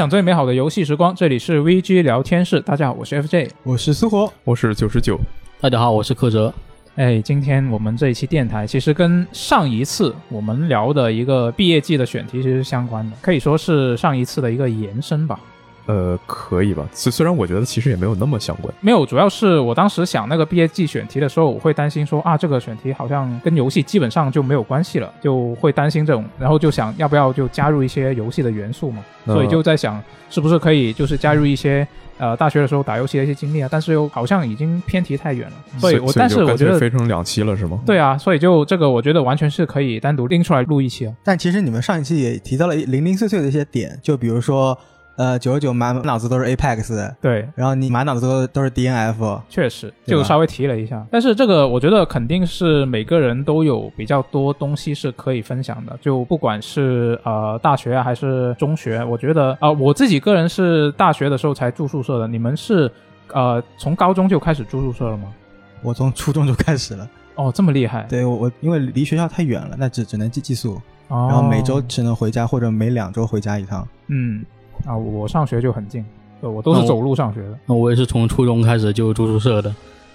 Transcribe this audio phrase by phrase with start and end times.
[0.00, 2.58] 分享最美好的游戏时光，这里是 VG 聊天室。
[2.62, 3.50] 大家好，我是 FJ。
[3.62, 5.20] 我是苏活，我是九十九，
[5.60, 6.50] 大家好，我是柯哲。
[6.94, 15.38] 哎，今天我们这一期电台其实跟上一次我们聊的一个毕业季的选题其实是相关的，可以说是上一次的一个延伸吧。
[15.90, 16.86] 呃，可以吧？
[16.92, 31.86] 虽虽然我觉得其实也没有那么相关，没有，主要是我当时想那个毕业季选题的时候，我会担心说啊，这个选题好像跟游戏基本上就没有关系了，就会担心这种，然后就想要不要就加入一些游戏的元素嘛，嗯所以就在想是不是可以就是加入一些
[32.18, 37.80] 呃大学的时候打游戏的一些经历啊，但是又好像已经偏题太远了，所以我但是我觉得分成两期了是吗？
[37.84, 41.12] 对啊，所以就这个我觉得完全是可以单独拎出来录一期啊。
[41.24, 44.78] 但其实你们上一期也提到了零零碎碎的一些点，就比如说，
[45.20, 62.90] 呃，九十九满脑子都是 Apex，对，然后你满脑子都都是 DNF，确实，就稍微提了一下，但是这个我觉得肯定是每个人都有比较多东西是可以分享的，就不管是呃大学啊还是中学，我觉得啊、呃我自己个人是大学的时候才住宿舍的，你们是
[63.34, 65.24] 呃从高中就开始住宿舍了吗？
[65.82, 67.06] 我从初中就开始了。
[67.34, 73.86] 哦，这么厉害，对我我因为离学校太远了，那只只能寄寄宿，哦、然后每周只能回家或者每两周回家一趟。
[74.06, 74.42] 嗯
[74.86, 76.04] 啊，我上学就很近，
[76.40, 79.74] 呃我都是走路上学的，那我也是从初中开始就住宿舍的，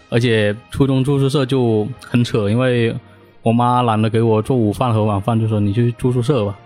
[0.10, 2.96] 而且初中住宿舍就很扯，因为
[3.42, 6.58] 我妈懒得给我做午饭和晚饭，就说你去住宿舍吧，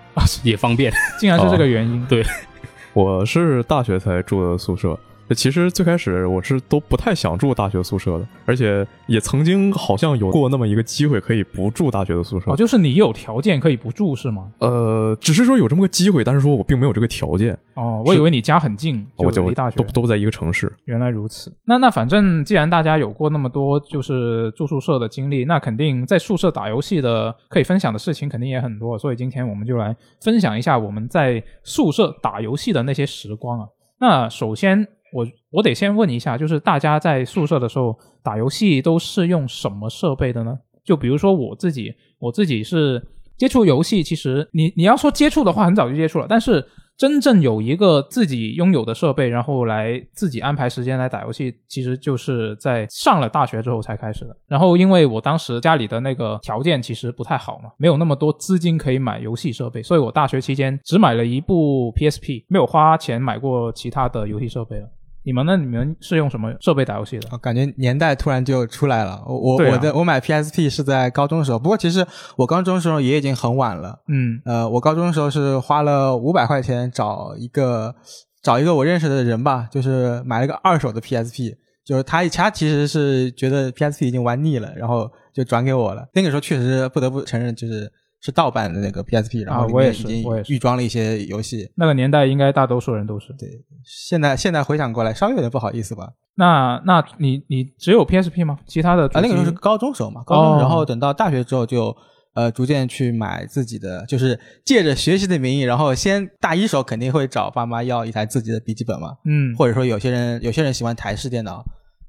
[0.43, 0.91] 也方便。
[1.19, 2.23] 竟然是这个原因，对
[2.93, 4.97] 我是大学才住的宿舍。
[5.35, 12.51] 其实最开始我是都不太想住大学宿舍的，而且也曾经好像有过那么一个机会可以不住大学的宿舍。
[12.51, 14.51] 哦，就是你有条件可以不住是吗？
[14.59, 20.71] 呃，只是说有这么个机会，但是说我并没有这个条件，哦，我以为你家很近，我就离大学都都在一个城市。
[20.85, 33.67] 原来如此，那那反正既然大家有过那么多就是住宿舍的经历，那肯定在宿舍打游戏的可以分享的事情肯定也很多，所以今天我们就来分享一下我们在宿舍打游戏的那些时光啊。
[34.01, 40.57] 那首先我我得先问一下，就是大家在宿舍的时候打游戏都是用什么设备的呢？
[40.83, 43.01] 就比如说我自己，我自己是
[43.37, 46.65] 接触游戏，其实你你要说接触的话，很早就接触了，但是
[46.97, 54.35] 真正有一个自己拥有的设备，然后来自己安排时间来打游戏，其实就是在上了大学之后才开始的。
[54.47, 64.89] 然后因为我当时家里的那个条件其实不太好嘛，没有那么多资金可以买游戏设备，所以我大学期间只买了一部 PSP，没有花钱买过其他的游戏设备了。
[65.29, 65.55] 你们那？
[65.55, 67.27] 你们是用什么设备打游戏的？
[67.31, 69.23] 我感觉年代突然就出来了。
[69.27, 72.03] 我我、啊我的我买 PSP 是在高中的时候，不过其实
[72.35, 73.99] 我高中的时候也已经很晚了。
[74.07, 77.93] 嗯呃，我高中的时候是花了五百块钱找一个
[78.41, 81.53] 找一个我认识的人吧，就是买了个二手的 PSP，
[81.85, 86.07] 就是他他其实是觉得 PSP 已经玩腻了，然后就转给我了。
[86.15, 87.91] 那个时候确实不得不承认，就是
[88.21, 91.71] 是盗版的那个 PSP，然后我也是面已经我也预装了一些游戏。
[91.75, 93.33] 那个年代应该大多数人都是。
[93.39, 93.49] 对，
[93.83, 96.09] 现在现在回想过来，稍微有点不好意思吧。
[96.35, 98.59] 那那你你只有 PSP 吗？
[98.65, 101.95] 其他的啊，那个时候是高中时候嘛，高中，哦然后等到大学之后就
[102.33, 111.63] 呃逐渐去买自己的，就是借着学习的名义，然后先大一时候肯定会找爸妈要一台自己的笔记本嘛，嗯或者说有些人有些人喜欢台式电脑，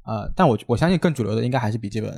[0.07, 2.11] 呃，但我我相信更主流的应该还是笔记本，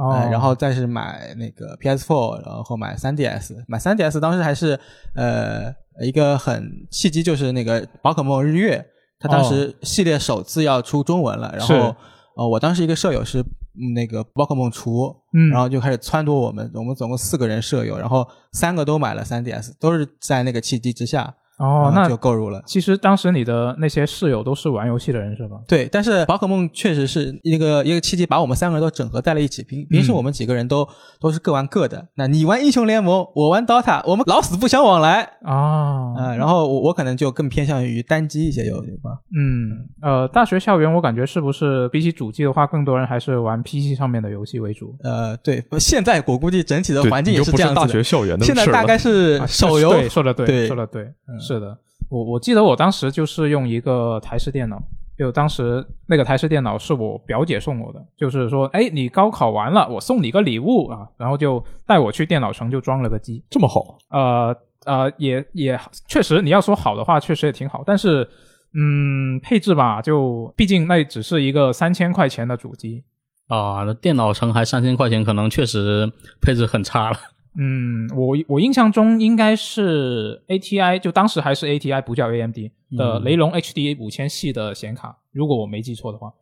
[0.00, 4.78] 哦呃，然后再是买那个 PS4，然后买 3DS，买 3DS 当时还是
[5.14, 8.84] 呃一个很契机，就是那个宝可梦日月，
[9.18, 11.94] 它当时系列首次要出中文了，然后
[12.36, 15.50] 呃我当时一个舍友是嗯那个宝可梦厨，嗯。
[15.50, 22.62] 然后就开始撺掇我们，我们总共四个人舍友，然后三个都买了 3DS，都是在那个契机之下，哦，那就购入了。
[22.66, 25.56] 其实当时你的那些室友都是玩游戏的人是吧？
[25.68, 29.62] 对，但是宝可梦确实是一个一个契机，把我们三个人都整合在了一起。
[29.62, 30.88] 平平时我们几个人都、
[31.20, 32.08] 都是各玩各的。
[32.14, 35.22] 那你玩英雄联盟，我玩 DOTA，我们老死不相往来。
[35.42, 39.10] 啊，嗯、然后我我可能就更偏向于单机一些游戏吧。
[39.36, 44.96] 嗯，呃，大学校园我感觉是不是比起主机的话，更多人还是玩 PC 上面的游戏为主？
[45.02, 47.98] 呃，对，现在我估计整体的环境也是不是大这样子的。
[47.98, 51.76] 学校园的事了现在大概是啊手游，对，说的对，对说的对，嗯是的。
[52.08, 54.80] 我我记得我当时就是用一个台式电脑，
[55.18, 63.42] 就当时那个台式电脑是我表姐送我的，就是说，哎，你高考完了，我送你个礼物啊，然后就带我去电脑城就装了个机。
[63.50, 68.28] 这么好，呃呃，也也确实，你要说好的话，确实也挺好，但是
[68.74, 73.02] 嗯，配置吧，就毕竟那只是一个三千块钱的主机，
[73.48, 77.16] 啊，那电脑城还三千块钱，可能确实配置很差了。
[77.56, 82.56] 嗯，我我印象中应该是 ATI，就当时还是 ATI，不叫 AMD
[82.96, 86.32] 的嗯雷龙 HD 五千系的显卡，如果我没记错的话，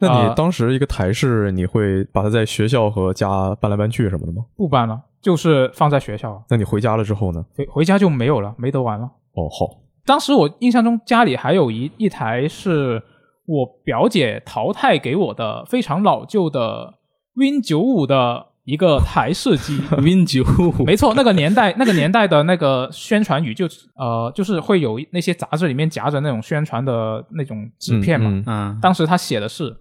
[0.00, 4.44] 那啊你当时一个台式，你会把它在学校和家搬来搬去什么的吗？
[4.56, 7.44] 不搬了，就是放在学校，那你回家了之后呢？
[7.54, 9.04] 回回家就没有了，没得玩了。
[9.34, 13.00] 哦，好，当时我印象中家里还有一一台是
[13.46, 16.94] 我表姐淘汰给我的非常老旧的
[17.34, 19.80] Win 九五的一个台式机。
[19.96, 20.44] Win 九
[20.84, 28.28] 没错，那个年代， 那个年代的那个宣传语就呃，就是会有那些杂志里面夹着那种宣传的那种纸片嘛。
[28.30, 28.54] 嗯嗯。
[28.54, 29.74] 啊，当时他写的是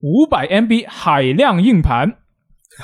[0.00, 2.12] 五百 MB 海量硬盘，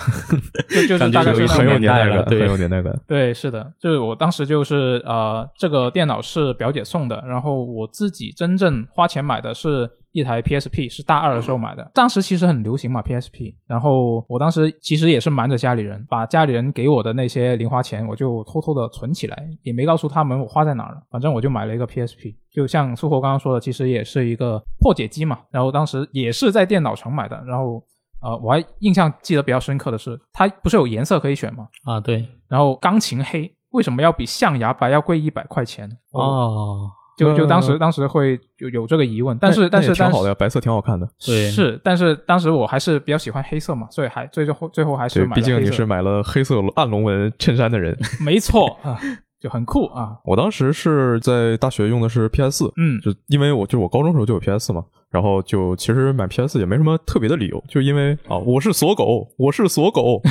[0.70, 2.40] 就就是大概是很有年代感，了对。
[2.42, 2.96] 很有年代感。
[3.08, 11.90] 对，是的，就是我当时就是呃，这个电脑是表姐送的，然后我自己真正花钱买的是一台 PSP，是大二的时候买的。
[11.94, 21.02] 当时其实很流行嘛 PSP，然后我当时其实也是瞒着家里人，把家里人给我的那些零花钱，我就偷偷的存起来，也没告诉他们我花在哪儿了。
[21.10, 25.38] 反正我就买了一个 PSP，就像苏活刚刚说的，其实也是一个破解机嘛。
[25.50, 27.82] 然后当时也是在电脑城买的，然后
[28.22, 31.68] 呃，我还印象记得比较深刻的是，它不是有颜色可以选吗？
[31.84, 35.88] 啊，对，然后钢琴黑为什么要比象牙白要贵一百块钱？
[36.12, 41.08] 哦，就就当时呃当时会有有这个疑问，但是但是挺好的呀，白色挺好看的。
[41.24, 47.96] 对是，但是当时我还是比较喜欢黑色嘛，所以还最后最后还是对，毕竟你是买了黑色暗龙纹衬衫的人。
[48.20, 48.98] 没错啊，
[49.40, 60.20] 就很酷啊，我当时是在大学用的是 PS 四，嗯就因为我就我高中时候就有 PS 四嘛，然后就其实买 PS 也没什么特别的理由，就因为啊我是锁狗，我是锁狗。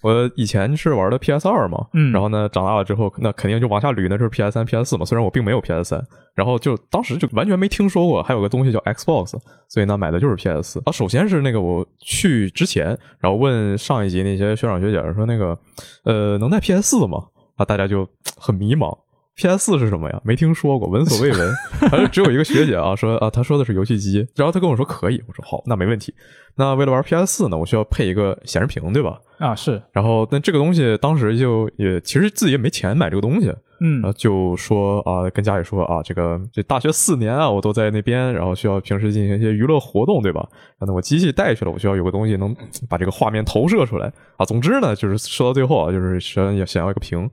[0.00, 5.04] 我以前是玩的 PS 二嘛，嗯然后呢，长大了之后，那肯定就往下捋，那就是 PS 三、PS 四嘛。
[5.04, 9.36] 虽然我并没有 PS 三，然后就当时就完全没听说过还有个东西叫 Xbox，
[9.68, 10.82] 所以呢，买的就是 PS 四。
[10.84, 12.86] 啊，首先是那个我去之前，
[13.18, 15.58] 然后问上一集那些学长学姐说那个，
[16.04, 17.24] 呃，能带 PS 四吗？
[17.56, 18.96] 啊，大家就很迷茫。
[19.38, 20.20] PS 四是什么呀？
[20.24, 21.54] 没听说过，闻所未闻。
[21.88, 26.12] 反正只有一个学姐啊，说啊，她说的是游戏机，然后她跟我说可以，我说好，那没问题。
[26.56, 29.20] 那为了玩 PS 四呢，我需要配一个显示屏，对吧？
[29.38, 33.46] 啊是，然后但这个东西当时就也其实自己也没钱买这个东西，
[33.80, 40.44] 嗯然后就说啊，跟家里说啊，这个这大学四年啊，我都在那边，然后需要平时进行一些娱乐活动，对吧？
[40.80, 42.52] 然后，我机器带去了，我需要有个东西能
[42.88, 44.44] 把这个画面投射出来啊。
[44.44, 47.30] 总之呢，就是说到最后啊，就是想要想要一个屏，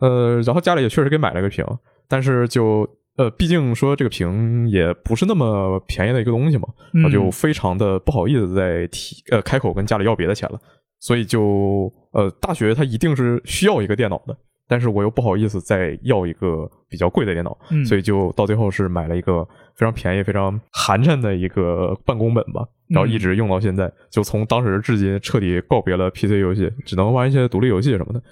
[0.00, 1.64] 呃，然后家里也确实给买了个屏，
[2.08, 10.58] 但是就呃，毕竟说这个屏也不是那么便宜的一个东西嘛，嗯我就非常的不好意思再提呃开口跟家里要别的钱了，
[11.00, 14.36] 所以就呃大学它一定是需要一个电脑的，
[14.70, 19.42] 但是我又不好意思再要一个比较贵的电脑，嗯所以就到最后是买了一个
[19.74, 28.22] 非常便宜、非常寒碜的一个办公本吧，然后一直用到现在，就从当时至今彻底告别了 PC 游戏，只能玩一些独立游戏什么的。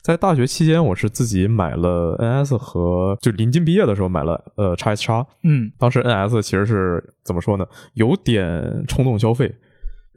[0.00, 7.66] 在大学期间，我是自己买了 NS 和就临近毕业的时候买了呃 x S x 嗯当时 NS 其实是怎么说呢？
[7.94, 9.52] 有点冲动消费，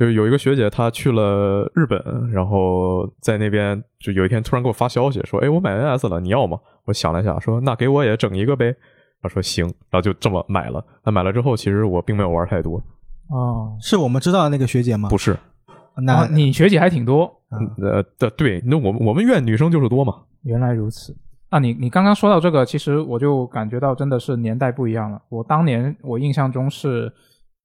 [0.02, 8.76] 就是有一个学姐她去了日本，然后在那边就有一天突然给我发消息说：“哎，我买 NS 了，你要吗？”我想了一下，说：“那给我也整一个呗。”
[9.22, 10.84] 她说：“行。”然后就这么买了。
[11.06, 12.82] 那买了之后，其实我并没有玩太多，
[13.30, 15.08] 哦，是我们知道的那个学姐吗？
[15.08, 15.38] 不是，
[16.04, 17.32] 那啊你学姐还挺多，
[17.80, 20.16] 呃，对对，那我们我们院女生就是多嘛。
[20.42, 21.16] 原来如此。
[21.50, 25.22] 啊，你你刚刚说到这个，其实我就感觉到真的是年代不一样了。
[25.30, 27.14] 我当年我印象中是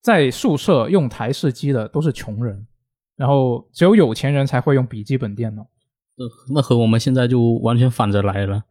[0.06, 2.64] 在宿舍用台式机的都是穷人，
[3.16, 5.62] 然后只有有钱人才会用笔记本电脑。
[5.62, 8.62] 呃那和我们现在就完全反着来了。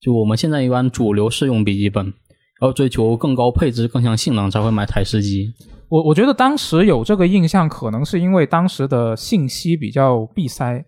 [0.00, 5.54] 就我们现在一般主流是用笔记本，然后追求更高配置、更强性能才会买台式机。
[5.88, 10.84] 我我觉得当时有这个印象，可能是因为当时的信息比较闭塞，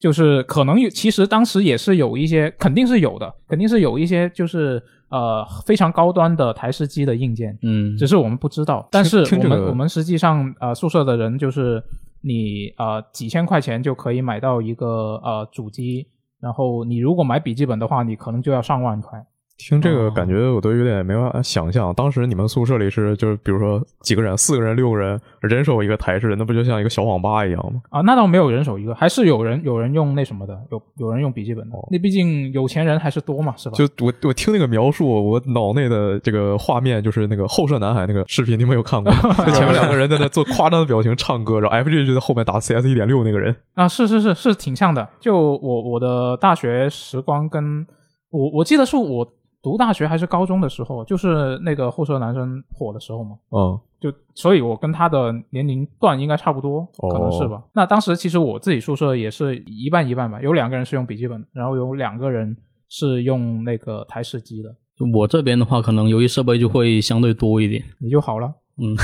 [0.00, 8.88] 就是可能有，其实当时也是有一些，肯定是有的，肯定是有一些就是呃非常高端的台式机的硬件，嗯，只是我们不知道。
[8.90, 11.82] 但是我们、这个我们实际上呃宿舍的人就是
[12.20, 16.08] 你呃几千块钱就可以买到一个呃主机，
[16.40, 19.24] 然后你如果买笔记本的话，你可能就要上万块。
[19.58, 27.80] 听这个哦感觉我都有点没办法想象，当时你们宿舍里是就是比如说几个人，四个人、六个人，人手一个台式，那不就像一个小网吧一样吗？
[27.88, 31.76] 啊，那倒没有人手一个，还是有人有人用那什么的，有有人用笔记本的。
[31.90, 33.76] 那毕竟有钱人还是多嘛，是吧？
[33.76, 39.10] 就我我听那个描述，我脑内的这个画面就是那个后舍男孩那个视频，你们有看过？
[39.46, 43.56] 就前面两个人在那做夸张的表情唱歌，然后 FG 就在后面打 CS 一点六那个人。
[43.74, 45.08] 啊，是是是是挺像的。
[45.18, 47.86] 就我我的大学时光跟
[48.30, 49.26] 我我记得是我
[49.62, 53.36] 读大学还是高中的时候，就是那个后舍男生火的时候嘛。
[53.50, 57.62] 嗯，就所以，我跟他的年龄段应该差不多，哦可能是吧。
[57.72, 62.56] 那当时其实我自己宿舍也是一半一半吧，有两个人是用笔记本，然后有两个人
[62.88, 64.70] 是用那个台式机的，
[65.14, 67.82] 我这边的话，可能由于设备就会相对多一点。
[67.98, 68.52] 你就好了。
[68.78, 68.94] 嗯，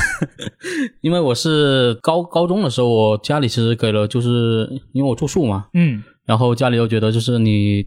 [1.00, 7.84] 因为我是高高中的时候，我家里其实给了，就是因为我住宿嘛，嗯然后家里又觉得就是你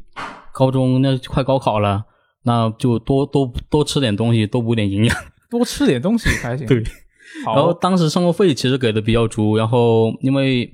[0.52, 2.04] 高中那快高考了，
[2.46, 5.16] 那就多多多吃点东西，多补点营养。
[5.50, 6.66] 多吃点东西才行。
[6.66, 6.84] 对，
[7.46, 10.70] 然后，当时生活费其实给的比较足，然后因为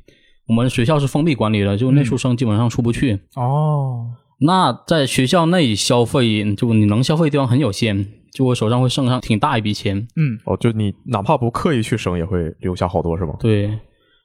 [0.48, 3.20] 我们学校是封闭管理的，就内宿生基本上出不去。
[3.36, 4.08] 哦，
[4.40, 9.98] 那在学校内消费，就你能消费的地方很有限，就我手上会剩上挺大一笔钱。
[10.16, 13.36] 嗯，哦，就你哪怕不刻意去省，也会留下好多，是吗？
[13.40, 13.64] 对，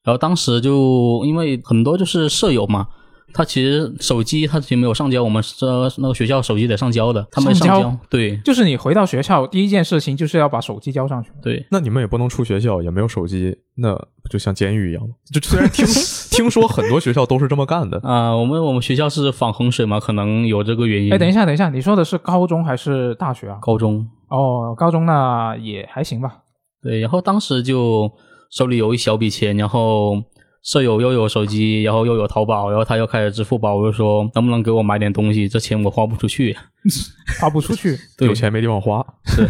[0.03, 2.87] 然后当时就因为很多就是舍友嘛，
[3.33, 5.67] 他其实手机他其实没有上交，我们这
[5.99, 8.01] 那个学校手机得上交的，他没上交上交。
[8.09, 11.31] 对就是你回到学校第一件事情就是要把手机交上去。
[11.43, 15.15] 对，那你们也不能出学校，也没有手机，那不就像监狱一样吗？
[15.33, 15.85] 就虽然听
[16.31, 21.13] 听说很多学校都是这么干的， 啊、我们我们学校是防衡水嘛，可能有这个原因。
[21.13, 23.59] 哎，等一下，等一下，你说的是高中还是大学啊？
[23.61, 26.39] 高中哦，高中那也还行吧。
[26.83, 28.11] 对，然后当时就
[28.51, 30.23] 手里有一小笔钱，然后
[30.67, 35.49] 舍友又有手机，然后又有淘宝，然后他又开始支付宝，我就说能不能给我买点东西？
[35.49, 36.57] 这钱我花不出去，
[37.41, 37.97] 花不出去。
[38.19, 39.01] 对有钱没地方花。
[39.27, 39.43] 是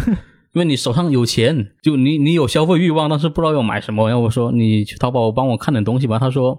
[0.52, 4.08] 因为你手上有钱，就你你有消费欲望，但是不知道要买什么。
[4.08, 6.18] 然后我说你去淘宝帮我看点东西吧。
[6.18, 6.58] 他说，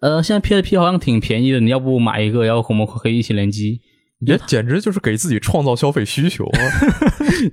[0.00, 3.80] 呃，现在 PSP 好像挺便宜的，你要不买一个，然后我们可以一起联机。
[4.26, 6.58] 也简直就是给自己创造消费需求啊！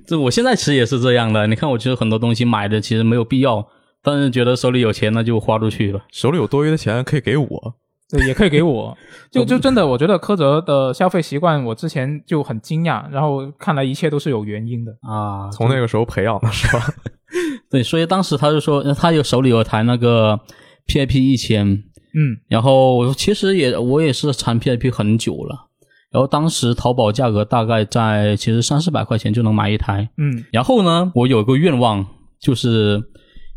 [0.06, 1.46] 这 我现在其实也是这样的。
[1.46, 3.66] 你看，我其实很多东西买的其实没有必要，
[4.04, 6.00] 但是觉得手里有钱，那就花出去了。
[6.12, 7.74] 手里有多余的钱可以给我，
[8.10, 8.96] 对，也可以给我。
[9.32, 14.92] 就就真的，我觉得柯泽的消费习惯，我之前就很惊讶，然后看来一切都是有原因的。
[15.00, 16.84] 啊，从那个时候培养的是吧？
[17.70, 20.38] 对，所以当时他就说，呃他有手里有台那个
[20.86, 25.70] PIP 一千，嗯，然后我其实也我也是缠 PIP 很久了，
[26.12, 32.06] 然后当时淘宝价格大概在其实三四百块钱就能买一台，嗯，然后呢，我有一个愿望，
[32.38, 33.02] 就是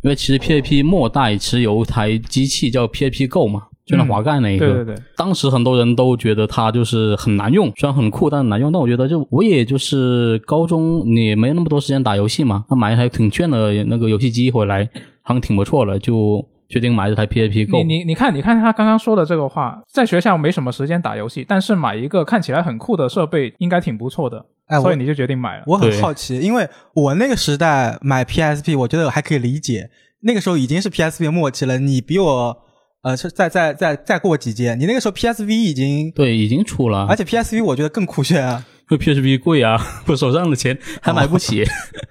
[0.01, 8.71] 因为其实 PAP 末代其实有一台机器叫 PAP Go 嘛，就那滑盖那一个，对对对，当时很多人都觉得它就是很难用，虽然很酷，但很难用。
[8.71, 14.87] 但我觉得就我也就是高中你没那么多时间打游戏嘛，那买一台挺炫的那个游戏机回来，
[15.23, 17.97] 好像挺不错的，就决定买这台 PAP Go 你。
[17.99, 25.63] 你你看，你看他刚刚说的这个话，在学校没什么时间打游戏，但是买一个看起来很酷的设备应该挺不错的，哎，所以你就决定买了。
[25.67, 29.89] 我很好奇，因为我那个时代买 PSP，我觉得还可以理解，
[30.21, 32.57] 那个时候已经是 PSP 末期了，你比我
[33.03, 38.65] 呃是再再再再过几届，你那个时候 PSV 已经，对，已经出了，而且 PSV 我觉得更酷炫啊。
[38.89, 41.61] 因为 PSV 贵啊，我手上的钱还买不起。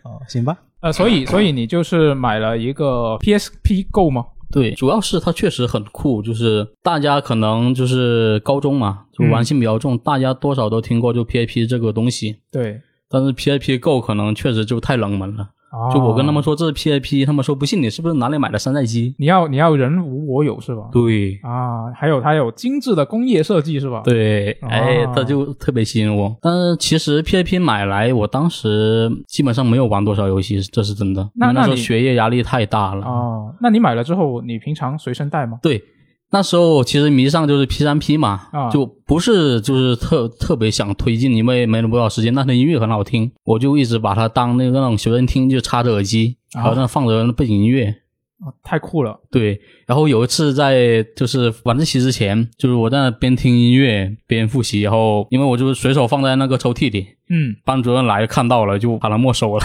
[0.02, 4.25] 哦，行吧，呃，所以所以你就是买了一个 PSP Go 吗？
[4.50, 15.50] 对，主要是它确实很酷，就是大家可能就是高中嘛，就玩性比较重，大家多少都听过就 PIP 这个东西，对，但是 PIP Go 可能确实就太冷门了。
[15.70, 19.14] 啊就我跟他们，说这是 P I P，他们说不信你是不是哪里买的山寨机？
[19.18, 20.88] 你要你要人无我有是吧？
[20.92, 26.35] 对啊，还有它有精致的工业设计是吧？，对，哎哦，这就特别吸引我。
[26.40, 31.28] 但是其实 P I P 买来，我当时基本上没有玩多少游戏，这是真的。
[31.35, 33.04] 那时候学业压力太大了。
[33.04, 35.58] 啊，那你买了之后，你平常随身带吗？
[35.62, 35.82] 对，
[36.30, 47.95] 那时候其实迷上就是 P 三 P 嘛，啊就不是就是特特别想推进，因为没那么多少时间，但是音乐很好听，我就一直把它当那个那种学生听，就插着耳机，啊然后那放着背景音乐。
[48.38, 59.64] 啊太酷了，对，然后有一次在就是晚自习之前，就是我在那边听音乐边复习，然后因为我就是随手放在那个抽屉里，嗯，班主任来看到了就把它没收了。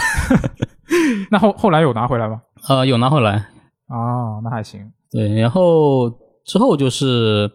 [1.30, 2.40] 那后后来有拿回来吗？
[2.66, 3.32] 呃，有拿回来。
[3.88, 6.10] 啊，那还行，对，然后
[6.44, 7.50] 之后就是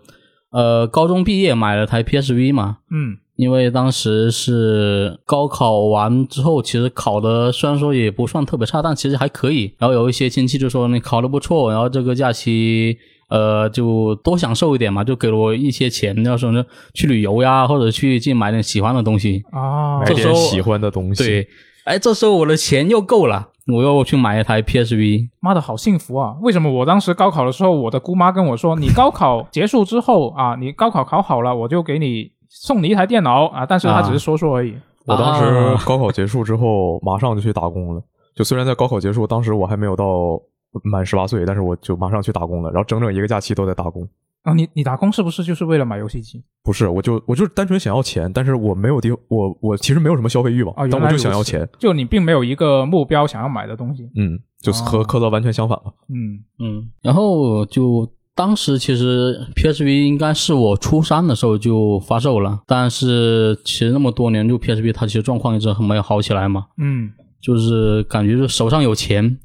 [0.52, 9.72] 呃高中毕业买了台 PSV 嘛，嗯因为当时是高考完之后，其实考的虽然说也不算特别差，但其实还可以。
[9.78, 12.98] 然后有一些亲戚就说你考的不错，然后这个假期
[13.30, 16.66] 呃就多享受一点嘛，就给了我一些钱，要说呢
[16.96, 19.44] 去旅游呀，或者去去买点喜欢的东西。
[19.52, 21.24] 啊买，这时候点喜欢的东西。
[21.24, 21.48] 对，
[21.84, 25.30] 哎，这时候我的钱又够了，我又去买一台 PSV。
[25.40, 26.36] 妈的好幸福啊！
[26.42, 34.76] 为什么我当时高考的时候，我的姑妈跟我说，你高考结束之后啊，你高考考好了，我就给你送你一台电脑啊，但是她只是说说而已。
[35.06, 35.38] 我当啊
[35.78, 38.02] 时高考结束之后，马上就去打工了。
[38.36, 40.40] 就虽然在高考结束，当时我还没有到
[40.84, 44.08] 满十八岁，但是我就马上去打工了，然后整整一个假期都在打工。
[44.44, 46.44] 啊，你你打工是不是就是为了买游戏机？
[46.64, 54.10] 不是，我就我就是单纯想要钱，但是我没有地，我我其实没有什么消费欲望，啊，原但我就想要钱。，就你并没有一个目标想要买的东西。
[54.16, 55.94] 嗯，就是和哦科德完全相反了。
[56.10, 69.38] 嗯嗯，然后就当时其实 PSV 应该是我初三的时候就发售了，但是其实那么多年，就 PSV 它其实状况一直很没有好起来嘛，嗯就是感觉就手上有钱，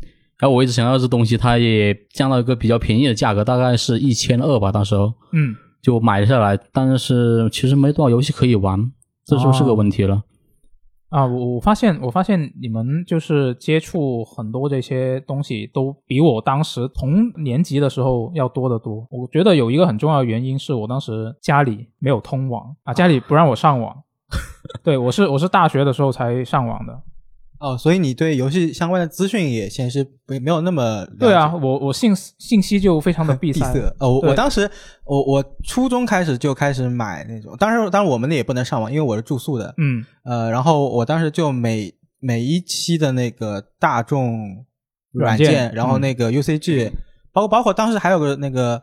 [0.42, 8.90] 然后我一直想要这东西，它也降到一个比较便宜的价格，大概是一千二吧，当时候嗯，就买下来，但是其实没多少游戏可以玩，
[9.25, 10.25] 这就是个问题了。
[11.11, 19.06] 啊，我我发现，我发现你们就是接触很多这些东西，都比我当时同年级的时候要多得多。
[19.12, 23.96] 我觉得有一个很重要的原因是我当时家里没有通网啊，家里不让我上网。
[24.82, 27.00] 对我是我是大学的时候才上网的。
[27.62, 33.73] 哦，所以你对游戏相关的资讯也显示没没有那么对啊，我我信信息就非常的 闭塞。
[33.73, 33.95] 闭塞。
[34.00, 34.69] 哦，我我当时
[35.04, 39.73] 我我初中开始就开始买那种，当然当然我们那也不能上网，因为我是住宿的。
[39.78, 44.64] 嗯呃，然后我当时就每每一期的那个大众
[45.12, 46.90] 软软件然后那个 UCG，、
[47.33, 48.83] 包括包括当时还有个那个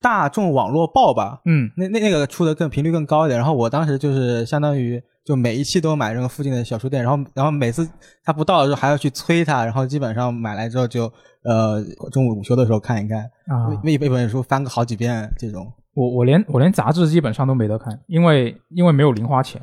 [0.00, 3.38] 大众网络报吧，嗯那那那个出的更频率更高一点。
[3.38, 7.88] 然后我当时就是相当于就每一期都买这个附近的小书店，然后然后每次
[8.24, 11.04] 他不到的时候还要去催他，然后基本上买来之后就
[11.44, 15.72] 呃中午午休的时候看一看，啊，一一本书翻个好几遍这种。
[15.94, 19.60] 我我连我连杂志基本上都没得看，因为因为没有零花钱。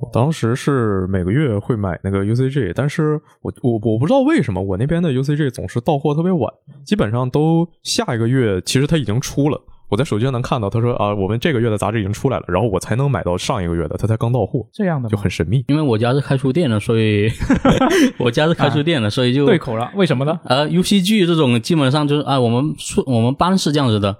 [0.00, 6.52] 我当时是每个月会买那个 UCG，但是我我我不知道为什么我那边的 UCG 总是到货特别晚，
[6.84, 15.64] 基本上都下一个月其实它已经出了，我在手机上能看到他说啊我们这个月的杂志已经出来了，然后我才能买到上一个月的，它才刚到货，这样的就很神秘。
[15.68, 17.30] 因为我家是开书店的，所以
[18.18, 20.40] 我家是开书店的，所以就对口了，为什么呢？
[20.46, 24.16] 呃，UCG 这种基本上就是啊、我们宿我们班是这样子的，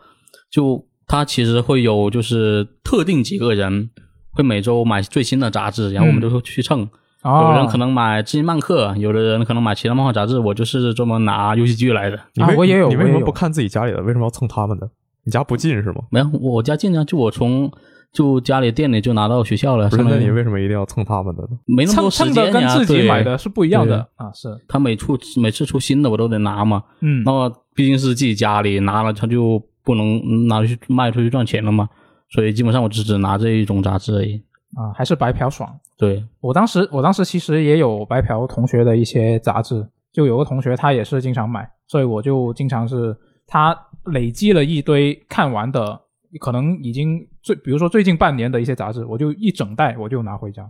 [0.52, 3.90] 就他其实会有就是特定几个人
[4.35, 6.88] 会每周买最新的杂志，然后我们就会去蹭。
[7.23, 12.20] 哦，有人可能买《知音漫客》，有的人可能买其他漫画杂志，我就是专门拿游戏机来的。
[12.35, 14.03] 你为、啊我也有你为什么不看自己家里的？
[14.03, 14.87] 为什么要蹭他们的？
[15.25, 16.03] 你家不近是吗？
[16.11, 17.73] 没有，我家近啊，就我从
[18.12, 19.88] 就家里店里就拿到学校了。
[19.90, 21.49] 那你为什么一定要蹭他们的呢？
[21.64, 31.88] 没那么蹭多时间蹭的跟呀对自己买的是不一样的啊，是，他每出每次出新的我都得拿嘛，嗯那么毕竟是自己家里拿了，他就不能嗯拿去卖出去赚钱了嘛，
[32.30, 34.42] 所以基本上我只只拿这一种杂志而已。
[34.76, 35.78] 啊，还是白嫖爽。
[35.96, 46.00] 对，我当时我当时其实也有白嫖同学的一些杂志，就有个同学他也是经常买，所以我就经常是他累积了一堆看完的，
[46.40, 50.68] 可能已经最比如说最近半年的一些杂志，我就一整袋我就拿回家。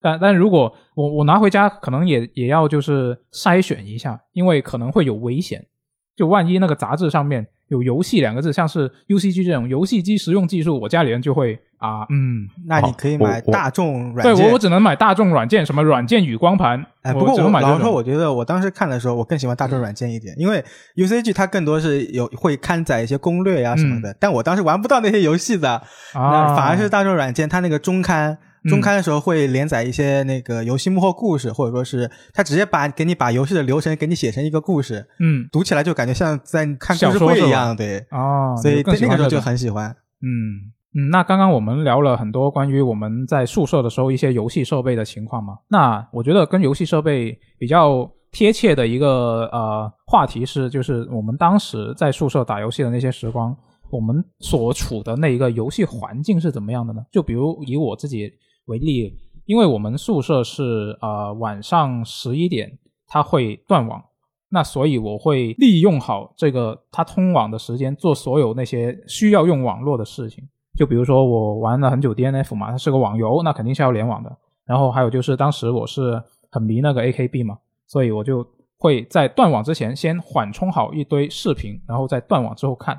[0.00, 5.66] 但但如果我我拿回家，可能也也要就是筛选一下，因为可能会有危险。
[6.14, 14.36] 就万一那个杂志上面有“游戏”两个字，像是 UCG 这种游戏机实用技术，我家里人就会啊，嗯，那你可以买大众软件。
[14.36, 16.84] 对我我只能买大众软件，什么软件与光盘。
[17.00, 20.62] 哎，不过我老实说，我觉得我当时看的时候，我更喜欢大众软件一点，因为
[20.96, 25.82] UCG 它更多是有会刊载一些攻略呀什么的，但我当时玩不到那些游戏的，
[26.12, 28.38] 啊，反而是大众软件它那个中刊。
[28.68, 39.90] 中刊的时候会连载一些那个游戏幕后故事，或者说是他直接把给你把游戏的流程给你写成一个故事，嗯读起来就感觉像在看故事小说一样，对，哦，所以对那个时候就很喜欢。
[40.20, 41.10] 嗯嗯。
[41.10, 53.56] 那刚刚我们聊了很多关于我们在宿舍的时候一些游戏设备的情况嘛，那我觉得跟游戏设备比较贴切的一个呃话题是，就是我们当时在宿舍打游戏的那些时光，
[53.90, 57.02] 我们所处的那一个游戏环境是怎么样的呢？
[57.10, 58.30] 就比如以我自己
[58.66, 64.02] 为例，因为我们宿舍是呃晚上十一点它会断网，
[64.50, 70.48] 那所以我会利用好这个它通网的时间，做所有那些需要用网络的事情。
[70.76, 74.34] 就比如说我玩了很久 DNF 嘛，它是个网游，那肯定是要联网的。
[74.64, 78.46] 然后还有就是当时我是很迷那个 AKB 嘛，所以我就
[78.78, 82.98] 会在断网之前先缓冲好一堆视频，然后在断网之后看。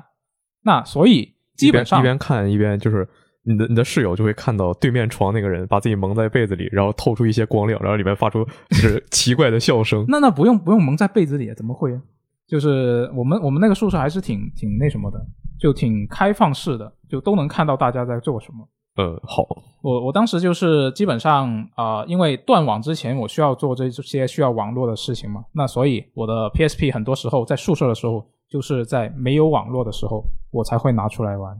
[0.62, 3.08] 那所以基本上一边一边看一边就是
[3.44, 10.04] 你的你的室友就会看到对面床那个人把自己蒙在被子里，然后透出一些光亮，然后里面发出就是 奇怪的笑声。
[10.08, 11.98] 那那不用不用蒙在被子里，怎么会？
[12.46, 15.18] 就是我们我们那个宿舍还是挺挺那什么的，
[15.58, 18.68] 就挺开放式的，就都能看到大家在做什么。
[18.96, 19.44] 呃，好，
[19.82, 31.58] 我我当时就是基本上啊、呃因为断网之前我需要做这些需要网络的事情嘛，那所以我的 PSP 很多时候在宿舍的时候，就是在没有网络的时候，我才会拿出来玩，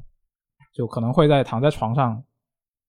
[0.75, 2.21] 就可能会在躺在床上，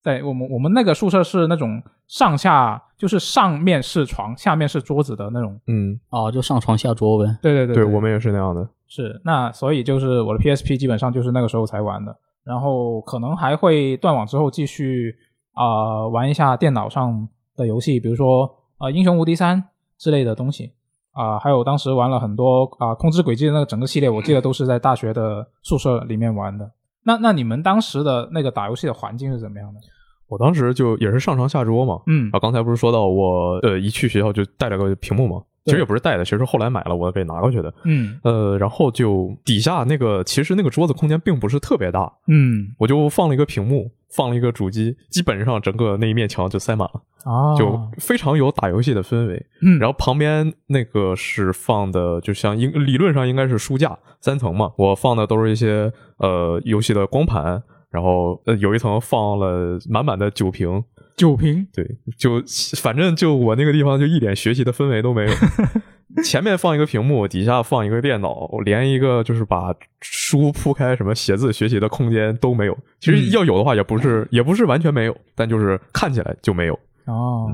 [0.02, 7.38] 在我们我们那个宿舍是那种上下就是上面是床，下面是桌子的那种，嗯，哦，就上床下桌呗。
[7.41, 8.67] 对对对对我们也是那样的。
[8.88, 15.15] 是，那所以就是我的 PSP 基本上就是那个时候才玩的，然后可能还会断网之后继续
[15.54, 19.63] 啊、呃玩一下电脑上的游戏，比如说呃英雄无敌三
[19.98, 20.74] 之类的东西
[21.12, 26.69] 啊、还有当时玩了很多啊、控制轨迹的那个整个系列，我记得都是在大学的宿舍里面玩的。
[27.06, 29.80] 那那你们当时的那个打游戏的环境是怎么样的？
[30.28, 32.02] 我当时就也是上床下桌嘛。
[32.08, 35.41] 嗯啊，刚才不是说到我呃一去学校就带了个屏幕嘛？
[35.65, 37.74] 其实也不是带的，其实是后来买了我给拿过去的。
[37.86, 49.45] 嗯呃，然后就底下那个其实那个桌子空间并不是特别大，嗯我就放了一个屏幕，放了一个主机，基本上整个那一面墙就塞满了，啊，就非常有打游戏的氛围。
[49.62, 60.84] 嗯，然后旁边那个是放的，就像应理论上应该是书架三层嘛，我放的都是一些呃游戏的光盘，然后呃有一层放了满满的酒瓶，
[61.17, 61.86] 酒瓶对，
[62.17, 62.41] 就
[62.82, 65.32] 反正就我那个地方就一点学习的氛围都没有。
[66.24, 72.78] 前面放一个屏幕，底下放一个电脑，连一个就是把书铺开、什么写字学习的空间都没有。
[73.00, 76.74] 其实要有的话，也不是、也不是完全没有，但就是看起来就没有。
[77.06, 77.48] 哦，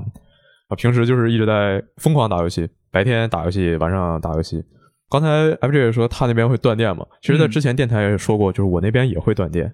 [0.67, 4.63] 啊，平时就是一直在疯狂打游戏，白天打游戏，晚上打游戏。
[5.09, 9.73] 刚才 FJ 也说他那边会断电嘛，其实，在之前电台也说过，就是我那边也会断电。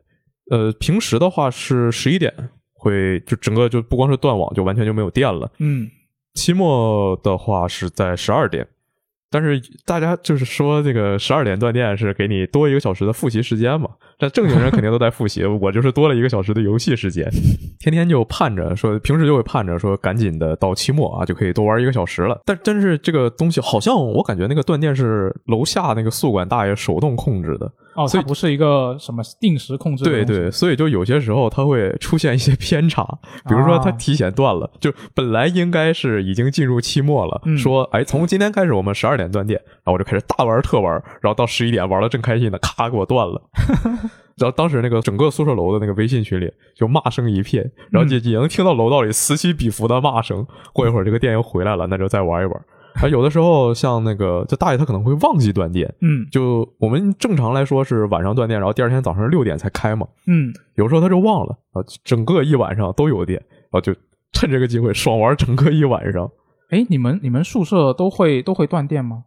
[0.49, 2.33] 呃，平时的话是十一点
[2.73, 5.51] 会就整个就不光是断网，就完全就没有电了。
[5.59, 5.87] 嗯，
[6.37, 8.67] 期末的话是在十二点，
[9.31, 13.89] 但是大家就是说这个十二点断电是给你多一个小时的复习时间嘛？
[14.19, 17.27] 但正经人肯定都在复习，我就是多了一个小时的游戏时间，
[17.79, 22.39] 天天就盼着说，平时就会盼着说赶紧的到期末啊，就可以多玩一个小时了。
[22.45, 33.03] 但但是这个东西好像我感觉那个断电是楼下那个宿管大爷手动控制的，哦，所以不是一个什么定时控制的，对对，所以就有些时候它会出现一些偏差，
[33.49, 43.41] 比如说它提前断了，就本来应该是已经进入期末了，嗯说哎从今天开始我们十二点断电，然后我就开始大玩特玩，然后到十一点玩的正开心呢，咔给我断了。
[44.37, 50.45] 然后当时那个整个宿舍楼的那个微信群里就骂声一片，然后也也能听到楼道里此起彼伏的骂声。
[50.71, 52.61] 过一会儿这个电又回来了，那就再玩一玩。
[53.01, 60.07] 啊，有的时候像那个就大爷他可能会忘记断电，嗯就我们正常来说是晚上断电，然后第二天早上六点才开嘛。
[60.25, 63.93] 嗯，有时候他就忘了啊，整个一晚上都有电，然后就
[64.33, 66.29] 趁这个机会爽玩整个一晚上。
[66.69, 69.23] 哎，你们你们宿舍都会都会断电吗？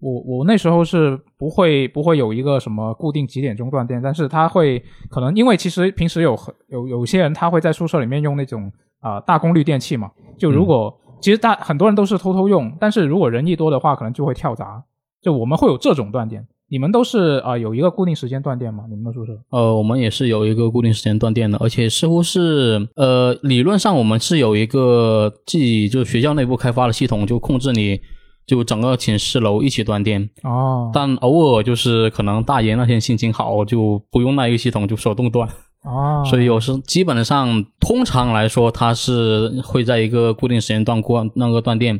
[0.00, 14.82] 我我那时候是不会不会有一个什么固定几点钟断电，但是他会可能因为其实平时有很有有些人他会在宿舍里面用那种啊、大功率电器嘛，就如果、其实大很多人都是偷偷用，但是如果人一多的话，可能就会跳闸，
[15.20, 16.46] 就我们会有这种断电。
[16.72, 18.84] 你们都是啊、有一个固定时间断电吗？
[18.88, 19.32] 你们的宿舍？
[19.50, 28.00] 呃，我们也是有一个固定时间断电的，而且似乎是呃，理论上我们是有一个自己就学校内部开发的系统，就控制你
[28.46, 30.30] 就整个寝室楼一起断电。
[30.44, 35.48] 哦但偶尔就是可能大爷那天心情好，就不用那一个系统，就手动断。
[35.82, 41.98] 哦，所以有时基本上通常来说，它是会在一个固定时间段过那个断电，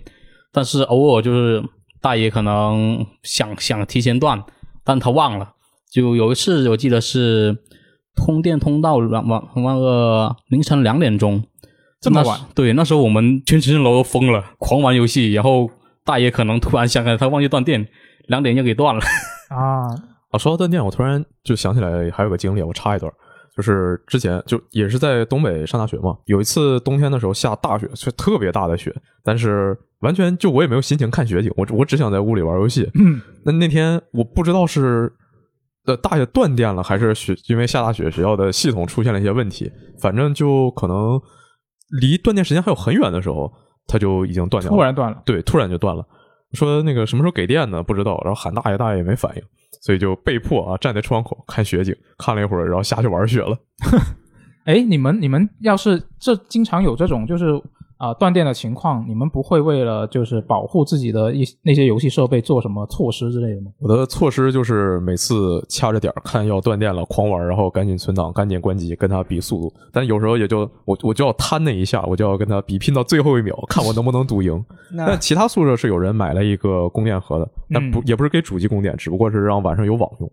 [0.52, 1.62] 但是偶尔就是
[2.00, 4.42] 大爷可能想想提前断，
[4.84, 5.54] 但他忘了。
[5.90, 7.56] 就有一次我记得是
[8.14, 11.42] 通电通到晚晚那个凌晨两点钟，
[12.00, 12.38] 这么晚？
[12.54, 15.68] 对，那时候我们全寝室楼都疯了，狂玩游戏，然后
[16.04, 17.88] 大爷可能突然想起来他忘记断电，
[18.28, 19.00] 两点就给断了。
[19.50, 19.88] 啊，
[20.30, 23.12] 啊，说到断电，我突然就想起来还有个经历，我插一段，
[23.56, 32.88] 就是之前就也是在东北上大学嘛，有一次冬天的时候下大雪，是特别大的雪，但是完全就我也没有心情看雪景，我我只想在屋里玩游戏。
[32.94, 35.12] 嗯那那天我不知道是
[35.86, 41.20] 呃大爷断电了，还是学因为下大雪学校的系统出现了一些问题，反正就可能
[42.00, 43.52] 离断电时间还有很远的时候，
[43.86, 44.76] 它就已经断掉了。
[44.76, 45.22] 突然断了。
[45.26, 46.06] 对，突然就断了。
[46.52, 47.82] 说那个什么时候给电呢？
[47.82, 48.20] 不知道。
[48.24, 49.42] 然后喊大爷，大爷也没反应，
[49.80, 53.58] 所以就被迫啊站在窗口看雪景，看了一会儿，然后下去玩雪了。
[54.66, 57.46] 哎，你们你们要是这经常有这种就是
[58.00, 63.70] 啊、断电的情况，你们不会为了就是保护自己的一那些游戏设备做什么措施之类的吗？
[63.78, 69.74] 我的措施就是每次掐着点儿看要断电了，狂玩，然后赶紧存档，赶紧关机，跟他比速度。
[69.92, 74.64] 但有时候也就我我就要贪那一下，我就要跟他比拼到最后一秒，看我能不能赌赢。
[74.94, 80.32] 那但其他宿舍是有人买了一个供电盒的，但不、嗯也不是给主机供电，只不过是让晚上有网用。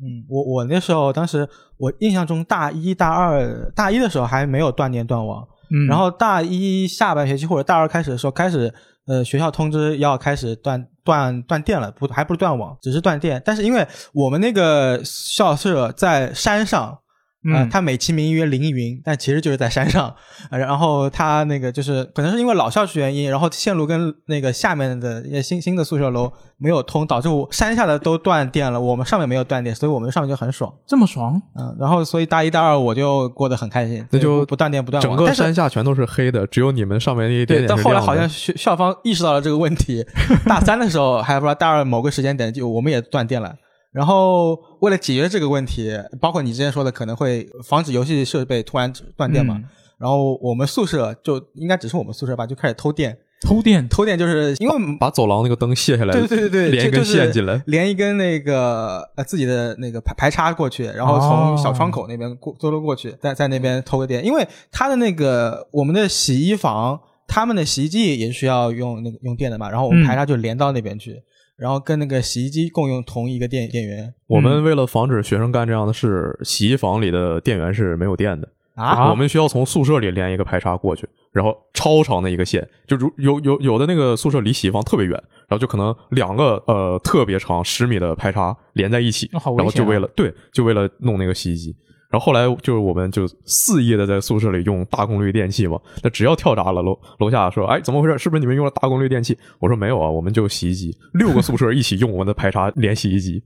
[0.00, 8.72] 嗯，我我那时候当时我印象中大一大二大一的时候还没有断电断网，嗯，然后大一下半学期或者大二开始的时候开始，
[9.06, 13.42] 呃，学校通知要开始断断断电了，不还不是断网，只是断电。
[13.44, 16.98] 但是因为我们那个校舍在山上。
[17.44, 20.12] 呃，嗯它美其名曰凌云，但其实就是在山上。
[20.50, 30.72] 呃然后它那个就是可能是因为老校区原因，然后线路跟那个下面的一些新新的宿舍楼没有通，导致我山下的都断电了，我们上面没有断电，所以我们上面就很爽。
[30.86, 35.16] 这么爽，嗯，然后所以大一大二我就过得很开心，那就不不断电不断网。
[35.16, 40.04] 整个山下全都是黑的，只有你们上面那一点对，点但后来好像学校方意识到了这个问题，
[40.44, 43.54] 大三的时候还不知道大二某个时间点就我们也断电了。
[43.92, 49.64] 然后为了解决这个问题，包括你之前说的可能会防止游戏设备突然断电嘛，嗯。
[49.98, 57.60] 然后我们宿舍就应该只是我们宿舍吧，就开始偷电，偷电，偷电就是因为把走廊那个灯卸下来，对对对对，连一根线进来。
[57.66, 71.20] 连一根那个呃自己的那个排排插过去，然后从小窗口那边过坐了过去，在在那边偷个电，因为他的那个我们的洗衣房，他们的洗衣机也需要用那个用电的嘛，然后我们嗯排插就连到那边去，
[71.58, 78.48] 然后跟那个洗衣机共用同一个电电源我们为了防止学生干这样的事，洗衣房里的电源是没有电的。
[78.74, 85.12] 啊我们需要从宿舍里连一个排插过去，然后超长的一个线，就如有有有的那个宿舍离洗衣房特别远，
[85.48, 91.74] 然后就可能两个呃特别长十米的排插连在一起，然后就为了对就为了弄那个洗衣机。
[92.10, 98.16] 然后后来就是我们就肆意的在宿舍里用大功率电器嘛，那只要跳闸了，楼楼下说，哎，怎么回事？
[98.16, 99.36] 是不是你们用了大功率电器？
[99.58, 103.42] 我说没有啊，我们就洗衣机，六个宿舍一起用我们的排查连洗衣机。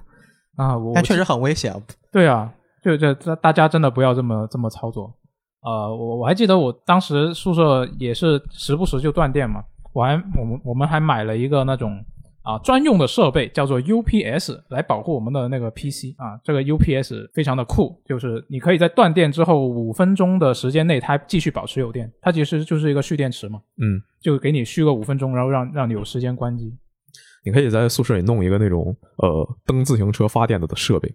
[0.56, 1.80] 啊，我但确实很危险啊。
[2.12, 2.52] 对啊，
[2.84, 5.10] 就这这大家真的不要这么这么操作。
[5.62, 9.62] 呃，我我还记得我当时宿舍也是时不时就断电嘛，
[9.94, 12.04] 我还我们我们还买了一个那种
[12.42, 16.38] 啊专用的设备，叫做 UPS 来保护我们的那个 PC 啊。
[16.42, 26.76] 这个 UPS 非常的酷，就是你可以在断电之后五分钟的时间内，它继续保持有电，它其实就是一个蓄电池嘛，嗯，就给你蓄个五分钟，然后让让你有时间关机。
[27.44, 31.12] 你可以在宿舍里弄一个那种呃蹬自行车发电的的设备，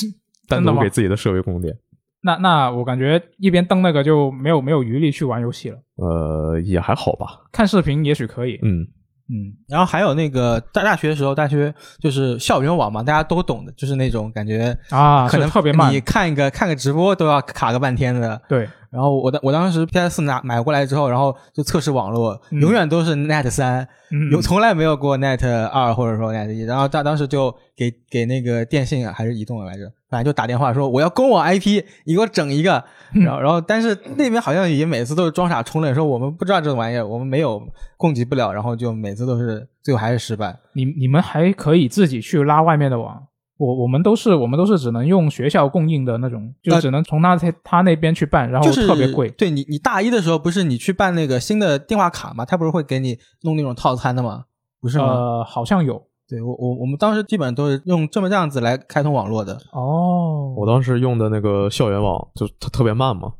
[0.48, 1.74] 单独给自己的设备供电。
[2.22, 7.26] 那那我感觉一边蹬那个就没有没有余力去玩游戏了，呃，也还好吧。
[7.50, 8.58] 看视频也许可以。
[8.62, 8.86] 嗯，
[9.32, 16.00] 嗯，然后还有那个大大学的时候，大学就是校园网嘛，大家都懂的，就是那种感觉啊，可能特别慢你。
[16.00, 18.40] 看一个看个直播都要卡个半天的。
[18.48, 26.62] 对，然后我当我当时 PS 四拿买过来之后，然后就测试网络，嗯永远都是 Net 三、嗯，有从来没有过 Net 二或者说 Net 一。
[26.64, 32.82] 然后他当时就给给那个电信啊还是移动来着，反正就打电话说我要公网 IP，你给我整一个。
[33.14, 37.62] 嗯然后然后但是那边好像也每次都是装傻充愣，说我们不知道这种玩意儿，我们没有
[37.96, 40.56] 供给不了，然后就每次都是最后还是失败。
[40.74, 43.22] 你你们还可以自己去拉外面的网。
[43.60, 49.28] 我我们都是我们都是只能用学校供应的那种，就呃只能从他他他那边去办，然后就特别贵。
[49.32, 52.42] 对你，你大一的时候不是你去办那个新的电话卡嘛？
[52.46, 54.44] 他不是会给你弄那种套餐的吗？
[54.80, 55.04] 不是吗？
[55.04, 59.58] 呃，好像有对我我我们当时基本上都是用这么这样子来开通网络的。
[59.72, 60.54] 哦。
[60.56, 63.30] 我当时用的那个校园网就特特别慢嘛，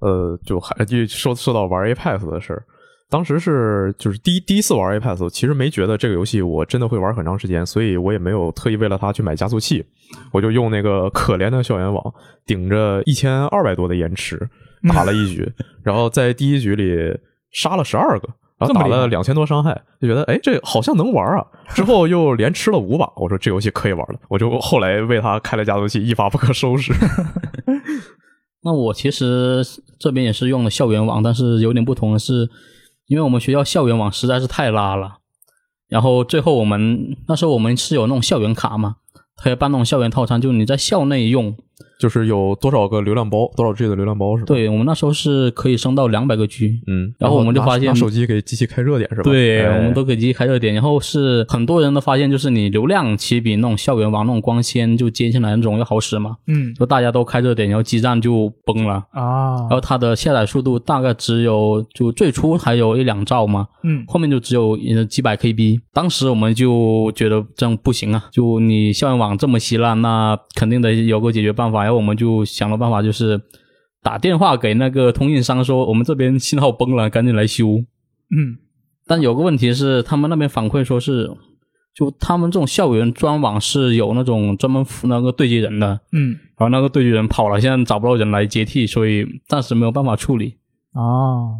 [0.00, 2.64] 呃，就还就说说到玩 Apex 的事儿。
[3.10, 9.84] 当时是就是第一第一次玩 Apex，其实没觉得这个游戏我真的会玩很长时间，所以我也没有特意为了它去买加速器，
[10.32, 12.14] 我就用那个可怜的校园网，
[12.46, 14.48] 顶着一千二百多的延迟
[14.92, 15.50] 打了一局，
[15.82, 17.18] 然后在第一局里
[17.50, 18.28] 杀了十二个。
[18.58, 21.46] 然后打了两千多伤害，就觉得哎，这好像能玩啊。
[21.76, 24.18] 之后又连吃了五把，我说这游戏可以玩了。
[24.28, 26.92] 我就后来为它开了加速器，一发不可收拾。
[28.64, 29.62] 那我其实
[29.96, 32.50] 这边也是用了校园网，但是有点不同的是，
[33.08, 35.18] 因为我们学校校园网实在是太拉了，
[35.88, 38.96] 然后最后我们那时候我们是有那种校园卡嘛，
[39.34, 41.56] 可以办那种校园套餐，就是你在校内用，
[41.98, 49.22] 就是有多少个流量包，多少 G 的流量包是吧？，对我们那时候是可以升到两百个 G，嗯，然后我们就发现拿手机给机器开热点是吧？
[49.24, 59.02] 对，哎我们都给机器开热点，然后是很多人都发现，就是你流量其实比那种校园网那种光纤就接进来那种要好使嘛，嗯就大家都开热点，然后基站就崩了。
[59.10, 65.80] 啊然，后它的下载速度大概只有，就最初还有一两兆嘛，嗯后面就只有呃几百 KB。
[65.92, 71.87] 当时我们就觉得这样不行啊，就你校园网这么稀烂，那肯定得有个解决办法。
[71.88, 73.40] 然后我们就想了办法，就是
[74.02, 77.78] 打电话给那个通信商说，我们这边信号崩了，赶紧来修。
[78.30, 78.58] 嗯
[79.06, 81.30] 但有个问题是，他们那边反馈说是，
[81.94, 90.56] 就他们这种校园专网是有那种专门服那个对接人的，嗯然后那个对接人跑了，现在找不到人来接替，所以暂时没有办法处理。
[90.92, 91.56] 哦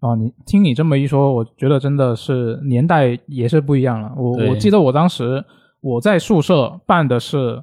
[0.00, 4.12] 哦，你听你这么一说，我觉得真的是年代也是不一样了。
[4.16, 5.44] 我我记得我当时
[5.80, 7.62] 我在宿舍办的是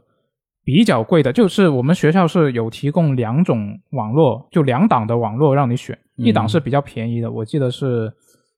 [0.66, 8.12] 比较贵的，就是我们学校是有提供两种网络，就两档的网络让你选，一档是比较便宜的，我记得是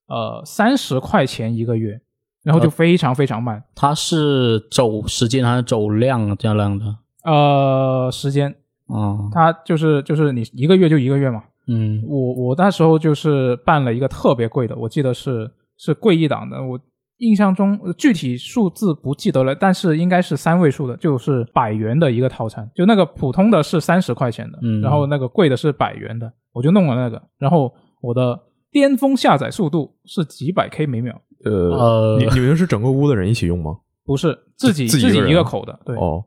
[0.06, 2.00] 呃三十块钱一个月，
[2.42, 3.62] 然后就非常非常慢。
[3.74, 6.96] 它是走时间还是走量这样的？
[7.24, 8.54] 呃，时间
[8.86, 11.44] 啊，它就是就是你一个月就一个月嘛。
[11.66, 16.80] 嗯，我我那时候就是办了一个特别贵的，我记得是是贵一档的，我
[17.18, 24.80] 印象中呃具体数字不记得了，但是应该是三位数的，就是百元的一个套餐，就那个普通的是三十块钱的，嗯。
[24.80, 28.38] 然后那个贵的是百元的，我就弄了那个，然后我的
[28.70, 33.76] 巅峰下载速度是几百 K 每秒，呃，呃你你们是整个屋的人一起用吗？
[34.04, 36.24] 不是自己自己一个人一个口的，对，哦，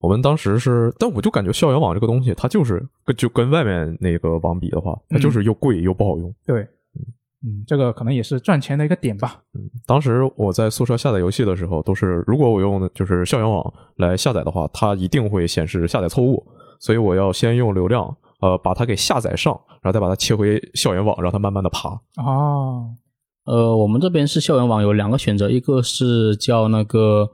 [0.00, 6.34] 我们当时是，但我就感觉校园网这个东西，它就是跟就跟外面那个网比的话，它就是又贵又不好用。
[6.44, 6.66] 对，
[7.44, 9.42] 嗯，这个可能也是赚钱的一个点吧。
[9.54, 16.44] 嗯当时我在宿舍下载游戏的时候，都是如果我用的就是校园网来下载的话，它一定会显示下载错误，
[16.78, 18.04] 所以我要先用流量，
[18.40, 19.52] 呃，把它给下载上，
[19.82, 21.88] 然后再把它切回校园网，让它慢慢的爬。
[22.16, 22.90] 哦，
[23.44, 27.28] 呃，我们这边是校园网有两个选择，一个是叫那个，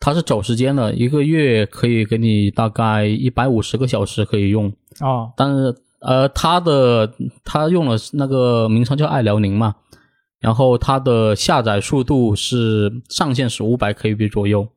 [0.00, 7.12] 它是走时间的，一个月可以给你大概一百五十个小时可以用，哦，但是呃，它的
[7.44, 9.74] 它用了那个名称叫爱辽宁嘛，
[10.40, 14.68] 然后它的下载速度是上限是五百 KB 左右，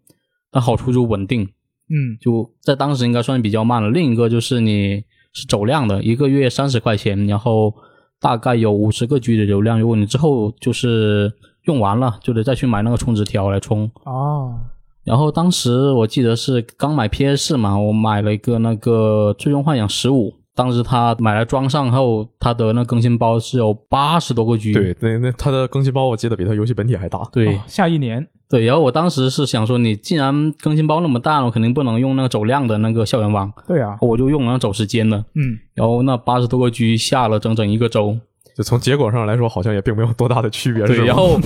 [0.51, 3.89] 但好处就稳定，嗯，就在当时应该算是比较慢了。
[3.89, 5.03] 另一个就是你
[5.33, 7.73] 是走量的，一个月三十块钱，然后
[8.19, 11.31] 大概有五十个 G 的流量，如果你之后就是
[11.65, 13.89] 用完了，就得再去买那个充值条来充。
[14.05, 14.59] 哦，
[15.03, 24.73] 然后当时我记得是刚买 PS 嘛，我买了一个那个《最终幻想十五》，当时他买来装上后，他的那更新包是有八十多个 G。
[24.73, 27.19] 对，那那他的更新包我记得比他游戏本体还大。
[27.31, 35.17] 对哦下一年，对，然后我当时是想说，你既然更新包那么大，我肯定不能用那个走量的那个校园网，对啊，我就用那走时间的。
[35.35, 38.17] 嗯，然后那八十多个 G 下了整整一个周。
[38.53, 41.39] 就从结果上来说，好像也并没有多大的区别，对，然后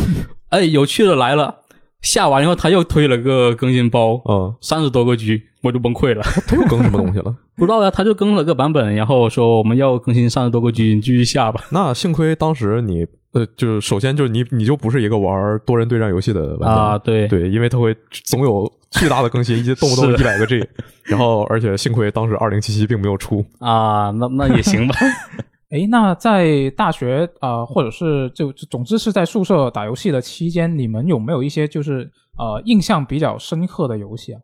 [0.49, 1.53] 哎，有趣的来了，
[2.01, 6.21] 下完以后他又推了个更新包，嗯，三十多个 G，我就崩溃了。
[6.47, 7.35] 他又更什么东西了？
[7.57, 11.63] 不知道呀，他就更了个版本，然后说我们要更新三十多个 G，你继续下吧。
[11.71, 20.65] 那幸亏当时你呃，就是首先就是你你就不是一个玩多人对战游戏的玩家啊，对对，因为它会总有巨大的更新，一动不动是一百个 G，
[21.03, 24.95] 然后而且幸亏当时二零七七并没有出，啊，那那也行吧。
[25.75, 34.39] 诶，那在大学啊、呃或者是就就总之是在宿舍打游戏的期间，你们有没有一些就是呃印象比较深刻的游戏啊？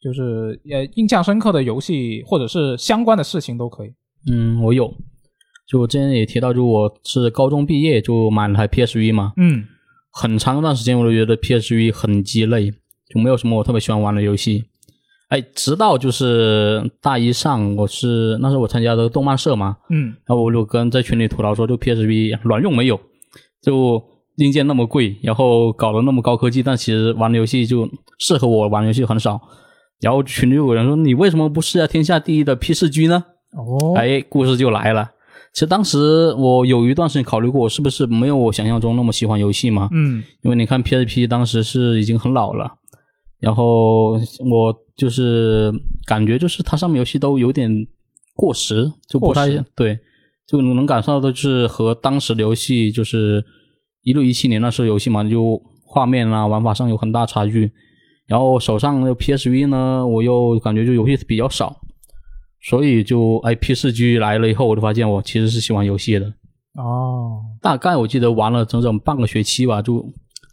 [0.00, 3.88] 就是呃印象深刻的游戏或者是相关的事情都可以。
[4.30, 4.92] 嗯，我有，
[5.68, 9.64] 就我之前也提到，就我是高中毕业就买了台 PSV 嘛，嗯
[10.12, 14.64] 很长一段时间我都觉得 PSV 很鸡肋，就没有什么我特别喜欢玩的游戏。
[15.28, 23.00] 哎，直到就是大一上，我是那时候我参加的动漫社嘛，嗯然后我就跟在群里吐槽说，就 PSV 卵用没有，
[23.60, 24.02] 就
[24.36, 29.40] 硬件那么贵，然后搞得那么高科技，但其实玩的游戏就适合我玩游戏很少。
[30.00, 33.24] 然后群里有人说，你为什么不试下天下第一的 P 四 G 呢？
[33.56, 35.10] 哦，哎，故事就来了。
[35.54, 39.88] 其实当时我有一段时间考虑过，我是不是没有我想象中那么喜欢游戏嘛？
[39.90, 42.70] 嗯因为你看 PSP 当时是已经很老了，
[43.38, 44.12] 然后
[44.48, 45.72] 我就是
[46.06, 47.70] 感觉就是它上面游戏都有点
[48.34, 49.98] 过时，就不太过时对，
[50.46, 53.44] 就能感受到的就是和当时的游戏就是
[54.02, 57.70] 一六一七年那时候游戏嘛，就画面啊玩法上有很大差距。
[58.26, 61.76] 然后手上的 PSV 呢，我又感觉就游戏比较少，
[62.60, 66.26] 所以就 IP 四 G 来了以后，我就发现我其实是喜欢游戏的。
[66.74, 70.04] 哦，大概我记得玩了整整半个学期吧，就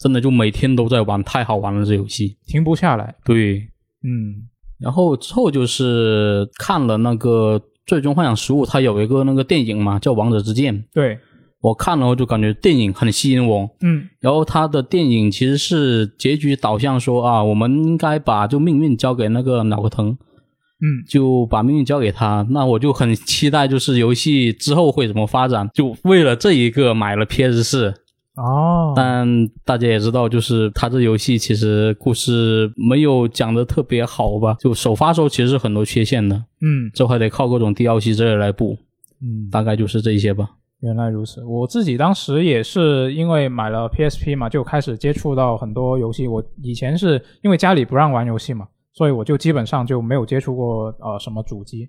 [0.03, 2.35] 真的就每天都在玩，太好玩了这游戏。
[2.45, 3.15] 停不下来。
[3.23, 3.59] 对，
[4.03, 4.43] 嗯
[4.81, 10.75] 然后之后就是看了那个《最终幻想十五》，它有一个那个电影嘛，叫《王者之剑》。
[10.93, 11.17] 对，
[11.61, 22.45] 我看了后就感觉电影很吸引我，嗯然后它的电影其实是结局导向说啊，我们应该把就命运交给那个脑壳疼，嗯就把命运交给他。
[22.49, 25.69] 那我就很期待，就是游戏之后会怎么发展。
[25.73, 27.93] 就为了这一个买了 PS 四。
[28.35, 36.89] 哦，但大家也知道，就是它这游戏其实故事没有讲的特别好吧，就首发时候其实是很多缺陷的，嗯。
[36.93, 38.77] 这还得靠各种 DLC 之类来补，
[39.21, 40.49] 嗯，大概就是这一些吧。
[40.81, 46.27] 原来如此，我自己当时也是因为买了 PSP 嘛，就开始接触到很多游戏。
[46.27, 51.87] 我以前是因为家里不让玩游戏嘛，所以我就基本上就没有接触过呃什么主机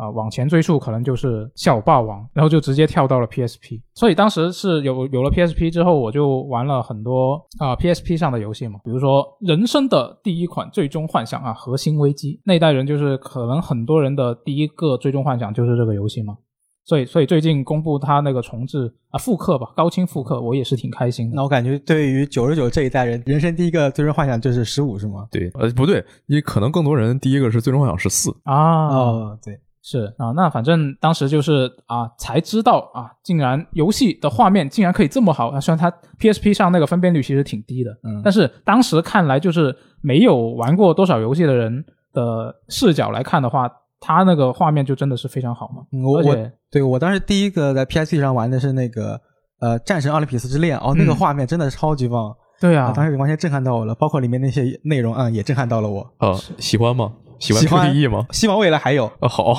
[0.00, 3.80] 啊、往前追溯可能就是校霸王，然后就直接跳到了 PSP。
[3.94, 16.34] 所以当时是有有了 PSP 之后，我就玩了很多啊、PSP 上的游戏嘛，比如说人生的第一款最终幻想啊，核心危机那一代人就是可能很多人的第一个最终幻想就是这个游戏嘛。
[16.82, 21.36] 所以，所以最近公布他那个重置啊复刻吧，高清复刻，我也是挺开心的。
[21.36, 25.28] 那我感觉对于九十九这一代人，人生第一个最终幻想就是十五是吗？
[25.30, 35.48] 对，呃，不对，你可能更多人第一个是最终幻想十四，啊，哦，对，是啊，那反正当时就是啊，才知道啊，竟然游戏的画面竟然可以这么好。
[35.48, 43.70] 啊、虽然它 PSP 上那个分辨率其实挺低的，嗯但是当时看来就是没有玩过多少游戏的人的视角来看的话，
[44.00, 45.82] 它那个画面就真的是非常好嘛。
[45.92, 49.18] 嗯我我对我当时第一个在 PSP 上玩的是那个
[49.60, 56.00] 呃《战神奥林匹斯之恋》，哦，那个嗯画面真的超级棒，对啊，当时完全震撼到我了，包括里面那些内容啊、嗯也震撼到了我。
[56.18, 57.12] 啊，喜欢吗？
[57.40, 58.26] 喜欢喜欢 QTE 吗？
[58.30, 59.52] 希望未来还有，呃，好，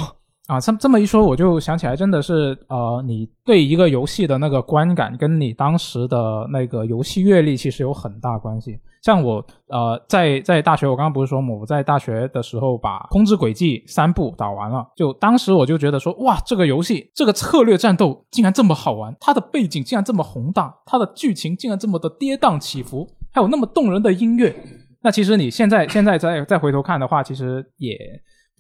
[0.47, 8.79] 啊，这这么一说，我就想起来，真的是呃，你对一个游戏的那个观感，跟你当时的那个游戏阅历其实有很大关系。
[9.01, 24.55] 像我呃，在在大学，我刚刚不是说嘛，我在大学的时候把《空之轨迹》三部打完了，就当时我就觉得说，哇，这个游戏这个策略战斗竟然这么好玩，它的背景竟然这么宏大，它的剧情竟然这么的跌宕起伏，还有那么动人的音乐。
[25.04, 27.97] 那其实你现在现在再再回头看的话，其实也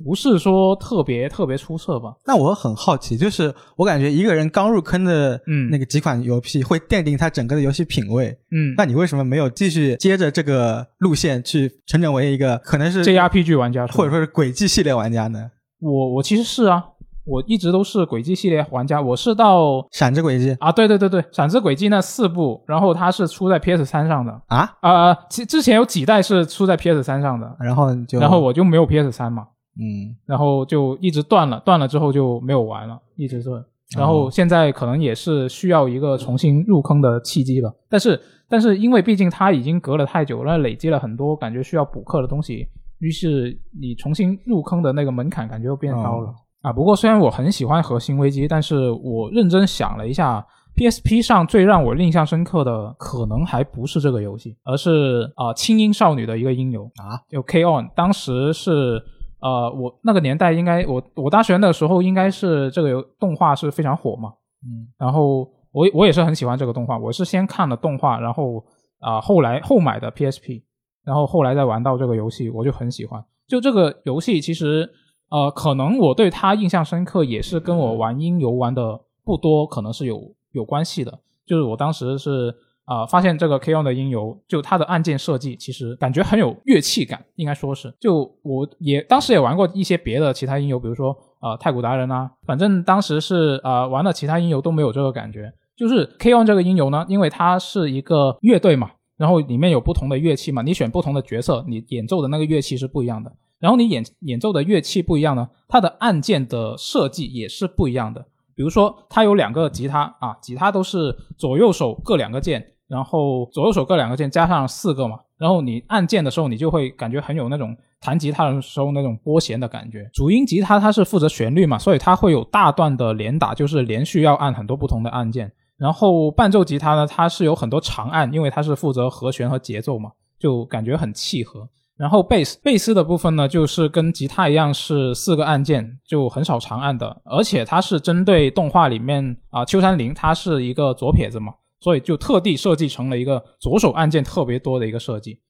[0.03, 2.15] 不是说特别特别出色吧。
[2.25, 8.35] 那我很好奇，就是我感觉一个人刚入坑的，嗯那个几款游戏会奠定他整个的游戏品味。
[8.51, 15.51] 嗯，那你为什么没有继续接着这个路线去成长为一个可能是 JRPG 玩家或者说是轨迹系列玩家呢？
[15.79, 16.83] 我我其实是啊，
[17.31, 20.53] 我一直都是轨迹系列玩家，我是到闪之轨迹。
[20.59, 24.41] 啊，对对对对，闪之轨迹那四部，然后它是出在 PS 三上的。
[24.47, 29.47] 啊，啊，其之前有几代是出在 PS 三上的，然后就然后我就没有 PS 三嘛，
[29.79, 30.13] 嗯。
[30.25, 33.63] 然后就一直断了，断了之后就没有玩了，一直断。
[33.97, 38.19] 然后现在可能也是需要一个重新入坑的契机吧，但是
[38.49, 42.67] 但是因为毕竟它已经隔了太久了，累积了很多感觉需要补课的东西，
[42.99, 46.71] 于是你重新入坑的那个门槛感觉又变高了、哦啊。
[46.73, 50.45] 不过虽然我很喜欢核心危机，但是我认真想了一下
[50.75, 59.01] ，PSP 上最让我印象深刻的可能还不是这个游戏，而是啊、轻音少女的一个音游啊，就 K On，当时是
[59.41, 64.33] 呃，我那个年代应该我我大学那个时候应该是这个游动画是非常火嘛，
[64.63, 68.63] 嗯，然后我我也是很喜欢这个动画，我是先看了动画，然后
[68.99, 70.61] 啊、后来后买的 PSP，
[71.03, 73.19] 然后后来再玩到这个游戏，我就很喜欢。
[73.47, 74.87] 就这个游戏其实
[75.31, 81.19] 呃，可能我对他印象深刻，也是跟我玩音游玩的不多，可能是有有关系的。
[81.45, 82.53] 就是我当时是
[82.83, 87.93] 啊、发现这个 KON 的音游，就它的按键设计其实感觉很有乐器感，应该说是。
[87.99, 95.53] 就我也当时也玩过一些别的其他音游，比如说啊、太古达人啊，反正当时是啊、玩了其他音游都没有这个感觉。
[95.77, 103.31] 就是 K On 这个音游呢，因为它是一个乐队嘛，然后里面有不同的乐器嘛，你选不同的角色，你演奏的那个乐器是不一样的。
[103.61, 108.25] 然后你演演奏的乐器不一样呢，它的按键的设计也是不一样的。
[108.53, 120.09] 比如说，它有两个吉他啊，吉他都是左右手各两个键，然后左右手各两个键加上四个嘛，然后你按键的时候，你就会感觉很有那种弹吉他的时候那种拨弦的感觉。
[120.13, 125.51] 主音吉他它是负责旋律嘛，所以它会有大段的连打，就是连续要按很多不同的按键。
[125.77, 131.67] 然后伴奏吉他呢，它是有很多长按，因为它是负责和弦和节奏嘛，就感觉很契合。
[132.01, 145.41] 然后贝斯贝斯的部分呢，就是跟吉他一样是四个按键，就很少长按的，而且它是针对动画里面啊、秋山林他是一个左撇子嘛，所以就特地设计成了一个左手按键特别多的一个设计。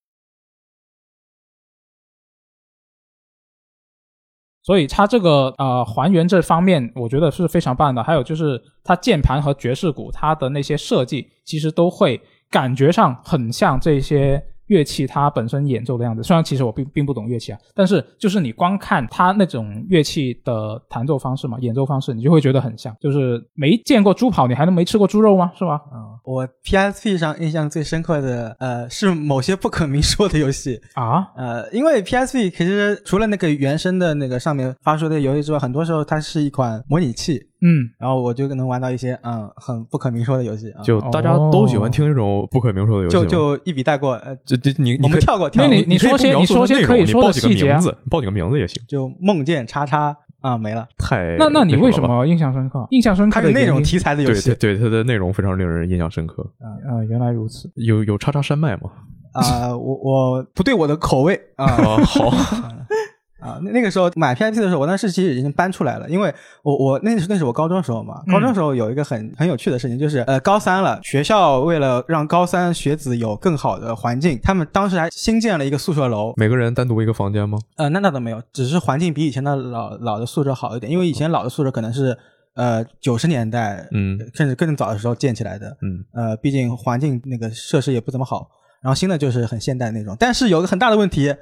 [4.62, 8.04] 所以它这个呃还原这方面，我觉得是非常棒的。
[8.04, 16.24] 还有就是它键盘和爵士鼓，它的那些设计其实都会感觉上很像这些乐器它本身演奏的样子。
[16.24, 22.96] 虽然其实我并并不懂乐器啊，但是就是你光看它那种乐器的弹奏方式嘛，演奏方式，你就会觉得很像。
[23.02, 25.52] 就是没见过猪跑，你还能没吃过猪肉吗？
[25.54, 25.74] 是吧？
[25.92, 30.80] 啊，我 PSP 上印象最深刻的，呃，是某些不可明说的游戏。
[30.94, 48.84] 啊，呃，因为 PSP 其实除了那个原生的那个上面发出的游戏之外，很多时候它是一款模拟器，嗯，然后我就能玩到一些嗯很不可明说的游戏啊，就大家都喜欢听这种不可明说的游戏就，就一笔带过，呃，就就你你们跳过跳过你，你说些不描述你说些内容可以说的你报几个细节啊名字，你报几个名字也行。
[48.88, 52.02] 就梦见叉叉啊没了，太那那你为什？
[52.02, 52.86] 么印象深刻？
[52.92, 56.44] 印象深刻它的原因是那种题材的游对戏对对，它的内容非常令人印象深刻。
[56.60, 57.72] 啊、原来如此。
[57.76, 58.90] 有有叉叉山脉吗？
[59.34, 61.66] 啊，我我不对我的口味啊。
[61.66, 62.30] 啊，好，
[63.42, 66.34] 啊，那那个时候买 PIP 的时候，我当时其实已经搬出来了，因为
[66.64, 77.58] 我我那是那是我高中时候嘛，高中时候有一个很很有趣的事情，就是呃高三了，学校为了让高三学子有更好的环境，他们当时还新建了一个宿舍楼，每个人单独一个房间吗？
[77.78, 82.16] 呃那那倒没有，只是环境比以前的老老的宿舍好一点，因为以前老的宿舍可能是
[82.54, 88.48] 呃九十年代，嗯甚至更早的时候建起来的，嗯，呃，毕竟环境那个设施也不怎么好，
[88.84, 90.16] 然后新的就是很现代那种。
[90.20, 91.34] 但是有个很大的问题，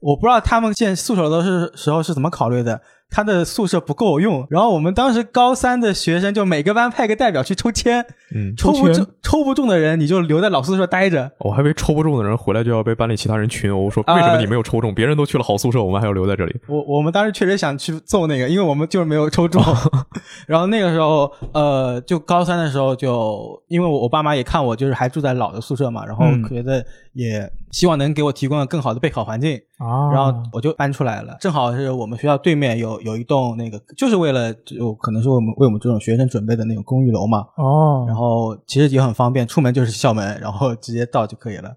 [0.00, 2.80] 我不知道他们建宿舍的是时候是怎么考虑的。
[3.10, 8.04] 他的宿舍不够用，然后我们当时高三的学生就每个班派个代表去抽签，
[8.34, 11.30] 嗯抽不中抽不中的人你就留在老宿舍待着。
[11.38, 14.94] 我还以为抽不中的人回来就要被班里其他人群殴，说啊为什么你没有抽中？
[14.94, 16.54] 别人都去了好宿舍，我们还要留在这里。
[16.66, 19.62] 我我们当时确实想去揍那个，因为我们就是没有抽中。
[20.46, 31.36] 然后那个时候，呃，就高三的时候就，因为我我爸妈也看我就是还住在老的宿舍嘛，然后嗯觉得也希望能给我提供更好的备考环境，啊，然后我就搬出来了。
[31.40, 37.46] 正好是我们学校对面有有有一栋那个，就是为了就可能是为我们为我们这种学生准备的那种公寓楼嘛。
[37.56, 41.74] 哦，然后其实也很方便，出门就是校门，然后直接到就可以了，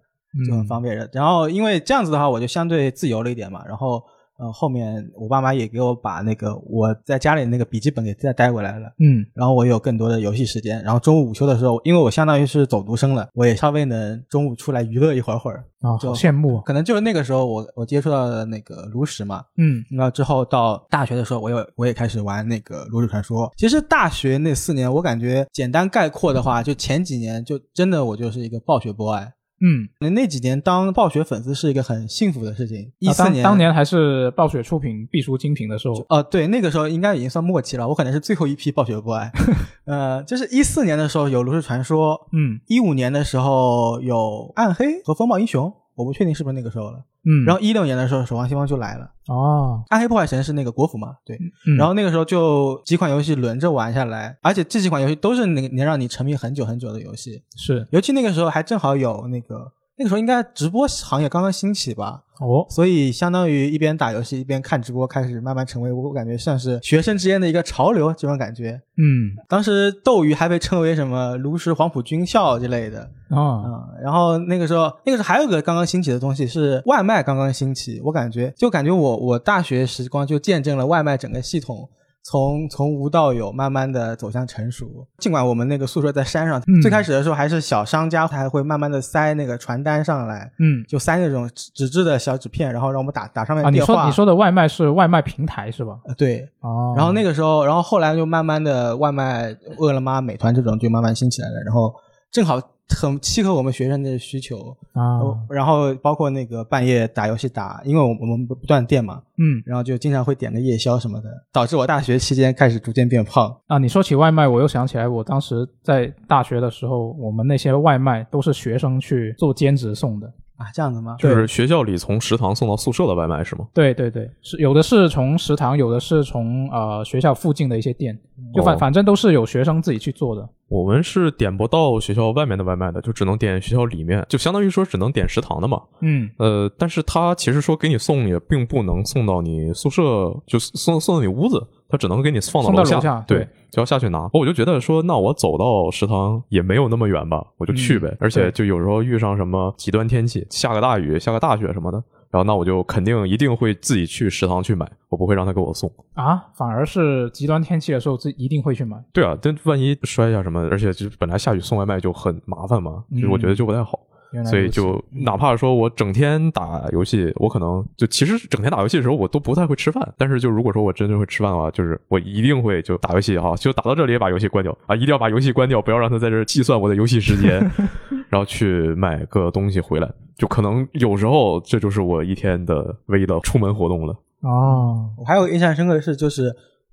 [0.47, 1.09] 就很方便。
[1.13, 3.63] 然后因为这样子的话，我就相对自由了一点嘛。
[3.67, 4.01] 然后
[4.41, 8.91] 呃，后面我爸妈也给我把那个我在家里那个笔记本给再带过来了。
[8.97, 15.63] 嗯然后我有更多的游戏时间，然后中午午休的时候，因为我相当于是走读生了，我也稍微能中午出来娱乐一会儿会儿。
[15.81, 16.63] 啊，就好羡慕啊。
[16.65, 23.51] 可能就是那个时候我我接触到的那个炉石嘛，嗯那之后到大学的时候，我有我也开始玩那个炉石传说。
[23.57, 29.21] 其实大学那四年，我感觉简单概括的话，就前几年就真的我就是一个暴雪 boy。
[29.63, 32.91] 嗯，那那几年当暴雪粉丝是一个很幸福的事情。
[32.99, 39.21] 一啊四年当当年还是暴雪出品必输精品的时候，呃，对，那个时候应该已经算末期了，我可能是最后一批暴雪 boy。
[39.85, 46.99] 呃，就是一四年的时候有炉石传说，嗯一五年的时候有暗黑和风暴英雄，我不确定是不是那个时候了。
[47.23, 49.09] 嗯，然后一六年的时候，守望先锋就来了。
[49.27, 51.15] 哦，暗黑破坏神是那个国服嘛？
[51.23, 51.37] 对。
[51.67, 57.43] 嗯然后那个时候就几款游戏轮着玩下来，而且这几款游戏都是那个能让你沉迷很久很久的游戏。
[57.55, 59.71] 是尤其那个时候还正好有那个，
[60.01, 68.81] 那个时候应该直播行业刚刚兴起吧，哦，所以相当于一边打游戏一边看直播，开始慢慢成为我感觉像是学生之间的一个潮流这种感觉。
[68.97, 69.37] 嗯。
[69.47, 81.87] 当时斗鱼还被称为什么炉石黄埔军校之类的，啊，嗯，然后那个时候，那个时候还有个刚刚兴起的东西是外卖刚刚兴起，我感觉就感觉我我大学时光就见证了外卖整个系统
[82.23, 85.07] 从从无到有，慢慢的走向成熟。
[85.17, 93.93] 尽管我们那个宿舍在山上，嗯最开始的时候还是小商家，还会慢慢的塞那个传单上来，嗯就塞那种纸纸质的小纸片，然后让我们打打上面啊，你电话。
[93.93, 95.99] 说你说的外卖是外卖平台是吧？
[96.05, 101.93] 呃对，哦，然后那个时候，然后后来就慢慢的外卖，饿了么、美团这种就慢慢兴起来了，然后
[102.31, 102.61] 正好
[102.99, 104.75] 很契合我们学生的需求。
[104.93, 105.19] 啊，
[105.49, 113.55] 然后包括那个半夜打游戏打，因为我我们不不断电嘛，嗯然后就经常会点个夜宵什么的，导致我大学期间开始逐渐变胖。
[113.67, 120.31] 啊，你说起外卖，我又想起来，我当时在大学的时候，我们那些外卖都是学生去做兼职送的。
[120.61, 121.15] 啊，这样子吗？
[121.17, 123.67] 就是学校里从食堂送到宿舍的外卖是吗？
[123.73, 128.17] 对对对，是有的是从食堂，有的是从呃学校附近的一些店，
[128.53, 130.47] 就反、哦反正都是有学生自己去做的。
[130.67, 135.81] 我们是点不到学校外面的外卖的，就只能点学校里面，就相当于说只能点食堂的嘛。
[136.01, 140.01] 嗯呃，但是他其实说给你送也并不能送到你宿舍，
[140.45, 144.29] 就送送到你屋子，他只能给你放到楼楼下对对，就要下去拿。
[144.33, 148.07] 我就觉得说，那我走到食堂也没有那么远吧，我就去呗。
[148.07, 155.91] 嗯而且就有时候遇上什么极端天气，下个大雨、下个大雪什么的，然后那我就肯定一定会自己去食堂去买，我不会让他给我送。
[156.13, 158.97] 啊，反而是极端天气的时候，自己一定会去买。
[159.11, 163.99] 对啊，但万一摔一下什么的，而且就本来下雨送外卖就很麻烦嘛，就是我觉得就不太好。
[164.45, 170.13] 所以就哪怕说我整天打游戏，我可能就其实整天打游戏的时候我都不太会吃饭。
[170.17, 177.59] 但是就如果说我真的会吃饭的话，就是我一定会就打游戏哈，就打到这里把游戏关掉啊，一定要把游戏关掉，不要让它在这计算我的游戏时间，
[178.29, 180.09] 然后去买个东西回来。
[180.37, 184.15] 就可能有时候这就是我一天的唯一的出门活动了。
[184.41, 186.51] 哦，我还有印象深刻的是，就是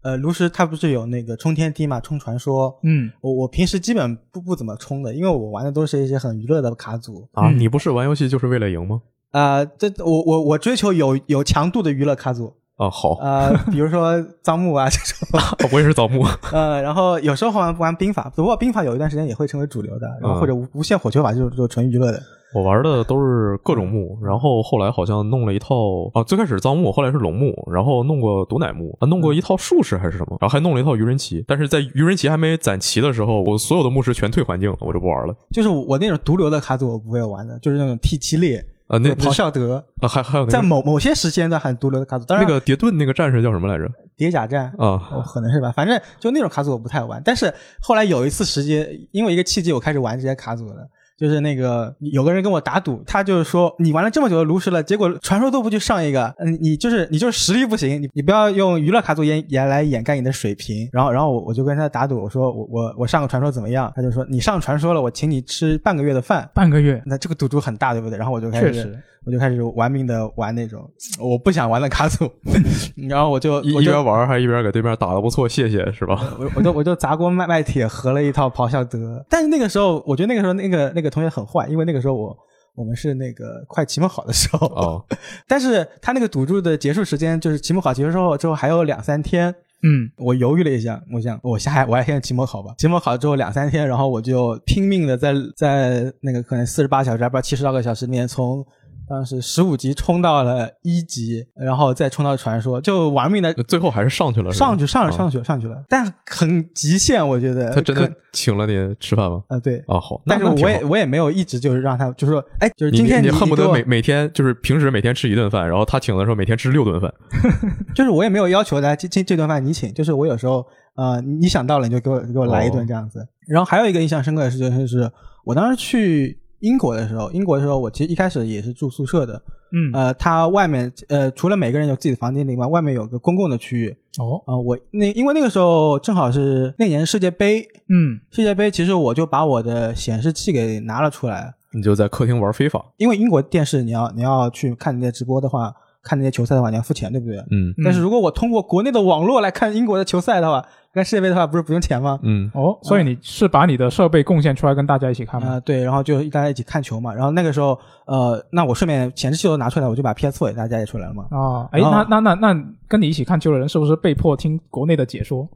[0.09, 2.75] 呃，炉石它不是有那个冲天梯嘛，冲传说。
[2.83, 7.29] 嗯我我平时基本不不怎么冲的，因为我玩的都是一些很娱乐的卡组。
[7.33, 9.03] 啊，嗯你不是玩游戏就是为了赢吗？
[9.33, 15.29] 呃，这我我我追求有有强度的娱乐卡组，啊，好，呃，比如说脏木啊这种，
[15.71, 16.25] 我也是枣木。
[16.51, 22.23] 呃，然后有时候玩玩兵法，不过兵法有一段时间也会成为主流的，然后或者无无限火球法就是就纯娱乐的。
[22.55, 31.45] 我玩的都是各种木，然后后来好像弄了一套啊，最开始是藏木，后来是龙木，然后弄过毒奶木，啊，弄过一套术士还是什么，然后还弄了一套愚人旗。
[31.47, 35.35] 但是在愚人旗还没攒齐的时候，我所有的牧师全退环境了，我就不玩了。
[35.51, 43.87] 就是我那种毒瘤的卡组我不会玩的，就是那种 T 七列、啊，那咆哮德，啊还还有那个在某某些时间段很毒瘤的卡组，当然那个叠盾那个战士叫什么来着？
[44.17, 44.73] 叠甲战。
[44.79, 47.21] 啊，哦，可能是吧，反正就那种卡组我不太玩。
[47.23, 50.89] 但是后来有一次时间，因为一个契机，我开始玩这些卡组了。
[51.19, 60.89] 就是那个有个人跟我打赌，他就是说你玩了这么久的炉石了，结果传说都不去上一个，嗯，你就是你就是实力不行，你你不要用娱乐卡组掩掩来掩盖你的水平。
[60.93, 63.93] 然后然后我我就跟他打赌，我说我我我上个传说怎么样？
[63.97, 66.49] 他就说你上传说了，我请你吃半个月的饭。
[66.55, 68.17] 半个月，那这个赌注很大，对不对？
[68.17, 68.97] 然后我就开始
[69.29, 72.27] 我就开始玩命的玩那种 我不想玩的卡组，
[73.11, 76.19] 然后我就一一边玩还一边给对面打的不错，谢谢是吧？
[76.41, 82.35] 我我就我就砸锅卖卖铁合了一套咆哮德，但是那个时候我觉得那个时候那个那个同学很坏，因为那个时候我
[82.75, 85.05] 我们是那个快期末考的时候，哦，
[85.47, 89.55] 但是他那个赌注的结束时间就是期末考结束之后之后还有两三天。
[89.81, 92.75] 嗯我犹豫了一下，我想我下我还先期末考吧。
[92.79, 98.67] 期末考之后两三天，然后我就拼命的在在那个可能四十八小时，还不知道七十多个小时里面，从
[99.09, 109.43] 当时十五级冲到了一级，然后再冲到传说，就玩命的最后还是上去了，上去上啊去上去了上去了，但很极限，我觉得他真的请了你吃饭吗？
[109.49, 109.79] 啊对。
[109.87, 117.13] 啊，好，但是我也我也没有一直就是让他就是说，哎，就是今天你恨不得每每天就是平时每天吃一顿饭，然后他请的时候每天吃六顿饭。
[117.95, 120.65] 就是我也没有要求来这这这顿饭你请，就是我有时候
[120.97, 123.27] 呃你想到了你就给我给我来一顿这样子。
[123.47, 125.11] 然后还有一个印象深刻的事情就是，
[125.45, 129.41] 我当时去英国的时候，英国的时候我其实一开始也是住宿舍的，
[129.73, 133.97] 嗯，呃，它外面呃除了每个人有自己的房间以外，外面有个公共的区域。
[134.19, 145.73] 哦，啊、我那因为那个时候正好是那年世界杯，嗯，世界杯其实我就把我的显示器给拿了出来，你就在客厅玩非法，因为英国电视你要你要去看那些直播的话，
[146.09, 147.37] 看那些球赛的话你要付钱，对不对？
[147.51, 152.19] 嗯但是如果我通过国内的网络来看英国的球赛的话，看世界杯的话，不是不用钱吗？
[152.23, 155.61] 嗯哦，所以你是把你的设备贡献出来跟大家一起看吗啊、吗？
[155.61, 157.13] 对，然后就大家一起看球嘛。
[157.13, 161.25] 然后那个时候，呃，那我顺便显示器都拿出来，我就把 PS4 也大家也出来了嘛。
[161.31, 165.47] 啊，哎，那那那那跟你一起看球的人是不是被迫听国内的解说？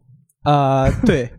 [0.44, 1.30] 呃，对，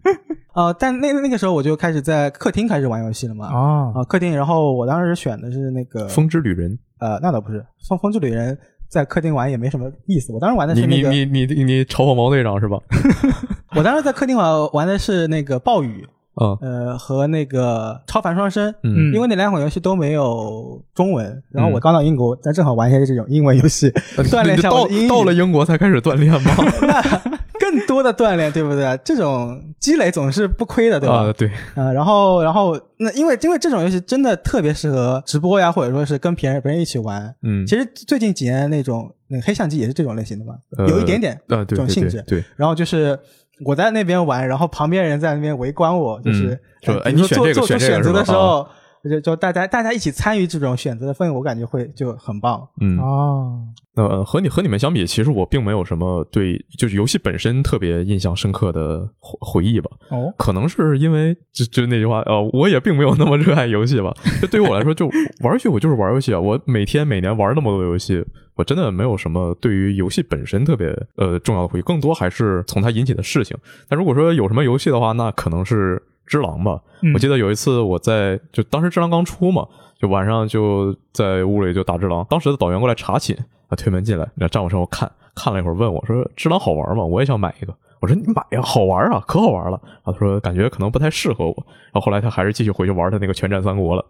[0.55, 3.47] 呃， 但那那个时候我就开始在客厅开始玩游戏了嘛。
[3.47, 8.57] 啊、啊，客厅，然后我当时选的是那个，风之旅人，呃，那倒不是，风风之旅人
[8.93, 10.31] 在客厅玩也没什么意思。
[10.31, 12.77] 我当时玩的是那个，你你你你你嘲讽毛队长是吧？
[13.75, 18.73] 我当时在客厅玩玩的是那个暴雨，啊呃，和那个超凡双生。
[18.83, 25.07] 嗯因为那两款游戏都没有中文，然后我刚到英国，但正好玩一些这种英文游戏，锻炼一下到我的英语。
[25.07, 26.51] 到了英国才开始锻炼吗？
[27.59, 28.99] 更多的锻炼，对不对？
[29.05, 31.15] 这种积累总是不亏的，对吧？
[31.27, 37.33] 啊，对，啊、然后，然后那因为因为这种游戏真的特别适合直播呀，或者说是跟别人别人一起玩。
[37.41, 42.21] 嗯，其实最近几年那种那个黑相机也是这种类型的嘛，呃有一点点啊，对对这种性质。
[42.27, 43.17] 对，对然后就是
[43.65, 48.67] 我在那边玩，然后旁边人在那边围观我，就是嗯说哎比如说做哎你选这个做出选择的时候，
[49.09, 52.67] 就就大家大家一起参与这种选择的氛围，我感觉会就很棒。
[52.79, 53.61] 嗯，哦，
[53.95, 59.89] 那、呃、和你和你们相比，其实我并没有什么对就是游戏本身特别印象深刻的回回忆吧。
[60.09, 64.13] 哦，可能是因为就就那句话，呃，我也并没有那么热爱游戏吧。
[64.41, 65.07] 就对于我来说，就
[65.41, 66.39] 玩游戏我就是玩游戏啊。
[66.39, 68.23] 我每天每年玩那么多游戏，
[68.55, 70.87] 我真的没有什么对于游戏本身特别
[71.17, 73.57] 呃重要的回忆，更多还是从它引起的事情。
[73.89, 76.81] 但如果说有什么游戏的话，那可能是《只狼》吧。
[77.01, 79.67] 嗯我记得有一次我在就当时《只狼》刚出嘛，
[79.99, 83.35] 就晚上就在屋里就打《只狼》，当时的导员过来查寝，
[83.67, 87.03] 啊，推门进来，然后站我身后看看了一会儿，问我说：“《只狼》好玩吗？
[87.03, 91.55] 我也想买一个。”我说：“你买呀，好玩啊，可好玩了。”他说：“感觉可能不太适合我。”
[91.91, 94.05] 然后后来他还是继续回去玩他那个《全战三国》了。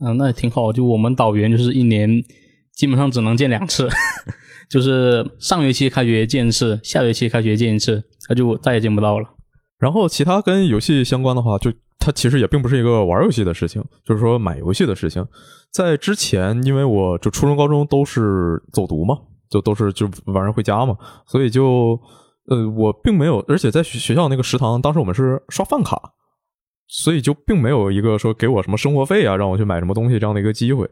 [0.00, 0.72] 嗯， 那也挺好。
[0.72, 2.22] 就我们导员就是一年
[2.72, 3.88] 基本上只能见两次，
[4.68, 9.28] 就是上学期开学见一次，下学期开学见一次，他就再也见不到了。
[9.78, 15.26] 然后其他跟游戏相关的话，就它其实也并不是一个玩游戏的事情，就是说买游戏的事情。
[15.70, 19.16] 在之前，因为我就初中、高中都是走读嘛，
[19.50, 22.00] 就都是就晚上回家嘛，所以就
[22.46, 26.00] 呃，我并没有，而且在学学校那个食堂，当时我们是刷饭卡，
[26.86, 30.88] 所以就并没有一个说给我什么生活费啊，让我去买什么东西这样的一个机会。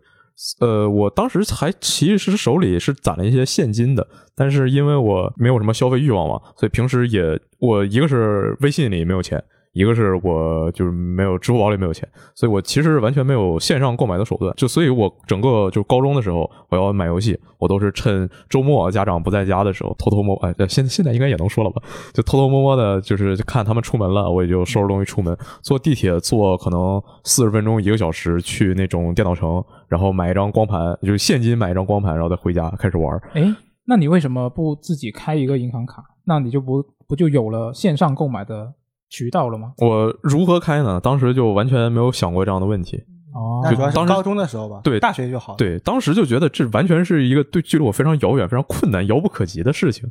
[0.61, 9.43] 呃，我当时还其实手里是攒了一些现金的，但是因为我没有什么消费欲望嘛，所以平时也我一个是微信里没有钱，
[9.77, 14.51] 一个是我就是没有支付宝里没有钱，所以我其实完全没有线上购买的手段。
[14.57, 21.83] 就所以，我整个就高中的时候，我要买游戏，我都是趁周末家长不在家的时候，偷偷摸哎，现现在应该也能说了吧，
[22.15, 33.15] 就偷偷摸摸的，就是看他们出门了，我也就收拾东西出门，坐地铁坐可能四十分钟一个小时去那种电脑城，然后买一张光盘，就是现金买一张光盘，然后再回家开始玩。
[33.35, 33.55] 哎，
[33.85, 36.03] 那你为什么不自己开一个银行卡？
[36.25, 38.73] 那你就不不就有了线上购买的
[39.09, 39.73] 渠道了吗？
[39.79, 41.01] 我如何开呢？
[41.01, 43.03] 当时就完全没有想过这样的问题。
[43.35, 45.57] 哦，就主要是当时高中的时候吧，对大学就好了。
[45.57, 50.11] 对，当时就觉得这完全是一个对距离我非常遥远、非常困难、遥不可及的事情。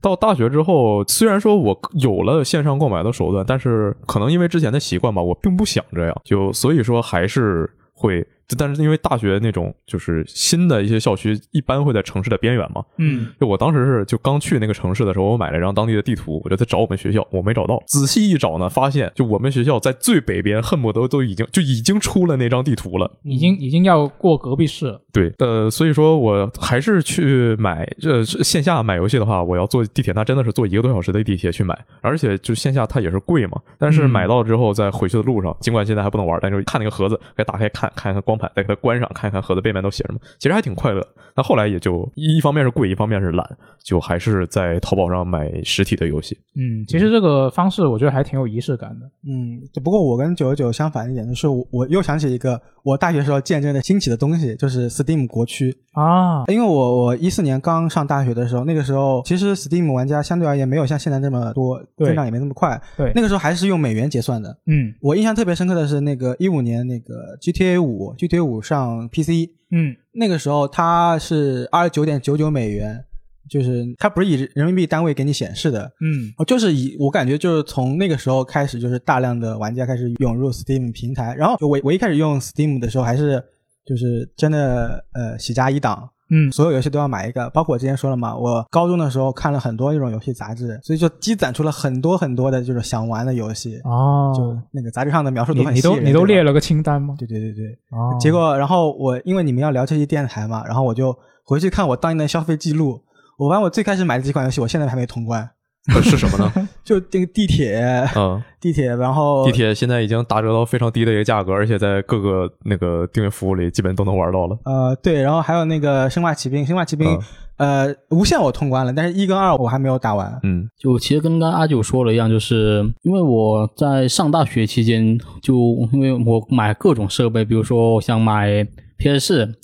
[0.00, 8.26] 到大学之后，虽然说我有了线上购买的手段，但是可能因为之前的习惯吧，我并不想这样，就所以说还是会。
[8.56, 12.84] 但是因为大学那种就是新的一些校区，一般会在城市的边缘嘛。
[12.98, 17.82] 嗯，就我当时是就刚去那个城市的时候，我买了一张当地的地图，我就在找我们学校，我没找到。
[17.86, 23.10] 仔细一找呢，发现就我们学校在最北边，恨不得都已经就已经出了那张地图了。
[23.22, 25.00] 已经已经要过隔壁市了。
[25.12, 33.60] 对，呃，所以说我还是去买这线下买游戏的话，我要坐地铁，那真的是坐一个多小时的地铁去买，而且就线下它也是贵嘛。
[33.78, 41.06] 但是嗯买到之后，在回去的路上，尽管现在还不能玩，但是看那个盒子，给打开看看看光光盘，再给它关上，看一看盒子背面都写什么，其实还挺快乐。
[41.34, 43.46] 那后来也就一一方面是贵，一方面是懒，
[43.84, 46.36] 就还是在淘宝上买实体的游戏。
[46.54, 49.06] 嗯，其实这个方式我觉得还挺有仪式感的。
[49.28, 55.76] 嗯，只不过我跟九十九相反一点，就是我我又想起一个我大学时候见证的兴起的东西，就是 Steam 国区。
[55.92, 62.80] 啊，因为我我一四年刚上大学的时候，那个时候其实 Steam 玩家相对而言没有像现在这么多，增长也没那么快。
[62.96, 64.56] 对，那个时候还是用美元结算的。
[64.66, 69.96] 嗯我印象特别深刻的是那个一五年那个 GTA 五，GTA 五上 PC，嗯。
[70.12, 73.04] 那个时候它是二十九点九九美元，
[73.50, 76.32] 就是它不是以人民币单位给你显示的，嗯。
[76.38, 81.34] 哦，就是以我感觉就是从那个时候开始，就是大量的玩家开始涌入 Steam 平台。
[81.34, 83.42] 然后就我我一开始用 Steam 的时候，还是
[83.84, 87.48] 就是真的呃喜加一档，嗯所有游戏都要买一个。
[87.50, 93.80] 包括我之前说了嘛，我高中的时候看了很多那种游戏杂志，所以就积攒出了很多很多的就是想玩的游戏。
[93.84, 97.14] 哦，就那个杂志上的描述你你都你都列了个清单吗？
[97.18, 97.78] 对对对对。
[97.90, 103.02] 哦，结果，然后我因为你们要聊这期电台嘛，然后我就回去看我当年的消费记录。
[103.38, 105.46] 我玩我最开始买的几款游戏，我现在还没通关。
[105.94, 106.68] 呃是什么呢？
[106.84, 107.78] 就这个地铁，
[108.16, 114.58] 嗯， 地铁，然后地铁现在已经打折到非常低的一个价格，而且在各个那个订阅服务里基本都能玩到了。
[114.64, 117.18] 呃，对，然后还有那个生化奇兵，生化奇兵，
[117.56, 120.38] 呃，无限我通关了，但是一跟二我还没有打完。
[120.42, 125.54] 嗯就其实跟刚刚阿九说的一样，就是因为我在上大学期间，就
[125.92, 128.66] 因为我买各种设备，比如说我想买
[128.98, 129.54] PS 四，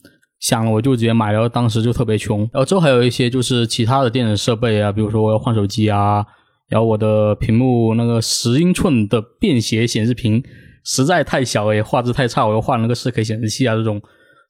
[0.43, 2.41] 想了我就直接买了，当时就特别穷。
[2.53, 6.27] 然后之后还有一些就是其他的电子设备啊，比如说我要换手机啊，
[6.69, 10.43] 然后我的屏幕那个十英寸的便携显示屏
[10.85, 14.03] 实在太小了，也画质太差，我又换了个四 K 显示器啊，这种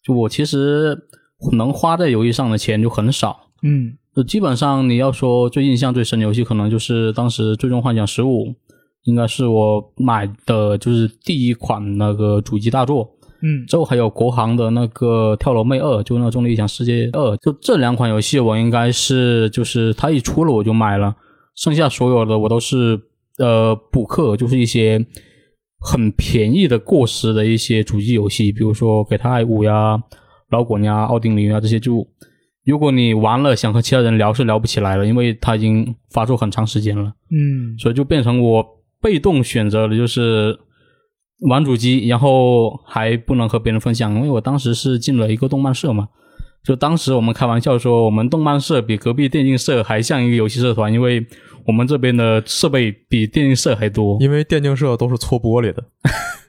[0.03, 0.99] 就我其实
[1.53, 3.51] 能花在游戏上的钱就很少。
[3.63, 8.47] 嗯就基本上你要说最印象最深的游戏，可能就是当时《最终幻想十五》，
[9.05, 13.11] 应该是我买的就是第一款那个主机大作。
[13.43, 21.15] 嗯之后还有国行的那个《跳楼妹二》，就那个《重力异想世界二》，就这两款游戏我应该是就是它一出了我就买了，
[21.57, 23.01] 剩下所有的我都是
[23.39, 25.05] 呃补课，就是一些
[25.81, 29.97] 很便宜的过时的一些主机游戏，比如说《给他爱五》呀、
[30.51, 32.07] 《老滚》呀、《奥丁零》啊这些就。
[32.65, 37.13] 如果你玩了想和其他人聊是聊不起来了，因为它已经发售很长时间了。
[37.33, 38.65] 嗯所以就变成我
[39.01, 40.57] 被动选择的就是
[41.43, 46.09] 玩主机，然后还不能和别人分享，因为我当时是进了一个动漫社嘛。
[46.65, 51.27] 就当时我们开玩笑说，我们动漫社比隔壁电竞社还像一个游戏社团，因为
[51.67, 54.17] 我们这边的设备比电竞社还多。
[54.21, 55.83] 因为电竞社都是搓玻璃的。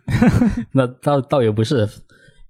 [0.73, 1.89] 那倒倒也不是，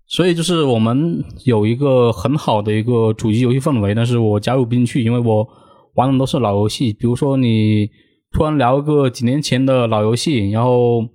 [0.08, 5.48] 所以就是我们有一个很好的一个主机游戏氛围，但是我加入不进去，因为我
[5.94, 6.92] 玩的都是老游戏。
[6.92, 7.90] 比如说你
[8.34, 11.08] 突然聊一个几年前的老游戏，然后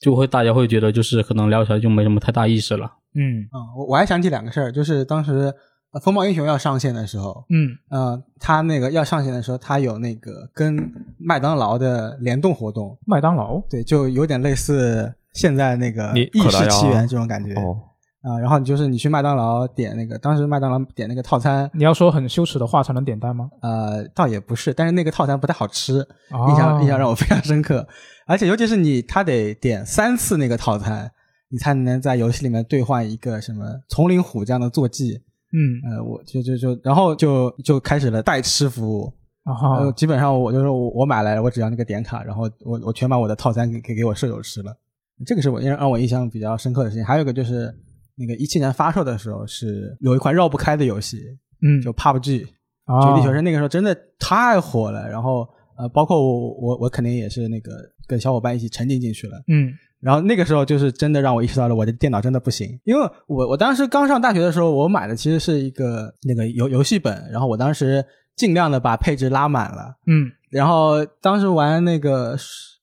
[0.00, 2.90] 就会大家会觉得就是可能聊起来就没什么太大意思了。
[3.14, 5.52] 嗯嗯，我我还想起两个事儿，就是当时
[5.92, 17.54] 呃风暴英雄要上线的时候，嗯呃，它那个要上线的时候，它有那个跟麦当劳的联动活动，麦当劳对，就有点类似现在那个异世奇缘这种感觉。
[17.54, 17.80] 哦，
[18.26, 23.48] 啊、然后你就是你去麦当劳点那个，当时麦当劳点那个套餐，你要说很羞耻的话才能点单吗？
[23.62, 26.00] 呃，倒也不是，但是那个套餐不太好吃，
[26.32, 27.86] 哦印象印象让我非常深刻。
[28.26, 31.08] 而且尤其是你，他得点三次那个套餐，
[31.50, 35.14] 你才能在游戏里面兑换一个什么丛林虎这样的坐骑。
[35.52, 39.12] 嗯呃，我就就就然后就就开始了代吃服务。
[39.44, 44.76] 呃，啊基本上我就是我我买来了，我只要那个点卡，然后我我全把我的套餐给给给我舍友吃了。
[45.24, 47.04] 这个是我让让我印象比较深刻的事情。
[47.04, 47.72] 还有一个就是
[48.16, 51.22] 那个一七年发售的时候是有一款绕不开的游戏，
[51.62, 52.46] 嗯就 PUBG。
[52.84, 55.44] 啊绝地求生那个时候真的太火了，然后
[55.76, 57.72] 呃，包括我我我肯定也是那个
[58.06, 59.42] 跟小伙伴一起沉浸进去了。
[59.48, 68.04] 嗯然后那个时候就是真的让我意识到了我的电脑真的不行，因为我我当时刚上大学的时候，我买的其实是一个那个游游戏本，然后我当时
[68.36, 72.36] 尽量的把配置拉满了，嗯然后当时玩那个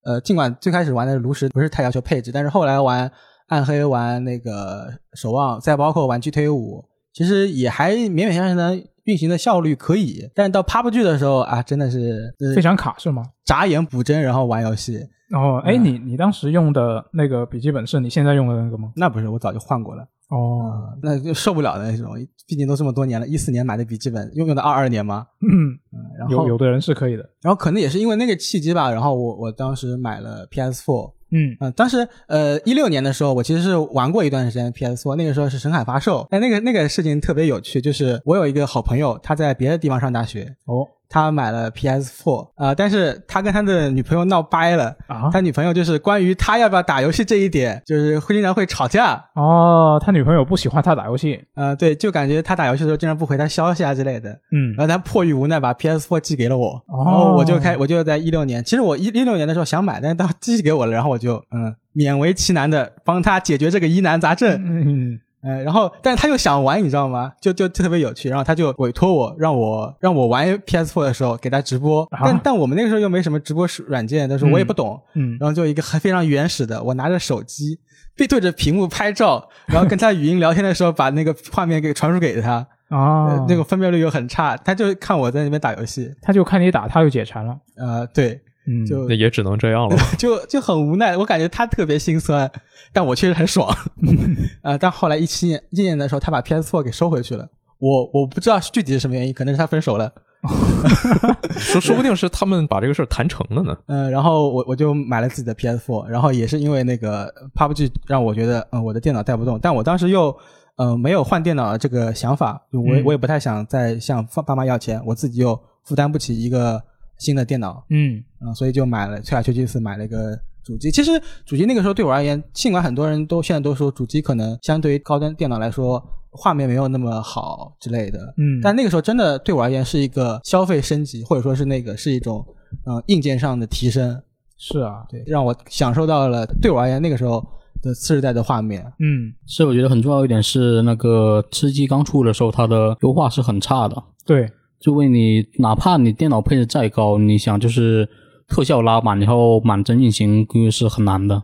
[0.03, 3.09] 呃，尽管最开始玩的炉石不是太要求配置，但是后来玩
[3.53, 6.83] 暗黑、玩那个守望，再包括玩 GTA 五，
[7.13, 10.27] 其实也还勉勉强强能运行的效率可以。
[10.33, 13.23] 但是到 PUBG 的时候啊，真的是非常卡是吗？
[13.45, 14.99] 眨眼补帧，然后玩游戏。
[15.33, 18.91] 哦，哎，嗯你你当时用的那个笔记本是你现在用的那个吗？
[18.95, 20.03] 那不是，我早就换过了。
[20.29, 22.15] 哦，啊，那就受不了的那种，
[22.47, 27.27] 毕竟都这么多年了，一四年买的笔记本，用用到二二年吗，嗯，嗯，然后有有的人是可以的。
[27.41, 31.57] 然后可能也是因为那个契机吧，然后我我当时买了 PS4，嗯。
[31.59, 44.85] 嗯，当时呃一六年的时候，我其实是玩过一段时间 PS4，那个时候是神海发售，但那个那个事情特别有趣，就是我有一个好朋友，他在别的地方上大学，哦他买了 PS4，呃，但是他跟他的女朋友闹掰了。
[45.07, 49.23] 啊他女朋友就是关于他要不要打游戏这一点，就是会经常会吵架。
[49.35, 54.31] 哦，他女朋友不喜欢他打游戏，呃，对，就感觉他打游戏的时候经常不回他消息啊之类的。
[54.51, 64.59] 嗯然后他迫于无奈把 PS4 寄给了我，哦然后我就开，我就在一六年，其实我一一六年的时候想买，但是他寄给我了，然后我就嗯勉为其难的帮他解决这个疑难杂症。
[64.65, 67.31] 嗯呃，然后，但是他又想玩，你知道吗？
[67.41, 72.21] 就就就特别有趣，然后他就委托我，让我让我玩 PS4 的时候给他直播，啊。
[72.23, 75.37] 但但我们那个时候又没什么直播软件，但是我也不懂，嗯。
[75.39, 77.77] 然后就一个很非常原始的，我拿着手机
[78.15, 83.25] 背对着屏幕拍照，然后跟他语音聊天的时候把那个画面给传输给他， 啊。
[83.27, 89.97] 呃，那个分辨率又很差，他就看我在那边打游戏，他就看你打，他就解馋了，呃，对，嗯，就那也只能这样了。
[90.17, 92.49] 就就很无奈，我感觉他特别心酸，
[92.91, 93.75] 但我确实很爽。
[94.63, 97.47] 呃，但后来一七年一年的时候，他把 PS4 给收回去了。
[97.79, 100.11] 我我不知道具体是什么原因，可能是他分手了。
[101.57, 103.77] 说说不定是他们把这个事儿谈成了呢。
[103.87, 110.35] 嗯、然后我我就买了自己的 PS4，然后也是因为那个 PUBG 让我觉得，嗯、我的电脑带不动，但我当时又
[110.75, 116.81] 呃没有换电脑的这个想法，我我也不太想再向爸爸妈要钱，我自己又负担不起一个
[117.23, 118.23] 新的电脑，嗯。
[118.41, 120.91] 嗯，所以就买了吹来吹去四买了一个主机。
[120.91, 121.11] 其实
[121.45, 132.45] 主机那个时候对我而言，尽管很多人都现在都说主机可能相对于高端电脑来说画面没有那么好之类的，嗯，但那个时候真的对我而言是一个消费升级，或者说是那个是一种
[132.85, 134.21] 嗯、呃硬件上的提升，
[134.57, 137.41] 是啊，对，让我享受到了对我而言那个时候
[137.81, 138.83] 的次世代的画面。
[138.99, 139.31] 嗯。
[139.45, 144.03] 所以我觉得很重要一点是，那个吃鸡刚出的时候，它的优化是很差的。
[144.25, 144.49] 对，
[144.83, 148.09] 就为你，哪怕你电脑配置再高，你想就是
[148.49, 151.41] 特效拉满，然后满帧运行估计是很难的。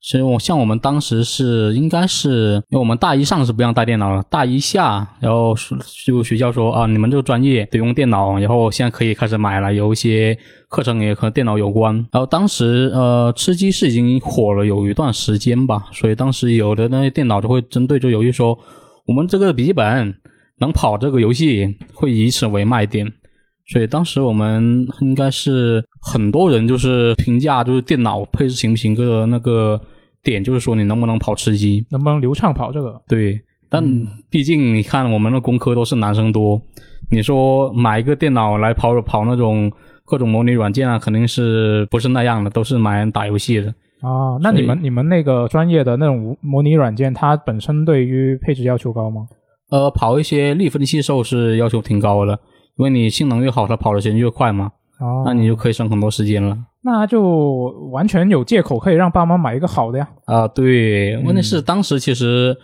[0.00, 5.54] 所以我像我们当时是应该是，因为我们大一上是不让带电脑的，大一下，然后
[6.06, 11.94] 就学校说啊，你们这个专业得用电脑，然后现在可以开始买了，有一些课程也和电脑有关。
[12.12, 18.56] 然后当时呃，吃鸡是已经火了有一段时间吧，所以当时有的那些电脑就会针对这个游戏说，
[19.04, 20.14] 我们这个笔记本
[20.58, 23.10] 能跑这个游戏，会以此为卖点。
[23.70, 29.78] 所以当时我们应该是很多人就是评价，就是电脑配置行不行个那个
[30.22, 31.84] 点，就是说你能不能跑吃鸡。
[31.90, 32.98] 能不能流畅跑这个？
[33.06, 33.38] 对，
[33.68, 33.84] 但
[34.30, 36.58] 毕竟你看我们的工科都是男生多，
[37.10, 39.70] 你说买一个电脑来跑跑那种
[40.06, 43.68] 各种模拟软件啊，肯定是不是那样的，都是买来打游戏的。
[44.00, 49.28] 啊，那你们你们那个专业的那种模拟软件，它本身对于配置要求高吗？
[49.70, 52.32] 呃，跑一些力分析兽是要求挺高的，
[52.76, 56.56] 因为你性能越好，它跑的时间越快嘛，哦，那你就可以省很多时间了。
[56.80, 60.08] 那就完全有借口可以让爸妈买一个好的呀。
[60.24, 62.56] 啊，对，问题是当时其实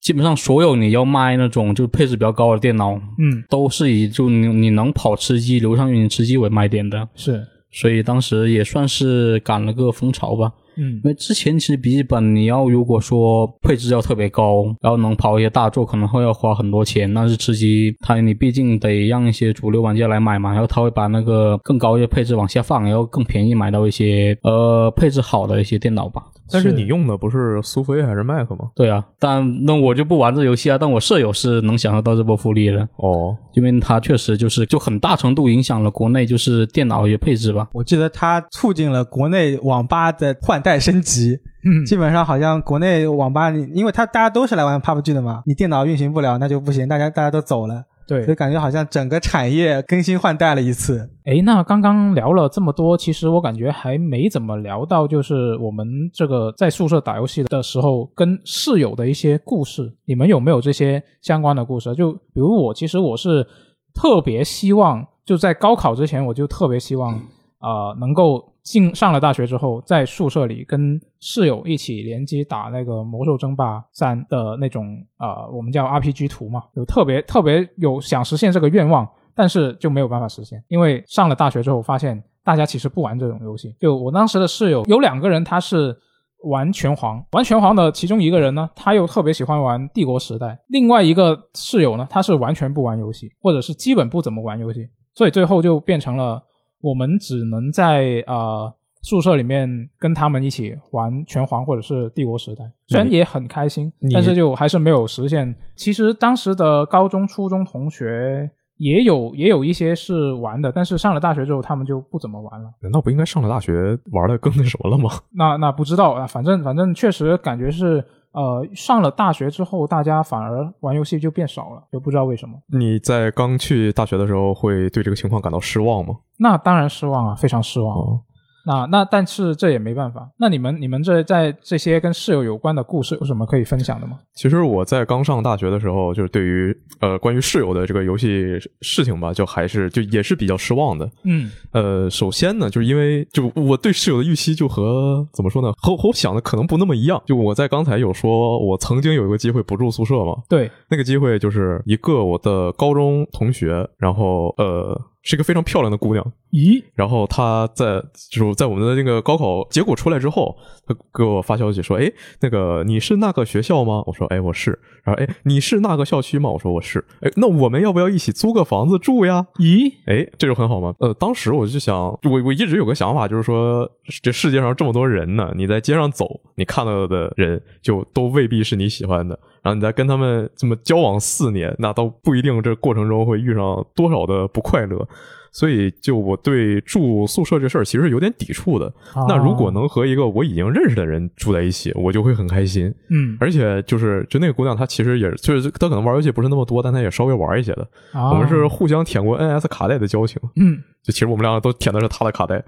[0.00, 10.50] 基本上所有你要卖那种就配置比较高的电脑，嗯，都是以就你你能跑吃鸡、流畅运行吃鸡为卖点的，是，所以当时也算是赶了个风潮吧。
[10.76, 17.12] 嗯因为之前其实笔记本你要如果说配置要特别高，然后能跑一些大作，可能会要花很多钱。
[17.12, 26.22] 但是吃鸡它你毕竟得让一些主流玩家来买嘛，然后他会把那个更高一些配置往下放，然后更便宜买到一些呃配置好的一些电脑吧。
[26.60, 28.70] 是但是你用的不是苏菲还是 Mac 吗？
[28.74, 37.68] 对啊，但那我就不玩这游戏啊，但我舍友是能享受到这波福利的，哦，因为他确实就是就很大程度影响了国内就是电脑一些配置吧。
[37.72, 41.84] 我记得它促进了国内网吧的换代升级，嗯。
[41.84, 48.34] 基本上好像国内网吧你，因为它大家都是来玩 PUBG 的嘛，你电脑运行不了那就不行，大家大家都走了，所以对。
[48.34, 51.08] 感觉好像整个产业更新换代了一次。
[51.24, 59.92] 诶，那刚刚聊了这么多，其实我感觉还没怎么聊到，就是我们这个在宿舍打游戏的时候跟室友的一些故事。
[60.04, 61.94] 你们有没有这些相关的故事？
[61.94, 63.46] 就比如我，其实我是
[63.94, 67.14] 特别希望，就在高考之前，我就特别希望，
[67.60, 79.08] 呃，能够进上了大学之后，在宿舍里跟室友一起联机打那个《魔兽争霸三》的那种，呃，我们叫 RPG 图嘛，就特别特别有想实现这个愿望。
[79.34, 83.74] 但是就没有办法实现，因为上了大学之后发现大家其实不玩这种游戏。
[83.80, 85.96] 就我当时的室友有两个人，他是
[86.44, 96.38] 玩拳皇，玩拳皇的其中一个人呢，他又特别喜欢玩帝国时代；另外一个室友呢，他是完全不玩游戏，或者是基本不怎么玩游戏，所以最后就变成了
[96.82, 98.70] 我们只能在呃
[99.00, 105.56] 宿舍里面跟他们一起玩拳皇或者是帝国时代，虽然也很开心，但是就还是没有实现。
[105.74, 108.50] 其实当时的高中、初中同学。
[108.78, 112.68] 也有也有一些是玩的，但是上了大学之后，他们就不怎么玩了。
[112.80, 115.08] 难道不应该上了大学玩的更那什么了吗？
[115.30, 122.58] 那那不知道啊，反正反正确实感觉是呃，上了大学之后，大家反而玩游戏就变少了，就不知道为什么。
[122.68, 126.16] 你在刚去大学的时候会对这个情况感到失望吗？
[126.38, 127.96] 那当然失望啊，非常失望。
[127.96, 128.20] 哦，
[128.64, 130.28] 那那但是这也没办法。
[130.38, 134.18] 那你们你们这在这些跟室友有关的故事有什么可以分享的吗？
[134.34, 141.10] 其实我在刚上大学的时候，就是对于呃关于室友的这个游戏事情吧，就还是就也是比较失望的。
[141.24, 147.22] 嗯呃，首先呢，就是因为就我对室友的预期就和怎么说呢，和和我想的可能不那么一样。
[147.26, 169.46] 就我在刚才有说，我曾经有一个机会不住宿舍嘛，对，那个机会就是一个我的高中同学，然后呃是一个非常漂亮的姑娘，咦，然后她在就是在我们的那个高考结果出来之后，她给我发消息说：“哎，那个你是那个学校吗？”我说：“哎，我是。”然后：“哎，你是那个校区吗？”我说：“我是。”哎，那我们要不要一起租个房子住呀？
[169.60, 170.92] 咦，哎，这就很好吗。
[170.98, 173.88] 呃，当时我就想，我我一直有个想法，就是说，
[174.22, 179.38] 这世界上这么多人呢，你在街上走，你看到的人就都未必是你喜欢的。
[179.62, 185.06] 然后你再跟他们这么交往四年，那都不一定这过程中会遇上多少的不快乐。
[185.54, 188.86] 所以，就我对住宿舍这事儿其实有点抵触的。
[189.14, 192.92] 哦那如果能和一个我已经认识的人住在一起，我就会很开心。
[193.10, 197.86] 嗯，而且就是，就那个姑娘，她其实也就是她可能玩游戏不是那么多，但她也稍微玩一些的。
[198.12, 200.40] 啊我们是互相舔过 NS 卡带的交情。
[200.56, 202.64] 嗯就其实我们两个都舔的是她的卡带，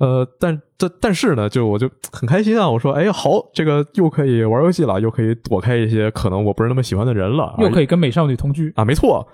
[0.00, 2.68] 呃，但但但是呢，就我就很开心啊！
[2.68, 8.72] 我说，哎，好，这个又可以玩游戏了，又可以躲开一些可能我不是那么喜欢的人了，又可以以跟美少女同居。
[8.76, 9.28] 啊，没错，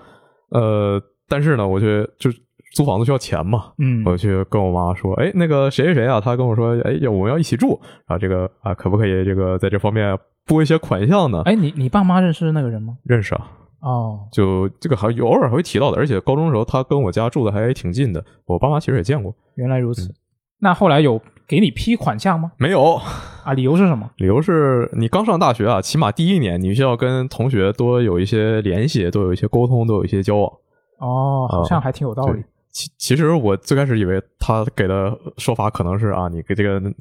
[0.49, 2.29] 呃，但是呢，我去就
[2.73, 11.43] 租房子需要钱嘛，嗯我去跟我妈说，哎，那个谁谁谁啊，他跟我说，哎，要我们要一起住啊，这个啊，可不可以这个在这方面拨一些款项呢？
[11.45, 12.97] 哎，你你爸妈认识那个人吗？
[13.05, 13.47] 认识啊，
[13.79, 19.33] 哦，就这个还有偶尔还会提到的，而且高中的时候他跟我家住的还挺近的，我爸妈其实也见过。
[19.55, 20.13] 原来如此。
[20.59, 22.51] 那后来有给你批款项吗？
[22.57, 22.99] 没有，
[23.43, 24.09] 啊，理由是什么？
[24.17, 30.51] 理由是你刚上大学啊，起码第一年你需要跟同学多有一些联系，多有一些沟通，多有一些交往。
[30.99, 32.43] 哦，好像还挺有道理对。
[32.71, 36.93] 其其实我最开始以为他给的说法可能是啊，你给这个男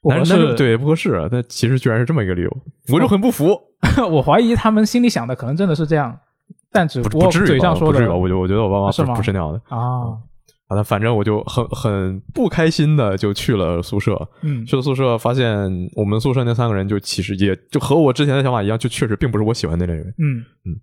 [0.00, 2.56] 不合适对不合适，但其实居然是这么一个理由，
[2.92, 3.58] 我就很不服。
[4.10, 6.16] 我怀疑他们心里想的可能真的是这样，
[6.72, 7.46] 但只不不过不至于吧？
[7.48, 8.14] 嘴上说的不至于吧？
[8.14, 10.16] 我觉得我觉得我爸妈不是那样的啊，
[10.68, 14.16] 啊，但反正我就很很不开心的就去了宿舍。
[14.42, 20.06] 嗯去了宿舍，发现我们宿舍那三个人就其实也就和我之前的想法一样，就确实并不是我喜欢的那类人。
[20.18, 20.76] 嗯嗯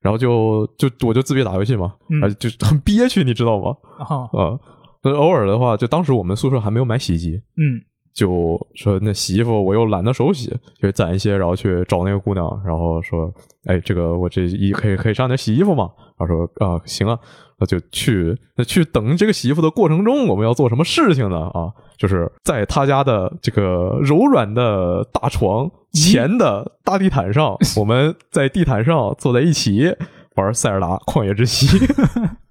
[0.00, 3.76] 然后就就我就自闭打游戏嘛，嗯而且就很憋屈，你知道吗？
[3.98, 4.58] 啊啊，
[5.02, 7.80] 那偶尔的话，就当时我们宿舍还没有买洗衣机，嗯
[8.14, 13.30] 就说那洗衣服我又懒得手洗，就攒一些，然后去找那个姑娘，然后说，
[13.66, 15.90] 哎，这个我这一可以可以上点洗衣服嘛？
[16.18, 17.18] 然后说啊，行啊，
[17.58, 21.48] 那就去那去等这个洗衣服的过程中，我们要做什么事情呢？
[21.54, 29.94] 啊，就是在他家的这个柔软的大床前的大地毯上， 我们在地毯上坐在一起
[30.36, 31.66] 玩塞尔达旷野之息。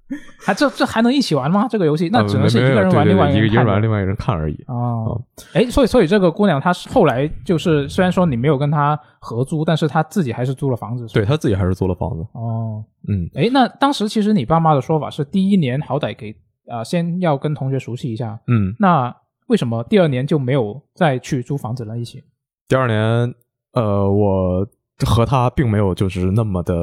[0.46, 1.68] 还这这还能一起玩吗？
[1.68, 3.04] 这个游戏那呃只能是一个人玩，
[3.36, 4.64] 一个一个人玩，另外一个人看而已。
[4.68, 5.20] 哦，
[5.54, 12.26] 哎，所以所以这个姑娘她是后来就是虽然说你没有跟她合租，但是她自己还是租了房子，对她自己还是租了房子。
[12.34, 16.36] 哦，嗯，哎，那当时其实你爸妈的说法是第一年好歹给
[16.68, 19.16] 啊、先要跟同学熟悉一下，嗯，那
[19.48, 21.96] 为什么第二年就没有再去租房子了？
[21.98, 22.24] 一起？
[22.68, 23.34] 第二年，
[23.74, 24.68] 呃，我
[25.06, 26.74] 和她并没有就是那么的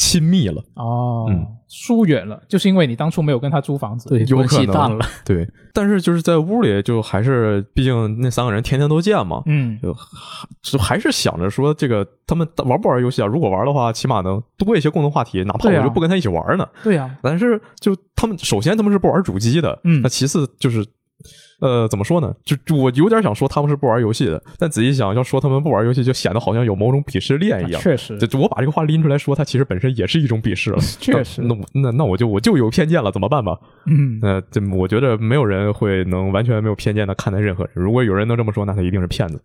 [0.00, 0.64] 亲密了。
[0.74, 4.08] 哦，嗯疏远了，就是因为你当初没有跟他租房子。
[4.08, 5.06] 对，关有可能系淡了。
[5.24, 9.94] 对，但是就是在屋里，就还是毕竟那三个人天天都见嘛，嗯，就
[10.62, 13.26] 就还是想着说这个他们玩不玩游戏啊？
[13.26, 16.66] 如果玩的话，起码能多一些共同话题，哪怕我就不跟他一起玩呢。
[16.82, 20.84] 对呀、但是就他们首先他们是不玩主机的，嗯那其次就是。
[21.60, 22.34] 呃，怎么说呢？
[22.44, 27.80] 就就我有点想说他们是不玩游戏的，但仔细想，要说他们不玩游戏，就显得好像有某种鄙视链一样。
[27.80, 30.78] 确实就，就我把这个话拎出来说，它其实本身也是一种鄙视了。
[30.98, 33.58] 确实那我那那我就我就有偏见了，怎么办吧？
[33.86, 37.72] 嗯，那这我觉得没有人会能完全没有偏见的看待任何人。
[37.74, 39.42] 如果有人能这么说，那他一定是骗子。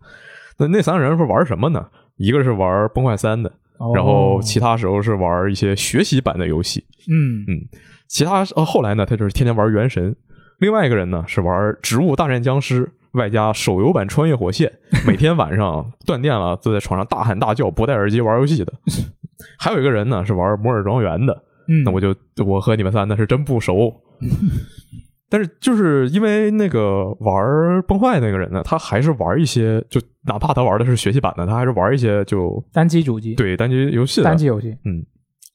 [0.58, 1.86] 那那三个人是玩什么呢？
[2.16, 6.82] 一个是玩崩坏三的，哦然后其他时候是玩一些学习版的游戏。
[7.10, 7.60] 嗯嗯，
[8.08, 10.16] 其他呃后来呢，他就是天天玩原神。
[10.58, 14.72] 另外一个人呢是玩《植物大战僵尸》，外加手游版《穿越火线
[15.06, 18.72] 》，每天晚上断电了，坐在床上大喊大叫，不戴耳机玩游戏的。
[19.58, 22.14] 还有一个人呢是玩《摩尔庄园》的，嗯，那我就
[22.46, 23.92] 我和你们三那是真不熟。
[25.28, 35.04] 但是就是因为那个玩崩坏那个人呢，他还是玩一些，就哪怕他玩的是学习版的，他还是玩一些就单机主机，，对单机游戏的单机游戏，嗯，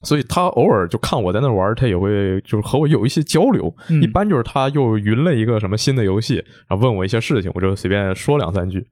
[0.02, 3.74] 所以他偶尔就看我在那玩，他也会就是和我有一些交流。
[3.88, 6.36] 嗯一般就是他又云了一个什么新的游戏，
[6.68, 8.86] 然后问我一些事情，我就随便说两三句。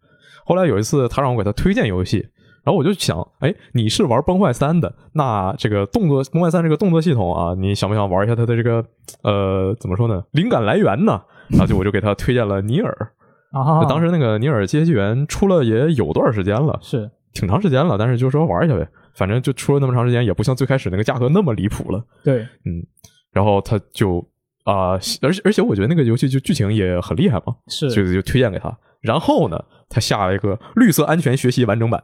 [0.45, 2.19] 后来有一次，他让我给他推荐游戏，
[2.65, 8.85] 然后我就想，哎，你是玩崩坏三的，那这个动作崩坏三这个动作系统啊，你想不想玩一下它的这个
[9.23, 10.25] 呃怎么说呢？
[10.33, 11.21] 灵感来源呢？
[11.49, 13.13] 然后就我就给他推荐了尼尔。
[13.53, 22.05] 啊，当时那个尼尔阶级员出了也有段时间了，是挺长时间了，但是就说玩一下呗，反正就出了那么长时间，也不像最开始那个价格那么离谱了。
[22.25, 22.85] 对，嗯，
[23.33, 24.27] 然后他就
[24.65, 28.77] 啊、而且而且我觉得那个游戏就剧情也很厉害嘛，是所以就推荐给他。
[29.01, 29.59] 然后呢，
[29.89, 32.03] 他下了一个绿色安全学习完整版，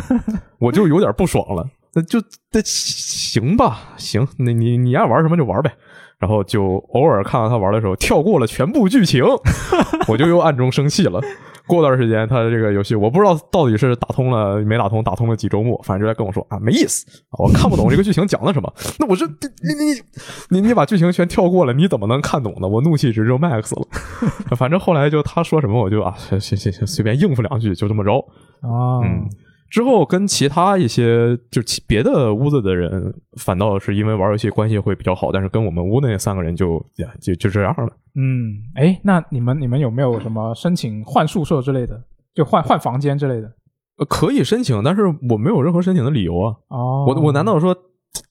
[0.58, 1.68] 我就有点不爽了。
[1.94, 2.20] 那就
[2.52, 5.72] 那行吧，行，那你你爱玩什么就玩呗。
[6.18, 9.22] 然后就偶尔看到他玩的时候跳过了全部剧情，
[10.08, 11.20] 我就又暗中生气了。
[11.66, 17.04] 过段时间，他这个游戏我不知道到底是打通了没打通，打通了几周目，反正就在跟我说啊没意思，
[17.38, 18.72] 我看不懂这个剧情讲的什么。
[18.98, 22.68] 那我说你你你你你把剧情全跳过了，你怎么能看懂呢？
[22.68, 23.86] 我怒气值就 max 了。
[24.56, 28.12] 反正后来就他说什么我就啊行行行行随便应付两句，就这么着。
[28.62, 29.28] 啊，嗯，
[29.76, 37.92] 之后跟其他一些就其别的屋子的人，反倒是因为玩游戏关系会比较好，但是跟我们屋的那三个人就呀就就这样了。
[38.14, 42.02] 嗯，哎，那你们你们有没有什么申请换宿舍之类的，
[42.34, 43.52] 就换换房间之类的？
[43.98, 46.56] 呃，可以申请，但是我没有任何申请的理由啊。
[46.68, 47.76] 哦，我我难道说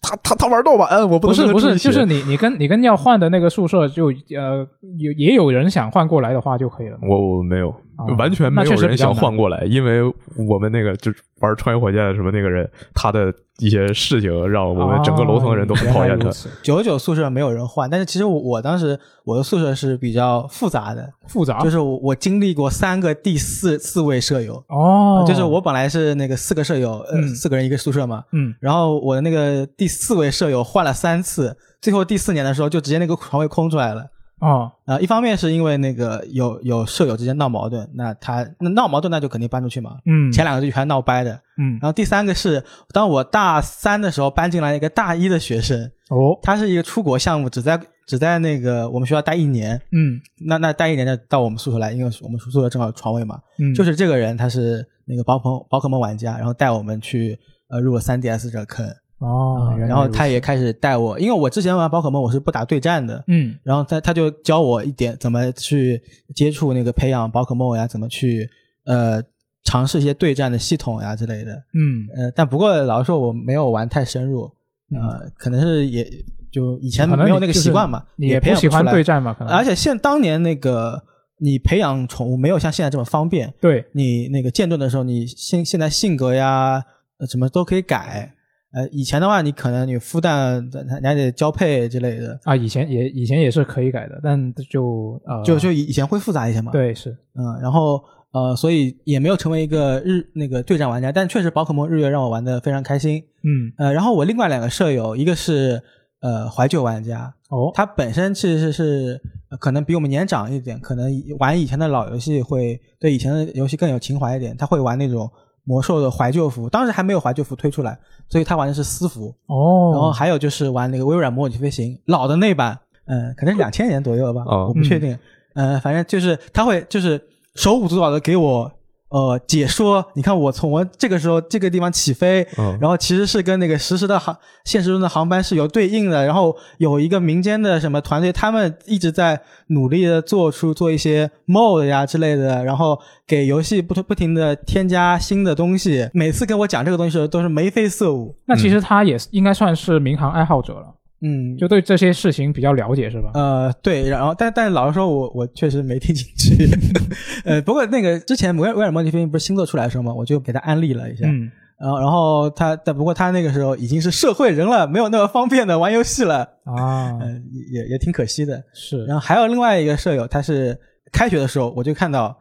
[0.05, 4.65] 他他他玩盗版，我不能不是不是，就是你你跟你跟要换的那个宿舍就呃
[4.99, 6.97] 有也有人想换过来的话就可以了。
[7.01, 10.01] 我我没有，哦完全没有人想换过来，因为
[10.47, 16.29] 我们那个就玩穿越火箭什么那个人，他的一些事情让我们整个楼层的人都很讨厌他
[16.61, 27.35] 九九宿舍没有人换，但是其实我我当时我的宿舍是比较复杂的，复杂，就是我我经历过三个第四四位舍友，哦，就是我本来是那个四个舍友，呃，嗯。
[27.35, 28.53] 四个人一个宿舍嘛，嗯。
[28.59, 34.05] 然后我的那个第四位舍友换了三次，最后第四年的时候就直接那个床位空出来了。
[34.39, 34.71] 哦。
[34.85, 39.97] 啊、一方面是因为那个有有舍友之间闹矛盾，那他那闹矛盾那就肯定搬出去嘛。
[40.05, 40.31] 嗯。
[40.31, 41.79] 前两个就全闹掰的，嗯。
[41.81, 46.37] 然后第三个是当我大三的时候搬进来一个大一的学生，哦。
[46.41, 50.19] 他是一个出国项目，只在只在那个我们学校待一年，嗯。
[50.45, 53.39] 那那待一年就到我们宿舍来，因为我们宿舍正好有床位嘛。
[53.57, 57.37] 嗯，就是这个人他是那个宝可宝可梦玩家，然后带我们去
[57.69, 58.85] 呃入了 3DS 这个坑，
[59.19, 66.01] 哦，然后他也开始带我，因为我之前玩宝可梦我是不打对战的，嗯然后他他就教我一点怎么去
[66.35, 68.49] 接触那个培养宝可梦呀，怎么去
[68.85, 69.21] 呃
[69.63, 71.53] 尝试一些对战的系统呀之类的。
[71.73, 74.43] 嗯呃，但不过老实说我没有玩太深入，
[74.91, 76.07] 呃，可能是也
[76.51, 81.01] 就以前没有那个习惯嘛，你也也不喜欢对战嘛，可能而且现当年那个
[81.37, 86.83] 你培养宠物没有像现在这么方便，对你那个剑盾的时候，你现现在性格呀
[87.17, 88.31] 呃什么都可以改。
[88.73, 90.69] 呃，以前的话，你可能你孵蛋，
[91.01, 103.23] 你还得交配之类的，啊，以前也以前也是可以改的，但就呃就就以以前会复杂一些嘛。，对是嗯，然后呃，所以也没有成为一个日那个对战玩家，但确实宝可梦日月让我玩的非常开心。
[103.43, 105.81] 嗯呃，然后我另外两个舍友，一个是
[106.25, 109.21] 呃怀旧玩家，哦他本身其实是
[109.51, 114.57] 呃可能比我们年长一点，可能玩以前的老游戏会对以前的游戏更有情怀一点。
[114.57, 115.29] 他会玩那种
[115.63, 117.95] 魔兽的怀旧服，当时还没有怀旧服推出来，
[118.27, 119.35] 所以他玩的是私服。
[119.45, 125.15] 哦，然后还有就是玩那个微软模拟飞行老的那版，嗯、可能是两千年左右吧，哦我不确定。
[125.53, 127.21] 呃，反正就是他会就是
[127.53, 128.71] 手舞足蹈的给我
[129.15, 134.35] 呃解说，你看我从我这个时候这个地方起飞，嗯然后其实是跟那个实时的航
[134.65, 146.09] 现实中的航班是有对应的，然后有一个民间的什么团队，他们一直在努力的做出做一些 mod 呀之类的，然后给游戏不不停的添加新的东西。
[146.13, 148.35] 每次跟我讲这个东西的时候，都是眉飞色舞。
[148.45, 153.31] 那其实他也应该算是民航爱好者了，嗯，就对这些事情比较了解是吧？
[153.33, 156.69] 呃，对，然后但但老实说我，我确实没听进去。
[157.45, 161.25] 呃，不过那个之前威威尔模拟飞行不是新作出来的时候嘛，我就给他安利了一下。
[161.27, 168.63] 嗯然后然后他但不过他那个时候已经是社会人了，没有那么方便的玩游戏了，啊 呃，也也也挺可惜的。
[168.73, 170.79] 是然后还有另外一个舍友，他是
[171.11, 172.33] 开学的时候我就看到，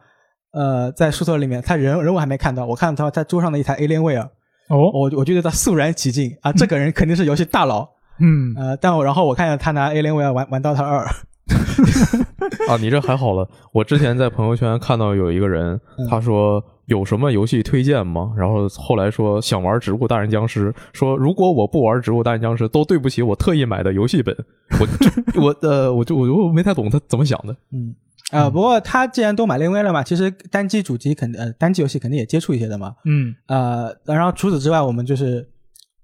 [0.53, 4.23] 呃，在宿舍里面，他人人我还没看到，我看到他桌上的一台 Alienware，
[4.69, 7.81] 哦我我就对他肃然起敬啊，这个人肯定是游戏大佬。
[7.81, 7.89] 嗯
[8.57, 11.05] 呃，但我然后我看见他拿 Alienware 玩玩 DOTA 二，
[12.69, 13.47] 啊，你这还好了。
[13.73, 18.31] 我之前在朋友圈看到有一个人，嗯他说有什么游戏推荐吗？
[18.37, 24.35] 然后后来说想玩《植物大战僵尸》，说如果我不玩《植物大战僵尸》，都对不起我特意买的游戏本。
[24.79, 27.55] 我这 我呃，我就我就没太懂他怎么想的。
[27.71, 27.93] 嗯，
[28.31, 32.93] 呃，不过他既然都买 Alienware 了嘛，其实单机主机肯呃单机游戏肯定也接触一些的嘛。
[33.05, 35.47] 嗯呃，然后除此之外，我们就是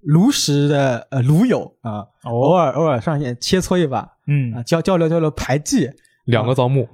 [0.02, 5.90] 炉石的呃炉友啊，偶尔偶尔上线切磋一把嗯啊，交交流交流牌技。
[6.26, 6.88] 两个招募，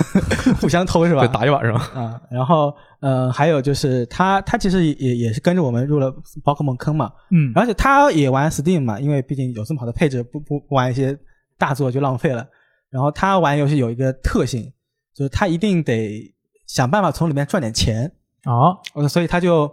[0.60, 1.20] 互相偷是吧？
[1.26, 1.74] 对，打一晚上。
[1.74, 6.14] 啊，然后呃，还有就是他他其实也也也是跟着我们入了
[6.44, 11.18] 宝可梦坑嘛，嗯，而且他也玩 Steam 嘛，因为毕竟有这么好的配置，不不不玩一些
[11.58, 12.46] 大作就浪费了。
[12.90, 14.72] 然后他玩游戏有一个特性，
[15.14, 16.34] 就是他一定得
[16.66, 18.10] 想办法从里面赚点钱，
[18.44, 19.72] 啊，呃，所以他就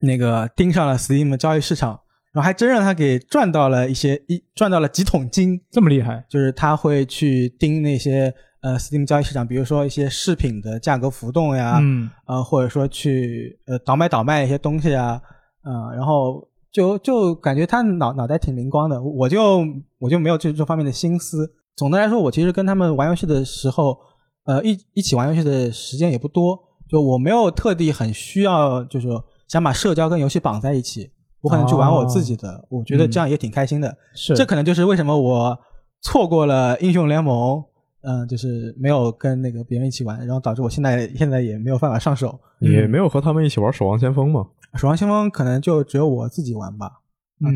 [0.00, 2.00] 那个盯上了 Steam 交易市场，
[2.32, 15.20] 然后还真让他给赚到了一些一赚到了几桶金，这么厉害，就是他会去盯那些呃 Steam 交易市场，比如说一些饰品的价格浮动呀，嗯，呃，或者说去呃倒买倒卖一些东西啊，
[15.62, 19.64] 呃，然后就就感觉他脑脑袋挺灵光的，我就
[19.98, 21.52] 我就没有这这方面的心思。
[21.76, 23.98] 总的来说，我其实跟他们玩游戏的时候，
[24.44, 26.58] 呃，一一起玩游戏的时间也不多，
[26.88, 31.10] 就我没有特地很需要，就是说想把社交跟游戏绑在一起，
[31.40, 33.96] 我可能去玩我自己的，我觉得这样也挺开心的。
[34.14, 35.58] 是这可能就是为什么我
[36.02, 37.60] 错过了英雄联盟，
[38.02, 42.38] 嗯、就是没有跟那个别人一起玩，然后导致我现在现在也没有办法上手。
[42.60, 44.46] 你没有和他们一起玩《守望先锋》吗？
[44.76, 46.92] 守望先锋可能就只有我自己玩吧，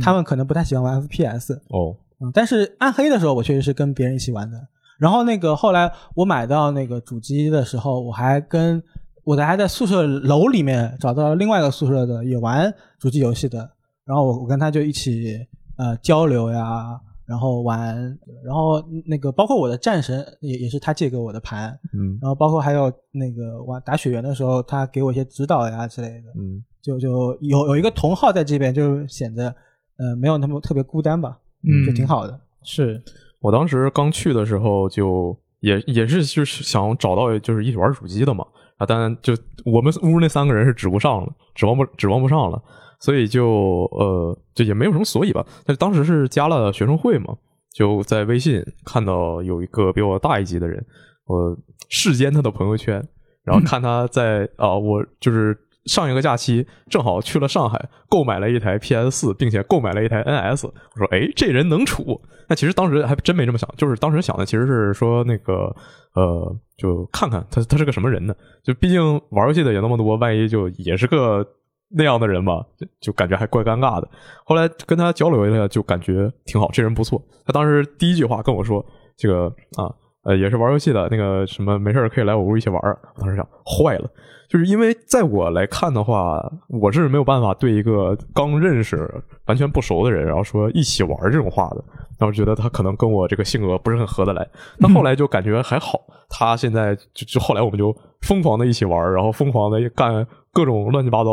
[0.02, 4.58] 他们可能不太喜欢玩 FPS，哦，嗯，但是暗黑的时候我确实是跟别人一起玩的。
[4.98, 8.82] 然后那个后来我买到那个主机的时候，我还跟
[9.24, 13.59] 我的还在宿舍楼里面找到了另外一个宿舍的也玩主机游戏的，
[14.05, 15.38] 然后我我跟他就一起
[15.76, 17.96] 呃交流呀，然后玩，
[18.44, 22.18] 然后那个包括我的战神也也是他借给我的盘，嗯。
[22.20, 29.55] 然后包括还有那个玩打雪原的时候，他给我一些指导呀之类的，嗯，就就有有一个同号在这边，就显得
[29.96, 32.38] 呃没有那么特别孤单吧，嗯就挺好的。
[32.62, 33.02] 是，
[33.40, 38.44] 我当时刚去的时候就也也是就是想找到就是一起玩主机的嘛
[38.85, 39.35] 啊，但就
[39.65, 42.62] 我们屋那三个人是指不上了，指望不指望不上了，
[43.01, 43.48] 所以就
[43.93, 45.44] 呃就也没有什么所以吧。
[45.65, 47.35] 但是当时是加了学生会嘛，
[47.73, 50.85] 就在微信看到有一个比我大一级的人，
[51.27, 51.56] 我
[51.89, 53.02] 视奸他的朋友圈，
[53.44, 55.59] 然后看他在啊、我就是。
[55.86, 60.66] 上一个假期正好去了上海，购买了一台 PS 四，并且购买了一台 NS。
[60.66, 65.74] 我说：“哎，这人能处。”那其实当时还真没这么想，就是当时想的其实是说那个
[66.15, 68.35] 呃，就看看他他是个什么人呢？
[68.62, 71.47] 就毕竟玩游戏的也那么多，万一就也是个
[71.89, 74.09] 那样的人吧，就就感觉还怪尴尬的。
[74.44, 77.23] 后来跟他交流一下，就感觉挺好，这人不错。
[77.47, 78.85] 他当时第一句话跟我说
[79.16, 79.47] ：“这个
[79.77, 79.93] 啊，
[80.24, 84.10] 呃，也是玩游戏的，那个什么没事可以来我屋一起玩儿。”我当时想，坏了。
[84.48, 89.10] 就是因为在我来看的话，我是没有办法对一个刚认识、
[89.46, 91.84] 完全不熟的人，然后说一起玩这种话的。
[92.18, 94.46] 然后觉得他可能跟我这个性格不是很合得来。
[94.78, 101.30] 但后来就感觉还好，他现在就就后来我们就疯狂的一起玩，然后疯狂的干各种乱七八糟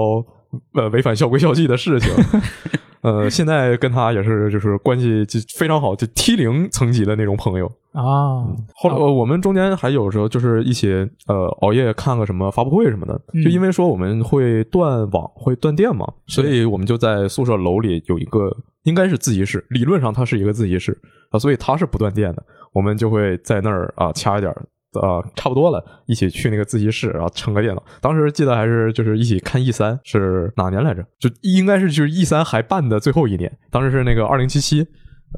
[0.73, 2.11] 呃违反校规校纪的事情。
[3.01, 7.71] 呃，现在跟他也是就是关系就非常好，就 T 零层级的那种朋友。
[7.91, 10.91] 啊，后来、呃、我们中间还有时候就是一起
[11.27, 20.97] 呃熬夜看个什么发布会什么的，嗯就因为说我们会断网会断电嘛，所以我们就在宿舍楼里有一个应该是自习室，理论上它是一个自习室
[21.29, 22.43] 啊，所以它是不断电的，
[22.73, 24.65] 我们就会在那儿啊掐一点儿。
[24.99, 27.81] 啊，差不多了，一起去那个自习室，然后撑个电脑。
[28.01, 31.01] 当时记得还是就是一起看 E 三，是哪年来着？
[31.17, 34.85] 就应该是就是 E 三还办的最后一年，当时是那个二零七七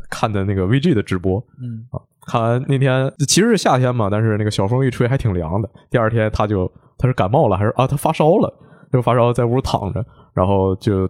[0.09, 5.69] 看的那个 VG 的直播，嗯啊，看完那天其实是夏天嘛，但是那个小风一吹还挺凉的。
[5.89, 8.53] 第二天他就他是感冒了还是啊他发烧了，
[8.91, 11.09] 就发烧在屋躺着，然后就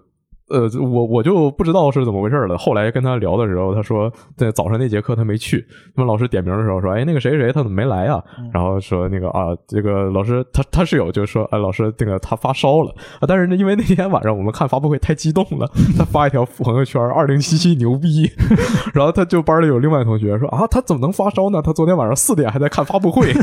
[0.54, 2.58] 呃我我就不知道是怎么回事了。
[2.58, 5.66] 后来跟他聊的时候，他说在早上那节课他没去，
[5.96, 8.24] 问老师点名的时候说哎那个谁谁他怎么没来啊？
[8.54, 15.68] 然后说那个啊这个老师他他室友就说哎老师那个他发烧了啊，但是呢因为那天晚上我们看发布会太激动了，
[15.98, 18.30] 他发一条朋友圈二零七七牛逼，
[18.94, 21.62] 然后他就班里有另外同学说啊他怎么能发烧呢？
[21.62, 23.34] 他昨天晚上四点还在看发布会。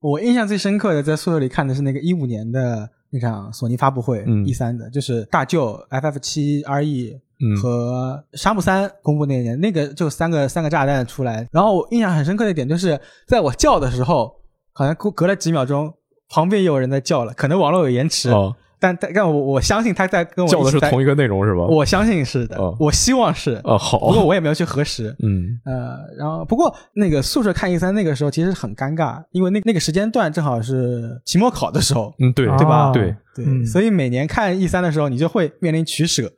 [0.00, 7.56] 我印象最深刻的在宿舍里看的是那个一五年的那场索尼发布会嗯，E 三的，就是大舅 FF 七 RE 嗯。
[7.60, 11.46] 和沙漠三公布那年，那个就三个三个炸弹出来。
[11.52, 14.34] 然后我印象很深刻的一点就是，在我叫的时候，
[14.72, 15.92] 好像隔隔了几秒钟，
[16.30, 21.60] 旁边也有人在叫了，可能网络有延迟，哦，但但但我我相信他在跟我一起在叫的是同一个内容是吧？
[21.66, 23.52] 我相信是的，哦我希望是。
[23.62, 25.14] 啊好，不过我也没有去核实。
[25.22, 32.88] 嗯呃，然后不过那个宿舍看 E 三那个时候其实很尴尬，因为那那个时间段正好是期末考的时候，嗯对对吧？
[32.88, 36.28] 哦对，对，嗯所以每年看 E 三的时候，你就会面临取舍：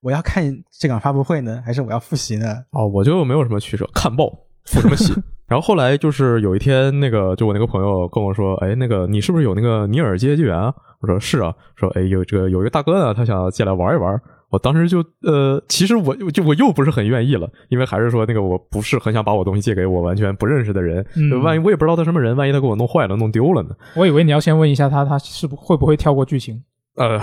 [0.00, 0.42] 我要看
[0.78, 2.64] 这场发布会呢，还是我要复习呢？
[2.70, 4.30] 哦，我就没有什么取舍，看报
[4.64, 5.12] 复什么习。
[5.46, 10.72] 然后后来就是有一天，那个就我那个朋友跟我说，哎，那个你是不是有那个尼尔街纪元啊？
[11.00, 14.20] 我说是啊，说哎有这个有一个大哥呢，他想进来玩一玩。
[14.50, 23.70] 我当时就呃，其实我就我又不是很愿意了，因为还是说那个我不是很想把我东西借给我完全不认识的人，嗯万一我也不知道他什么人，万一他给我弄坏了、弄丢了呢？
[23.94, 26.60] 我以为你要先问一下他，他是不会不会跳过剧情？
[26.96, 27.16] 呃，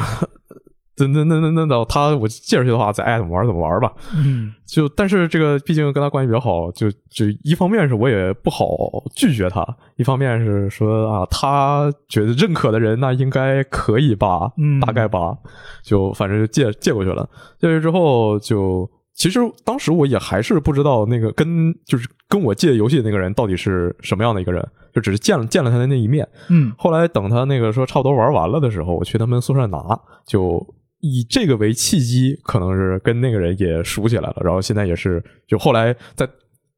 [0.98, 3.94] 那那那那那那他我借出去的话，再爱怎么玩怎么玩吧。
[4.16, 8.68] 嗯就但是这个毕竟跟他关系比较好，就就一方面是我也不好
[9.16, 9.66] 拒绝他，
[9.96, 15.38] 一方面是说啊，他觉得认可的人那应该可以吧，嗯大概吧，
[15.84, 17.30] 就反正就借借过去了。
[17.60, 18.90] 借过去之后就。
[19.20, 24.64] 其实当时我也还是不知道那个跟就是跟我借游戏的那个人到底是什么样的一个人，
[24.94, 26.28] 就只是见了见了他的那一面。
[26.50, 30.64] 嗯后来等他那个说差不多玩完了的时候，我去他们宿舍拿，就
[31.00, 34.38] 以这个为契机，可能是跟那个人也熟起来了。
[34.44, 36.28] 然后现在也是，就后来在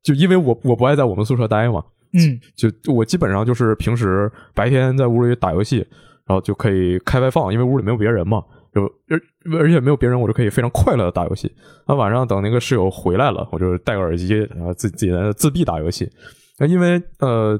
[0.03, 1.83] 就因为我我不爱在我们宿舍待嘛，
[2.13, 5.77] 嗯就我基本上就是平时白天在屋里打游戏，
[6.25, 8.43] 然后就可以开外放，因为屋里没有别人嘛，
[8.73, 9.19] 就而
[9.59, 11.51] 而且没有别人，我就可以非常快乐的打游戏。
[11.87, 16.09] 那晚上等那个室友回来了，我就戴个耳机，然后自自己在那自闭打游戏。
[16.57, 17.59] 那因为呃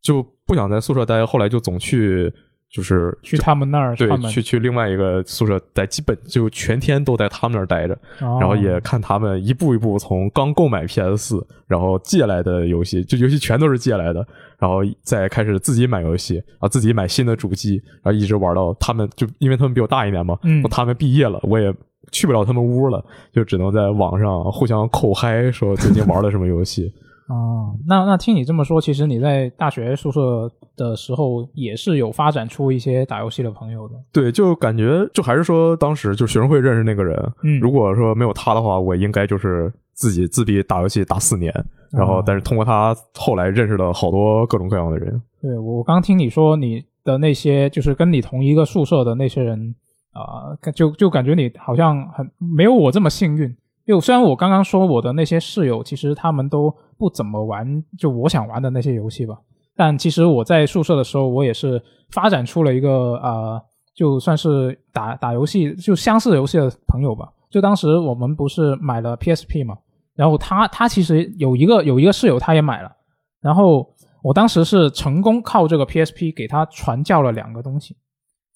[0.00, 2.32] 就不想在宿舍待，后来就总去
[2.70, 7.98] 就是去他们那儿对，去去另外一个宿舍待，基本就全天都在他们那儿待着。
[8.18, 14.26] 然然后也看他们一步一步从刚购买 PS 四，然后借来的游戏，就游戏全都是借来的，
[14.58, 21.74] 然后再开始自己买游戏，啊自己买新的主机，然后一直玩到他们就因为他们比我大一年嘛，嗯他们毕业了，我也
[22.12, 26.92] 去不了他们屋了，就只能在网上互相口嗨，说最近玩了什么游戏。
[27.28, 33.94] 哦，那那听你这么说，其实你在大学宿舍的时候也是有发展出一些打游戏的朋友的。
[34.10, 41.52] 对，就感觉就还是说当时就学生会认识那个人，嗯如果说没有他的话，我应该就是自己自闭打游戏打四年，
[41.92, 45.20] 然后哦但是通过他后来认识了好多各种各样的人。
[45.42, 49.74] 对我刚听你说你的那些，就是跟你同一个宿舍的那些人，
[50.12, 53.54] 啊、就就感觉你好像很没有我这么幸运。
[53.88, 59.34] 就虽然我刚刚说我的那些室友，其实他们都不怎么玩，就我想玩的那些游戏吧。
[59.74, 63.58] 但其实我在宿舍的时候，我也是发展出了一个呃，
[63.94, 67.32] 就算是打打游戏就相似游戏的朋友吧。
[67.48, 69.78] 就当时我们不是买了 PSP 嘛，
[70.14, 72.92] 然后他他其实有一个有一个室友他也买了，
[73.40, 73.88] 然后
[74.22, 77.96] 我当时是成功靠这个 PSP 给他传教了两个东西，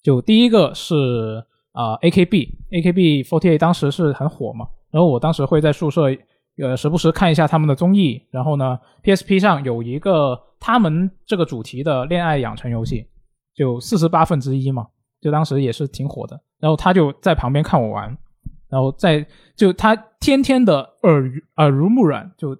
[0.03, 6.03] 就第一个是啊、AKB，AKB48 当时是很火嘛，然后我当时会在宿舍
[6.59, 13.07] 呃时不时看一下他们的综艺，然后呢 PSP 上有一个他们这个主题的恋爱养成游戏，
[13.55, 14.85] 就四十八分之一嘛，
[15.19, 18.15] 就当时也是挺火的，然后他就在旁边看我玩，
[18.69, 19.25] 然后在
[19.55, 22.55] 就他天天的耳耳濡目染，就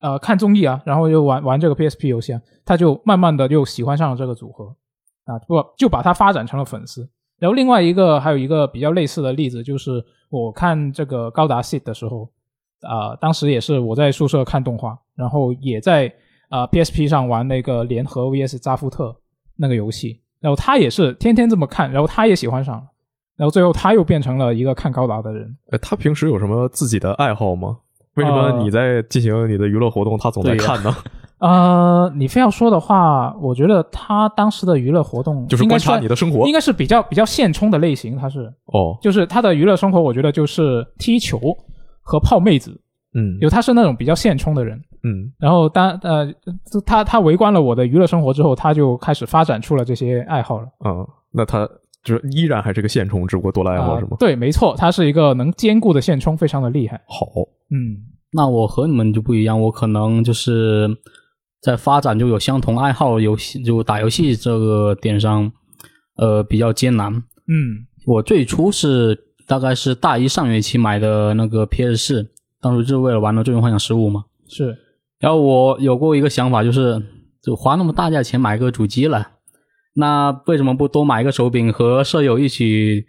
[0.00, 4.74] 呃看综艺啊，然后又玩玩这个 PSP 游戏啊，他就慢慢的就喜欢上了这个组合
[5.26, 7.06] 啊，不就把他发展成了粉丝。
[7.38, 10.02] 然后另外一个还有一个比较类似的例子，就是
[10.42, 12.28] 我看这个高达 Seed 的时候，
[12.82, 16.12] 啊、当时也是我在宿舍看动画，然后也在
[16.48, 19.14] 啊、PSP 上玩那个联合 VS 扎夫特
[19.56, 22.84] 那个游戏，然后他也是天天这么看，然后他也喜欢上了，
[23.36, 25.56] 然后最后他又变成了一个看高达的人。
[25.70, 27.78] 呃，他平时有什么自己的爱好吗？
[28.14, 30.94] 为什么呃你在进行你的娱乐活动，他总在看呢？
[31.46, 41.38] 呃，你非要说的话，我觉得他当时的娱乐活动就是观察你的生活应该是比较比较现充的类型，他是哦，就是他的娱乐生活，我觉得就是踢球
[42.00, 42.70] 和泡妹子，
[43.12, 44.80] 嗯有他是那种比较现充的人。
[45.02, 46.32] 嗯，然后当呃，
[46.86, 50.66] 他他围观了我的娱乐生活之后，他就开始发展出了这些爱好了。
[50.82, 51.68] 嗯，那他
[52.02, 54.16] 就是依然还是个现充，只不过多了爱好啊是吗？
[54.18, 56.98] 对，没错，他是一个能兼顾的现充，非常的厉害。
[57.06, 57.26] 好，
[57.70, 58.00] 嗯
[58.32, 60.88] 那我和你们就不一样，我可能就是
[61.64, 65.50] 在发展就有相同爱好游戏，就打游戏这个点上，
[66.16, 67.10] 呃，比较艰难。
[67.10, 72.30] 嗯我最初是大概是大一上学期买的那个 PS 四，
[72.60, 74.24] 当时就是为了玩的《最终幻想十五》嘛。
[74.46, 74.76] 是
[75.18, 77.02] 然后我有过一个想法，就是
[77.42, 79.26] 就花那么大价钱买个主机了，
[79.94, 83.06] 那为什么不多买一个手柄和舍友一起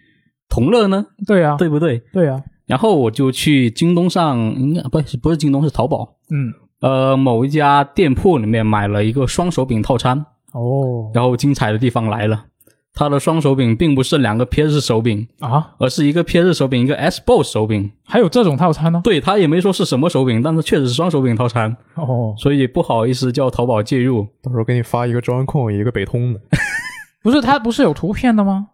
[0.47, 1.05] 同乐呢？
[1.27, 1.99] 对啊，对不对？
[2.13, 10.25] 对啊，然后我就去京东上，应该不是不是京东是淘宝，嗯呃，某一家店铺里面买了一个双手柄套餐。
[10.53, 12.45] 哦然后精彩的地方来了，
[12.93, 17.91] 它的双手柄并不是两个 PS 手柄，啊，而是一个 PS 手柄，一个 Xbox 手柄。
[18.05, 19.01] 还有这种套餐呢？
[19.03, 24.25] 对，他也没说是什么手柄，但是确实是双手柄套餐，哦，所以不好意思叫淘宝介入。
[24.41, 26.39] 到时候给你发一个中安控，一个北通的。
[27.21, 28.67] 不是，它不是有图片的吗？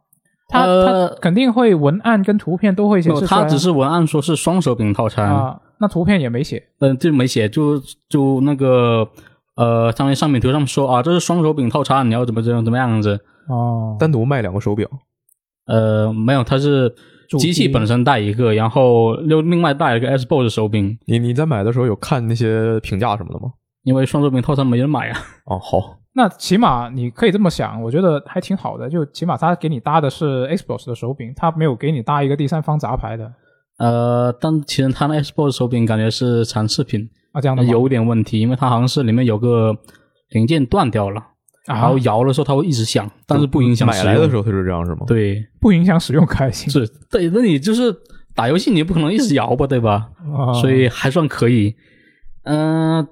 [0.51, 3.43] 它肯定会文案跟图片都会显，示出来啊。
[3.43, 6.61] 他只是文案说是双手柄套餐，啊，那图片也没写。
[6.79, 9.07] 嗯、这没写，就就那个
[9.55, 13.19] 呃，上面上面图上面说啊，这是双手柄套餐，你要怎么怎么怎么样子。
[13.47, 14.87] 哦，单独卖两个手表，
[15.65, 16.93] 呃，没有，它是
[17.29, 23.53] 机机器本身带一个，然后又另外带了一个 Xbox 手柄，你你在买的时候有看那些评价什么的吗？
[23.83, 25.19] 因为双手柄套餐没人买啊。
[25.45, 28.89] 哦，好，那起码你可以这么想，我觉得还挺好的。
[28.89, 33.31] 就起码他给你搭的是 Xbox 的手柄，他没有给你搭一个第三方杂牌的
[33.77, 39.75] 呃，但其实他那 Xbox 手柄感觉是残次品，啊，这样的有点问题，因为它好像是里面有个
[40.29, 41.23] 零件断掉了，
[41.65, 47.95] 然啊后摇的时候它会一直响，但是不影响使用买来的时候它是这样是吗？，对，不影响使用开心是对，那你就是
[48.35, 50.09] 打游戏你不可能一直摇吧，对吧？
[50.35, 51.73] 啊，所以还算可以。
[52.43, 53.07] 嗯、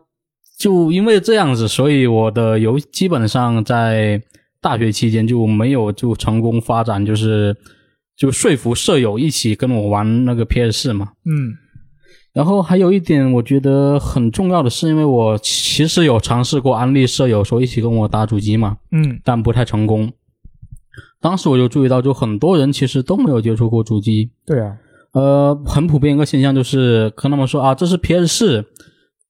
[0.59, 4.21] 就因为这样子，所以我的游基本上在
[4.61, 7.55] 大学期间就没有就成功发展，就是
[8.17, 11.13] 就说服舍友一起跟我玩那个 PS 四嘛。
[11.25, 11.53] 嗯
[12.31, 20.11] 然后还有一点，我觉得很重要的是，因为我其实有尝试过安利舍友说一起跟我打主机嘛，嗯但不太成功。
[21.19, 24.77] 当时我就注意到，就很多人其实都没有接触过主机，对啊，
[25.13, 28.65] 呃，很普遍一个现象就是跟他们说啊，这是 PS 四，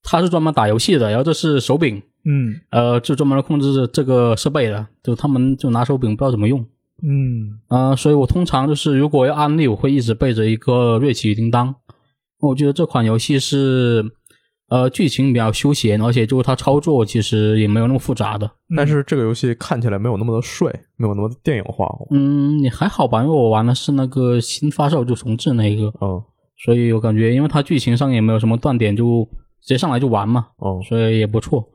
[0.02, 2.54] 它是专门打游戏的，然后这是手柄，嗯。
[2.70, 6.60] 呃，就专门控制这个设备的，就他们就拿手柄不知道怎么用，
[7.02, 7.58] 嗯。
[7.68, 11.74] 呃，所以我通常就是如果要安利，我会一直备着一个瑞奇与叮当，
[12.40, 14.04] 我觉得这款游戏是
[14.68, 21.86] 呃剧情比较休闲，而且就是它操作其实也没有那么复杂的，但是这个游戏看起来没有那么的帅，没有那么的电影化。
[22.10, 26.22] 嗯，也还好吧，因为我玩的是那个新发售就重置那一个，嗯
[26.62, 29.26] 所以我感觉因为它剧情上也没有什么断点，就
[29.62, 31.68] 直接上来就玩嘛，哦，所以也不错。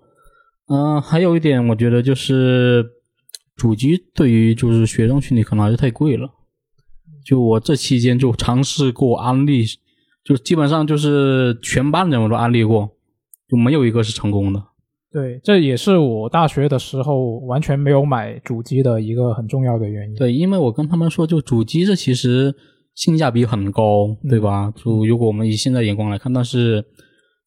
[0.68, 2.86] 嗯、还有一点我觉得就是
[3.56, 6.30] 主机对于就是学生群体可能还是太贵了。
[7.24, 9.64] 就我这期间就尝试过安利，
[10.24, 12.91] 就基本上就是全班人我都安利过，
[13.49, 14.64] 就没有一个是成功的。
[15.12, 20.16] 对，这也是我大学的时候完全没有买主机的一个很重要的原因。
[20.16, 22.53] 对，因为我跟他们说，就主机这其实
[22.94, 24.74] 性价比很高，对吧？
[24.76, 26.86] 就如果我们以现在眼光来看，但是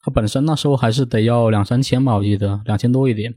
[0.08, 3.34] 它本身那时候还是得要两三千吧，我记得两千多一点。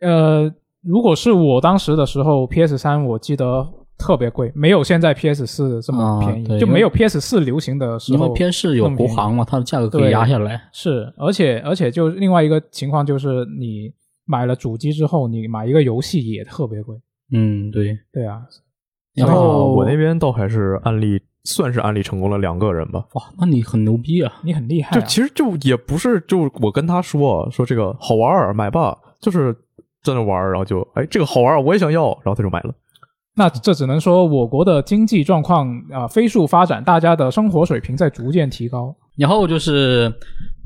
[0.00, 3.66] 呃，如果是我当时的时候，PS 三我记得
[3.98, 8.18] 特别贵，没有现在 PS 四这么啊便宜，对就没有 PS 四流行的时候。
[8.18, 10.68] 因为 PS 四有国行嘛，它的价格可以压下来。
[10.72, 13.92] 是，而且而且就另外一个情况就是，你
[14.26, 16.96] 买了主机之后，你买一个游戏也特别贵。
[17.32, 17.98] 嗯，对。
[18.12, 18.42] 对啊，
[19.14, 23.04] 然啊后我那边倒还是安利，算是安利成功了两个人吧。
[23.12, 24.32] 哇，那你很牛逼啊！
[24.42, 25.00] 你很厉害、啊。
[25.00, 29.54] 就其实就也不是，就我跟他说说这个好玩儿，买吧，就是
[30.02, 32.74] 在那玩儿，然后就哎这个好玩儿，我也想要，然后他就买了。
[33.36, 38.94] 那这只能说我国的经济状况啊、飞速发展，大家的生活水平在逐渐提高。
[39.16, 40.12] 然后就是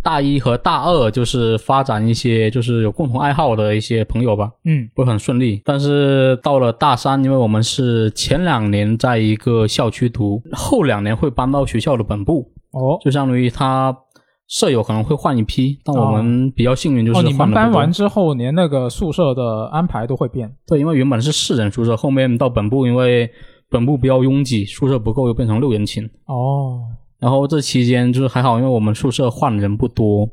[0.02, 5.60] 大一和大二，就是发展一些就是有共同爱好的一些朋友吧，嗯不是很顺利。
[5.64, 13.96] 但是到了大三，因为我们是前两年在一个校区读，后两年会搬到学校的本部，哦就相当于他
[14.48, 20.50] 舍友可能会换一批，但我们比较幸运，就是哦，你们搬不多完之后，连那个宿舍的安排都会变。
[20.66, 23.30] 对，因为原本是四人宿舍，后面到本部，因为
[23.68, 26.08] 本部比较拥挤，宿舍不够，又变成六人寝。
[26.24, 26.80] 哦，
[27.20, 30.28] 然后这期间就是还好，因为我们宿舍换人不多。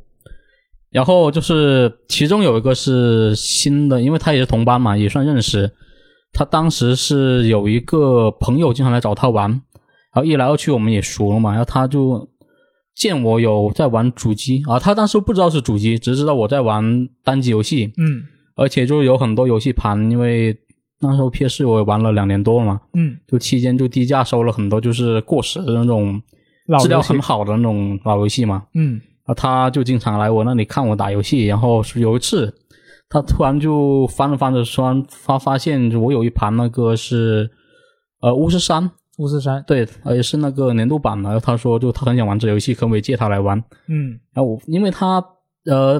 [0.92, 5.70] 然后就是其中有一个是新的，因为他也是同班嘛，也算认识。
[6.32, 9.62] 他当时是有一个朋友经常来找他玩，然
[10.14, 12.30] 后一来二去我们也熟了嘛，然后他就
[12.94, 18.24] 见我有在玩主机啊，他当时不知道是主机，只知道我在玩单机游戏，嗯
[18.56, 20.58] 而且就有很多游戏盘，因为
[21.02, 26.22] 那时候 PS 我也玩了两年多了嘛，嗯，就期间就低价收了很多就是过时的那种
[26.80, 28.64] 质量很好的那种老游戏嘛。
[28.74, 32.54] 嗯啊他就经常来我那里看我打游戏，然后有一次
[33.10, 37.50] 他突然就翻着翻着，突然发发现我有一盘那个是
[38.22, 39.64] 呃巫师三，巫师三。
[39.66, 41.40] 对，而且是那个年度版的。
[41.40, 43.58] 他说就他很想玩这游戏，可不可以借他来玩？
[43.88, 45.24] 嗯然后我因为他
[45.66, 46.00] 呃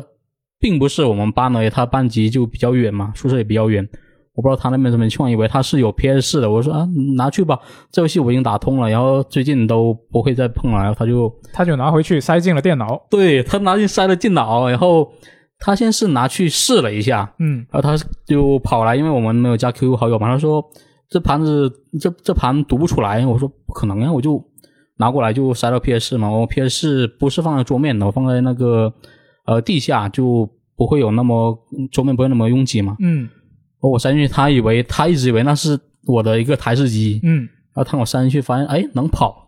[0.60, 3.88] 并不是我们班的，他班级就比较远嘛，宿舍也比较远。
[4.36, 6.52] 我不知道他那边怎么情况，以为他是有 PS 四的。
[6.52, 7.60] 我说啊，拿去吧，
[7.92, 10.78] 这游戏我已经打通了，然后最近都不会再碰了。
[10.80, 13.02] 然后他就他就拿回去塞进了电脑。
[13.10, 15.10] 对他拿进塞了电脑，然后
[15.58, 17.98] 他先是拿去试了一下，嗯然后他
[18.28, 20.64] 就跑来，因为我们没有加 QQ 好友嘛，他说
[21.10, 24.44] 这盘子这这盘读不出来，我说不可能呀，我就
[24.98, 28.94] 拿过来就塞到 PS 嘛，我 PS 不是放在桌面的，我放在那个
[29.46, 31.58] 呃地下，就不会有那么
[31.92, 32.98] 桌面不会那么拥挤嘛。
[33.00, 33.30] 嗯
[33.82, 39.44] 我塞进去，他以为他一直以为那是我的一个台式机，嗯然后当我塞进去发现，哎，能跑。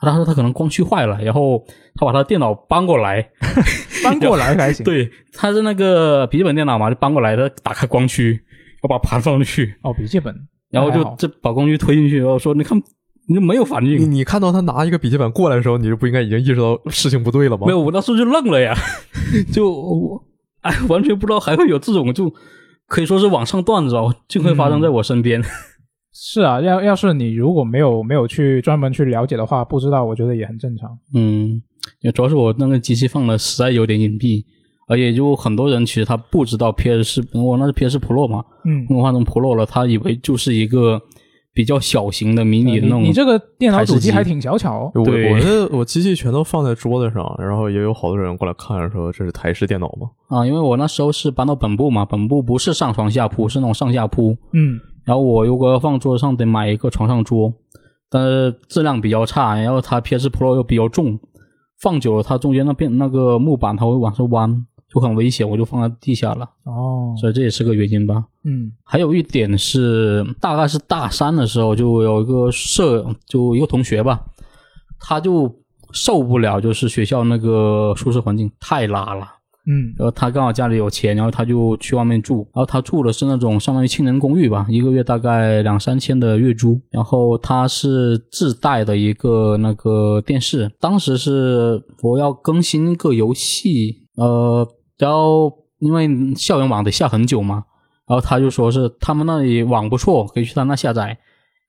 [0.00, 1.60] 他说他可能光驱坏了，然后
[1.96, 3.20] 他把他电脑搬过来，
[4.04, 8.40] 搬过来还行。，对，他是那个笔记本电脑嘛，就搬过来的，打开光驱，
[8.82, 9.74] 我把盘放进去。
[9.82, 10.32] 哦，笔记本。
[10.70, 12.80] 然后就这把光驱推进去，然后说你看
[13.26, 17.66] 你就没有反应，你看到他拿一个笔记本过来的时候，你就不应该已经意识到事情不对了吗？
[17.66, 18.72] 没有，我那时候就愣了呀，
[19.52, 20.22] 就我
[20.60, 22.32] 哎完全不知道还会有这种就
[22.88, 25.40] 可以说是网上段子哦，就会发生在我身边。
[26.12, 30.98] 是啊，要要是你如果没有没有去专门去了解的话，不知道我觉得也很正常。
[31.14, 31.62] 嗯，
[32.00, 34.44] 也主要是我那个机器放的实在有点隐蔽，
[34.88, 41.00] 而且就很多人其实他不知道 PS 我那是 PS Pro 嘛，嗯，我换成 Pro 了，他以为就是一个
[41.58, 43.02] 比较小型的迷你的那种。
[43.02, 44.92] 你你这个电脑主机机还挺小巧哦。
[44.94, 50.08] 我对我的我机器全都放在桌子上，然后也有好多人过来看说这是台式电脑吗？
[50.28, 54.36] 啊，因为我那时候是搬到本部嘛，本部不是上床下铺，是那种上下铺。
[54.52, 57.52] 嗯，然后我如果要放桌子上，得买一个床上桌，
[58.08, 61.18] 但是质量比较差，然后它 PS Pro 又比较重，
[61.80, 64.64] 放久了它中间那边那个木板它会往上弯，
[64.98, 68.24] 就很危险，我就放在地下了，哦，所以这也是个原因吧。
[68.44, 68.72] 嗯。
[68.82, 74.24] 还有一点是，大概是大三的时候，就有一个舍，就一个同学吧，
[74.98, 75.54] 他就
[75.92, 79.28] 受不了，就是学校那个宿舍环境太拉了。
[79.66, 79.94] 嗯。
[79.98, 94.66] 然后他刚好家里有钱，然后他就去外面住，然后他住的是那种相当于青年公寓吧，一个月大概两三千的月租，然后他是自带的一个那个电视，当时是我要更新一个游戏，呃，
[94.98, 97.64] 然后因为校园网得下很久嘛，
[98.06, 101.06] 然后他就说是他们那里网不错，可以去他那下载，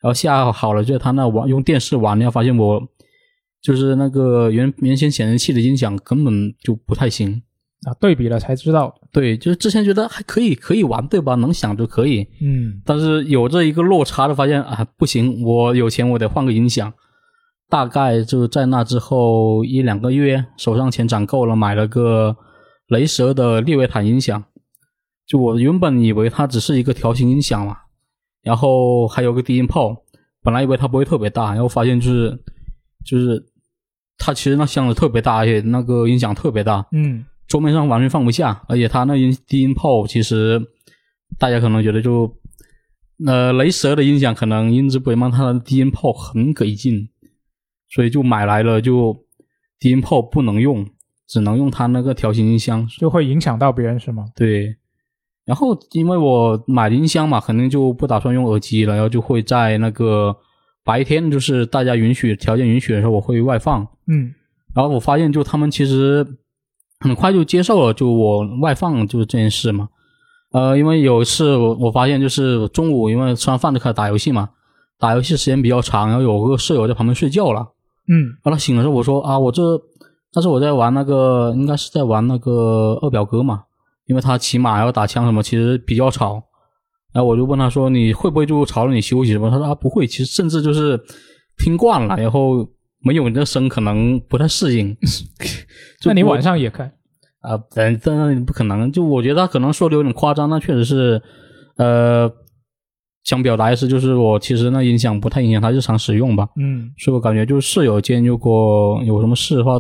[0.02, 2.82] 然后下好了就他那玩用电视玩，然后发现我
[3.62, 7.42] 就是那个原原先显示器的音响根本就不太行。
[7.88, 8.94] 啊，对比了才知道。
[9.10, 11.36] 对，就是之前觉得还可以，可以玩，对吧？
[11.36, 12.28] 能想就可以。
[12.42, 16.92] 嗯但是有这一个落差的发现啊，不行，我有钱，我得换个音响。
[17.70, 22.36] 大概就在那之后一两个月，手上钱攒够了，买了个
[22.90, 24.44] 雷蛇的列维坦音响。
[25.26, 27.78] 就我原本以为它只是一个条形音响嘛，
[28.42, 29.96] 然后还有个低音炮，
[30.42, 32.40] 本来以为它不会特别大，然后发现就是
[33.06, 33.46] 就是
[34.18, 36.86] 它其实那箱子特别大，而且那个音响特别大。
[36.92, 40.62] 嗯桌面上完全放不下，而且它那音低音炮其实
[41.40, 42.32] 大家可能觉得就
[43.26, 47.10] 呃雷蛇的音响可能音质不一样，它的低音炮很给劲，
[47.90, 49.16] 所以就买来了就
[49.80, 50.88] 低音炮不能用，
[51.30, 52.86] 只能用它那个调形音箱。
[52.98, 54.26] 就会影响到别人是吗？
[54.36, 54.76] 对，
[55.46, 60.36] 然后因为我买音箱嘛，肯定就不打算用耳机了，然后就会在那个
[60.84, 63.88] 白天就是大家允许条件允许的时候，我会外放。
[64.08, 64.34] 嗯
[64.76, 66.26] 然后我发现，就他们其实
[67.00, 69.90] 很快就接受了，就我外放就是这件事嘛。
[70.52, 74.50] 呃，因为有一次我我发现，就是中午因为吃完饭就开始打游戏嘛，
[75.00, 77.68] 打游戏时间比较长，然后有个舍友在旁边睡觉了。
[78.08, 79.62] 嗯然后他醒的时候，我说啊，我这，
[80.32, 83.64] 但是我在玩那个，应该是在玩那个二表哥嘛，
[84.06, 86.44] 因为他骑马要打枪什么，其实比较吵。
[87.12, 89.50] 然后我就问他说，你会不会就吵了你休息什么？
[89.50, 91.00] 他说啊，不会，其实甚至就是
[91.58, 92.68] 听惯了，然后
[93.02, 94.96] 没有你的声可能不太适应。
[96.00, 96.86] 就你晚上也开？
[97.42, 98.92] 啊，但但那不可能。
[98.92, 101.22] 就我觉得他可能说的有点夸张，那确实是，
[101.78, 102.32] 呃，
[103.24, 106.48] 想表达的是，就是我其实那音响不太影响他日常使用吧。
[106.58, 109.80] 嗯所以我感觉就是室友间如果有什么事的话，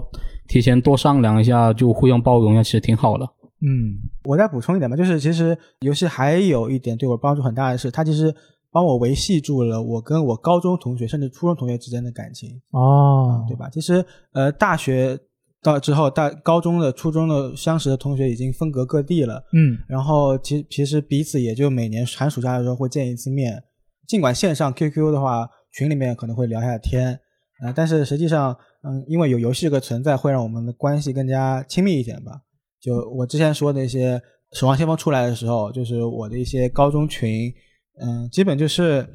[0.49, 3.25] 提前多商量一下，就互相包容一下，其实挺好的。
[3.61, 8.33] 嗯我再补充一点吧，就是其实游戏还有一点对我帮助很大的是，它其实
[8.71, 13.69] 帮我维系住了我跟我高中同学甚至初中同学之间的感情，哦，对吧？
[13.69, 14.03] 其实
[14.33, 15.19] 呃，大学
[15.61, 23.61] 到之后，大高中的、初中的相识的同学已经分隔各地了，嗯然后其其实彼此也就每年寒暑假的时候会见一次面，
[24.07, 27.19] 尽管线上 QQ 的话群里面可能会聊一下天，
[27.61, 32.31] 啊、但是实际上，嗯，因为有游戏这个存在，会让我们的关系更加亲密一点吧。
[32.81, 34.17] 就我之前说的一些
[34.53, 37.53] 《守望先锋》出来的时候，就是我的一些高中群，
[38.01, 39.05] 嗯，基本就是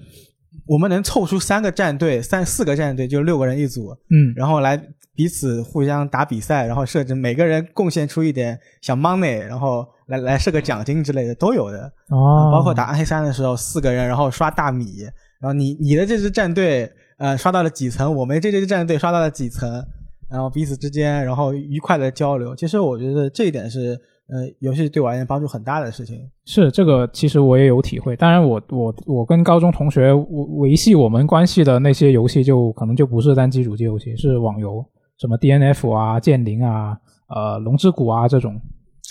[0.67, 4.77] 我们能凑出三个战队、三四个战队，就六个人一组，嗯然后来
[5.15, 11.91] 彼此互相打比赛，然后设置每个人贡献出一点小 money，然后来来设个奖金之类的都有的。
[12.11, 15.05] 哦，包括打暗黑三的时候，四个人然后刷大米，
[15.41, 19.85] 然后你你的这支战队呃刷到了几层，我们这支战队刷到了几层，
[20.31, 22.55] 然后彼此之间然后愉快的交流。
[22.57, 26.19] 其实我觉得这一点是呃游戏对我而言帮助很大的事情。
[26.45, 28.17] 是这个，其实我也有体会。
[28.17, 30.25] 当然我，我我跟高中同学维
[30.71, 34.85] 维系我们关系的那些游戏，就可能就不是单机主机游戏，是网游，
[35.19, 36.97] 什么 DNF 啊、剑灵啊、
[37.29, 38.61] 呃龙之谷啊这种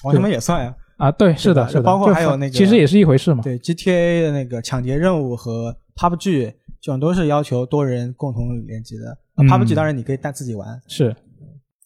[0.03, 1.11] 王什么也算呀、啊。
[1.11, 3.41] 对，是的，是的，包括还有那个其实也是一回事嘛。
[3.43, 6.53] 对 GTA 的那个抢劫任务和 PUBG
[6.83, 9.09] 这种都是要求多人共同联机的。
[9.35, 10.79] 啊嗯 PUBG 当然你可以带自己玩。
[10.85, 11.15] 是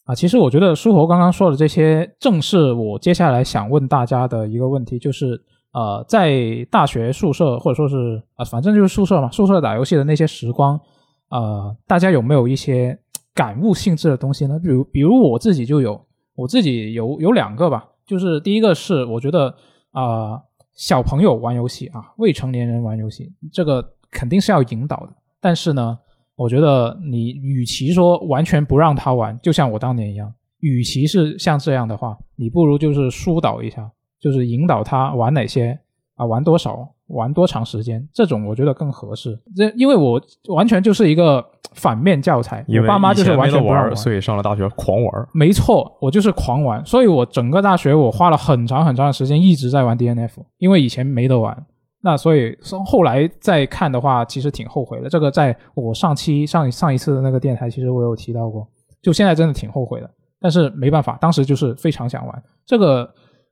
[0.02, 5.40] 啊，其实我觉得书侯刚刚说的这些，正是我接下来想问大家的一个问题，就是
[5.72, 10.80] 呃，在大学宿舍或者说是啊、反正就是宿舍嘛，宿舍打游戏的那些时光，
[11.28, 12.98] 呃，大家有没有一些
[13.32, 14.58] 感悟性质的东西呢？
[14.58, 16.04] 比如，比如我自己就有，
[16.34, 19.54] 我自己有有两个吧，就是第一个是我觉得
[19.92, 20.42] 啊、呃
[20.74, 25.08] 小朋友玩游戏啊，未成年人玩游戏，这个肯定是要引导的，
[25.40, 25.98] 但是呢，
[26.36, 33.90] 我觉得你与其说完全不让他玩，就像我当年一样，与其是像这样的话，你不如就是疏导一下，
[34.20, 35.78] 就是引导他玩哪些
[36.16, 39.38] 啊，玩多少，玩多长时间，这种我觉得更合适。
[39.54, 41.44] 这因为我完全就是一个
[41.74, 45.28] 反面教材，我爸妈就是完全不让我玩，所以上了大学狂玩。
[45.32, 51.66] 没错，我就是狂玩，所以我整个大学我花了很长很长的时间一直在玩 DNF，因为以前没得玩。
[52.08, 55.10] 那所以从后来再看的话，其实挺后悔的。
[55.10, 58.66] 这个在我上期上上一次的那个电台，其实我有提到过，
[59.02, 60.10] 就现在真的挺后悔的。
[60.40, 63.06] 但是没办法，当时就是非常想玩，这个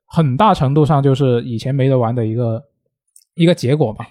[0.07, 2.63] 很大程度上就是以前没得玩的一个
[3.35, 4.07] 一个结果吧。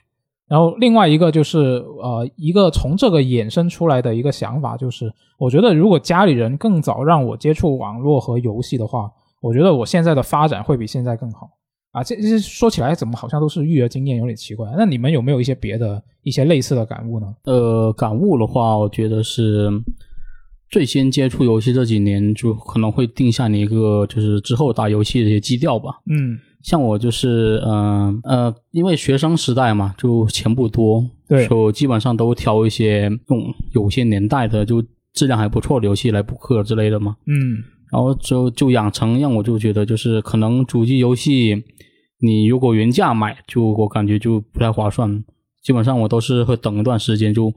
[0.47, 9.09] 然后另外一个就是呃，一个从这个衍生出来的一个想法，就是我觉得如果家里人更早让我接触网络和游戏的话，
[9.41, 11.49] 我觉得我现在的发展会比现在更好
[11.95, 12.03] 啊。
[12.03, 14.69] 这这说起来怎么好像都是育儿经验，有点奇怪。
[14.77, 17.33] 那你们有没有一些别的一些类似的感悟呢？
[17.45, 19.69] 呃，感悟的话，我觉得是
[20.69, 25.99] 最先接触游戏这几年，就可能会定下你一个就是之后打游戏的一些基调吧。
[26.07, 37.15] 嗯，像我就是，嗯呃因为学生时代嘛，就钱不多，对就基本上都挑一些用有些年代的就质量还不错的游戏来补课之类的嘛。
[37.27, 37.63] 嗯
[37.95, 41.63] 然后就就养成让我就觉得就是可能主机游戏，
[42.19, 45.23] 你如果原价买，就我感觉就不太划算。
[45.63, 47.53] 基本上我都是会等一段时间就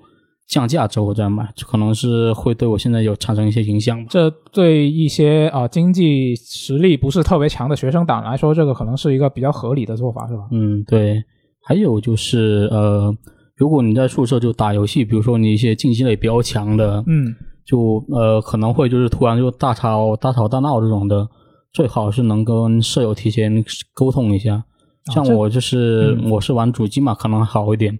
[0.46, 4.06] 降价之后再买，可能是会对我现在有产生一些影响吧。
[4.10, 10.46] 这对一些啊、经济实力不是特别强的学生党来说，这个可能是一个比较合理的做法，是吧？
[10.52, 11.20] 嗯，对。
[11.64, 13.12] 还有就是呃，
[13.56, 17.34] 如果你在宿舍就打游戏，比如说你一些竞技类比较强的，嗯
[17.68, 21.28] 就呃可能会就是突然就大吵大吵大闹这种的，
[21.74, 23.62] 最好是能跟舍友提前
[23.92, 24.64] 沟通一下。
[25.12, 27.98] 像我就是、嗯我是玩主机嘛，可能好一点。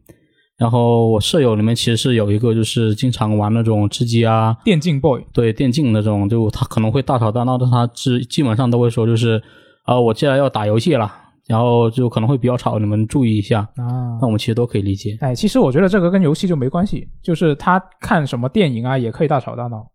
[0.57, 9.41] 然后我舍友里面其实是有一个就是经常玩那种吃鸡啊，电竞 boy，对电竞那种，就他可能会大吵大闹，但他基基本上都会说就是，
[9.85, 11.11] 啊、我接下来要打游戏了，
[11.49, 13.61] 然后就可能会比较吵，你们注意一下。
[13.77, 15.17] 啊那我们其实都可以理解。
[15.21, 19.91] 哎，其实我觉得这个跟游戏就没关系，就是他看什么电影啊，也可以大吵大闹，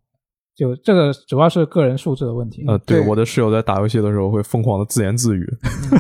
[0.56, 2.66] 就这个主要是个人素质的问题。
[2.68, 5.46] 呃，对，对我的室友在打游戏的时候会疯狂的自言自语。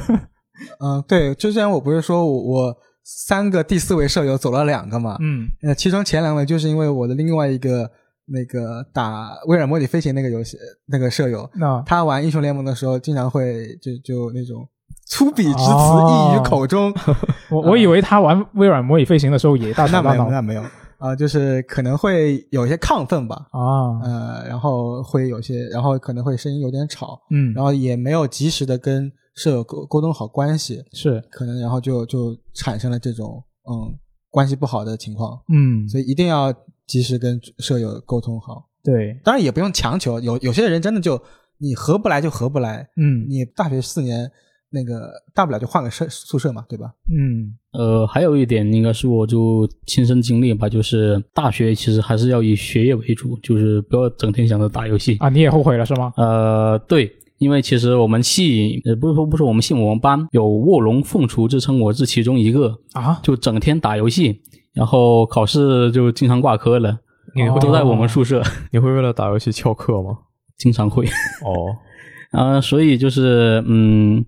[0.79, 7.89] 嗯，对，之前我不是说我我三个第四位舍友走了两个嘛，嗯呃，其中前两位就是因为我的另外一个
[8.25, 14.65] 那个打微软模拟飞行那个游戏那个舍友，那他玩英雄联盟的时候经常会就就那种
[15.05, 16.33] 粗鄙之词哦。
[16.33, 16.93] 溢于口中，
[17.51, 20.29] 我我以为他玩微软模拟飞行的时候也大那没有吵大闹。
[20.29, 20.63] 那没有。
[20.99, 31.21] 啊、就是可能会有一些亢奋吧，啊，呃，然后会有些，然后可能会声音有点吵，嗯，然后也没有及时的跟舍友沟沟通好关系，是。
[31.29, 33.93] 可能然后就就产生了这种嗯
[34.29, 36.53] 关系不好的情况，嗯，所以一定要
[36.87, 38.69] 及时跟舍友沟通好。
[38.81, 41.21] 对，当然也不用强求，有有些人真的就
[41.57, 43.25] 你合不来就合不来，嗯。
[43.27, 44.31] 你大学四年
[44.73, 46.91] 那个大不了就换个舍宿舍嘛，对吧？
[47.11, 55.15] 嗯呃，还有一点应该是我就亲身经历吧，就是大学其实还是要以学业为主，就是不要整天想着打游戏。
[55.19, 56.11] 啊，你也后悔了是吗？
[56.17, 64.41] 呃，对，因为其实我们系，呃，不是说不是我们系，我们班有卧龙凤雏之称，我是其中一个，啊，就整天打游戏，
[64.73, 66.99] 然后考试就经常挂科了，
[67.35, 68.41] 你会都在我们宿舍，
[68.71, 70.17] 你会为了打游戏翘课吗？
[70.57, 71.05] 经常会。
[71.43, 71.75] 哦，
[72.31, 74.23] 啊、所以就是嗯，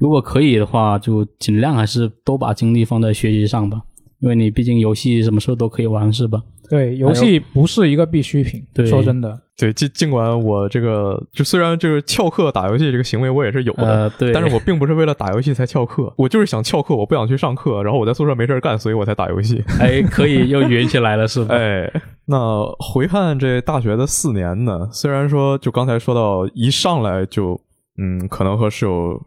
[0.00, 3.82] 如果可以的话，就尽量还是多把精力放在学习上吧，
[4.20, 6.42] 因为你毕竟游戏什么时候都可以玩，是吧？
[6.70, 19.60] 对，游戏不是一个必需品，对说真的，对，尽尽管我这个就虽然就是翘课打游戏这个行为我也是有的，呃，对，但是我并不是为了打游戏才翘课，我就是想翘课，我不想去上课，然后我在宿舍没事干，所以我才打游戏。
[19.80, 21.52] 哎，可以又圆起来了，是吧？
[21.58, 21.92] 哎，
[22.26, 27.60] 那回看这大学的四年呢，虽然说就刚才说到一上来就，
[28.02, 29.20] 嗯，可能和室友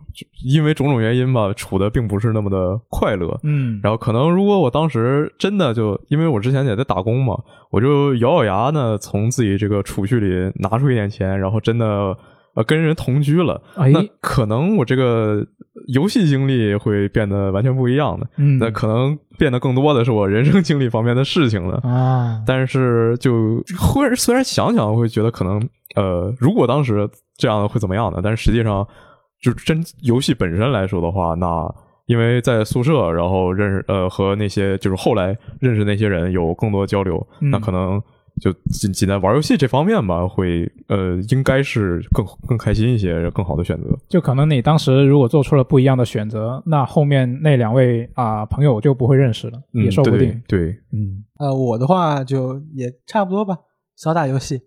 [0.43, 3.39] 因为种种原因吧，处的并不是那么的快乐。
[3.43, 7.37] 嗯，然后可能如果我当时真的就因为我之前也在打工嘛，
[7.69, 12.17] 我就咬咬牙呢，从自己这个储蓄里拿出一点钱，然后真的
[12.55, 15.45] 呃跟人同居了，哎，那可能我这个
[15.88, 18.27] 游戏经历会变得完全不一样的。
[18.38, 21.77] 嗯那可能变得更多的是我人生经历方面的事情了。
[21.84, 25.61] 啊，但是就会虽然想想会觉得可能
[25.95, 28.19] 呃，如果当时这样会怎么样呢？
[28.23, 28.88] 但是实际上，
[29.41, 31.67] 就真游戏本身来说的话，那
[32.05, 38.01] 因为在宿舍，然后认识呃和那些就是后来认识那些人有更多交流，嗯那可能
[38.41, 43.97] 就仅仅在玩游戏这方面吧，会呃应该是更更开心一些，更好的选择。
[44.10, 50.41] 就可能你当时如果做出了不一样的选择，那后面那两位啊、朋友就不会认识了，嗯，也说不对定。
[50.47, 53.57] 对，嗯呃，我的话就也差不多吧，
[53.95, 54.61] 少打游戏。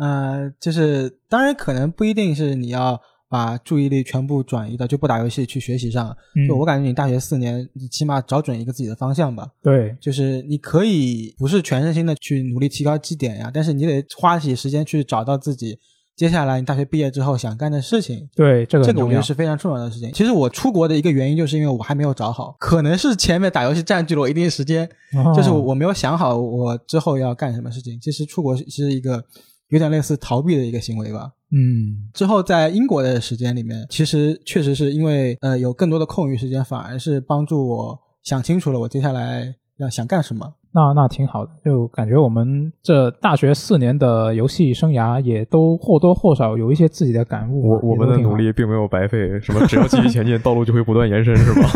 [0.00, 2.98] 呃，就是当然可能不一定是你要
[3.32, 6.14] 把注意力全部转移到就不打游戏去学习上。
[6.36, 9.48] 嗯，就我感觉你大学四年，你起码找准一个自己的方向吧。
[9.62, 15.78] 对，就是你可以不是全身心的去努力提高绩点呀，但是你得花起时间去找到自己
[16.14, 18.28] 接下来你大学毕业之后想干的事情。
[18.36, 20.12] 对，这个这个我觉得是非常重要的事情。
[20.12, 27.98] 其实我出国的一个原因，就是因为我还没有找好，可能是前面打游戏占据了我一定时间，哦就是我没有想好我之后要干什么事情。
[27.98, 29.24] 其实出国是一个
[29.72, 31.32] 有点类似逃避的一个行为吧。
[31.50, 40.54] 嗯之后在英国的时间里面，其实确实是因为呃有更多的空余时间，反而是帮助我想清楚了我接下来要想干什么。
[40.74, 47.80] 那那挺好的，就感觉我们这大学四年的游戏生涯也都或多或少有一些自己的感悟啊。
[47.82, 51.68] 我我们的努力并没有白费，什么只要继续前进， 道路就会不断延伸，是吧？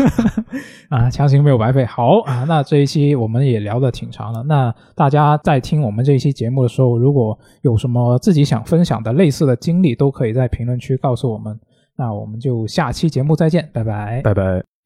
[0.89, 1.85] 啊，强行没有白费。
[1.85, 4.41] 好啊，那这一期我们也聊的挺长了。
[4.43, 11.59] 那大家在听我们这一期节目的时候，如果有什么自己想分享的类似的经历，都可以在评论区告诉我们。
[11.95, 14.21] 那我们就下期节目再见，拜拜。
[14.23, 14.76] 拜拜。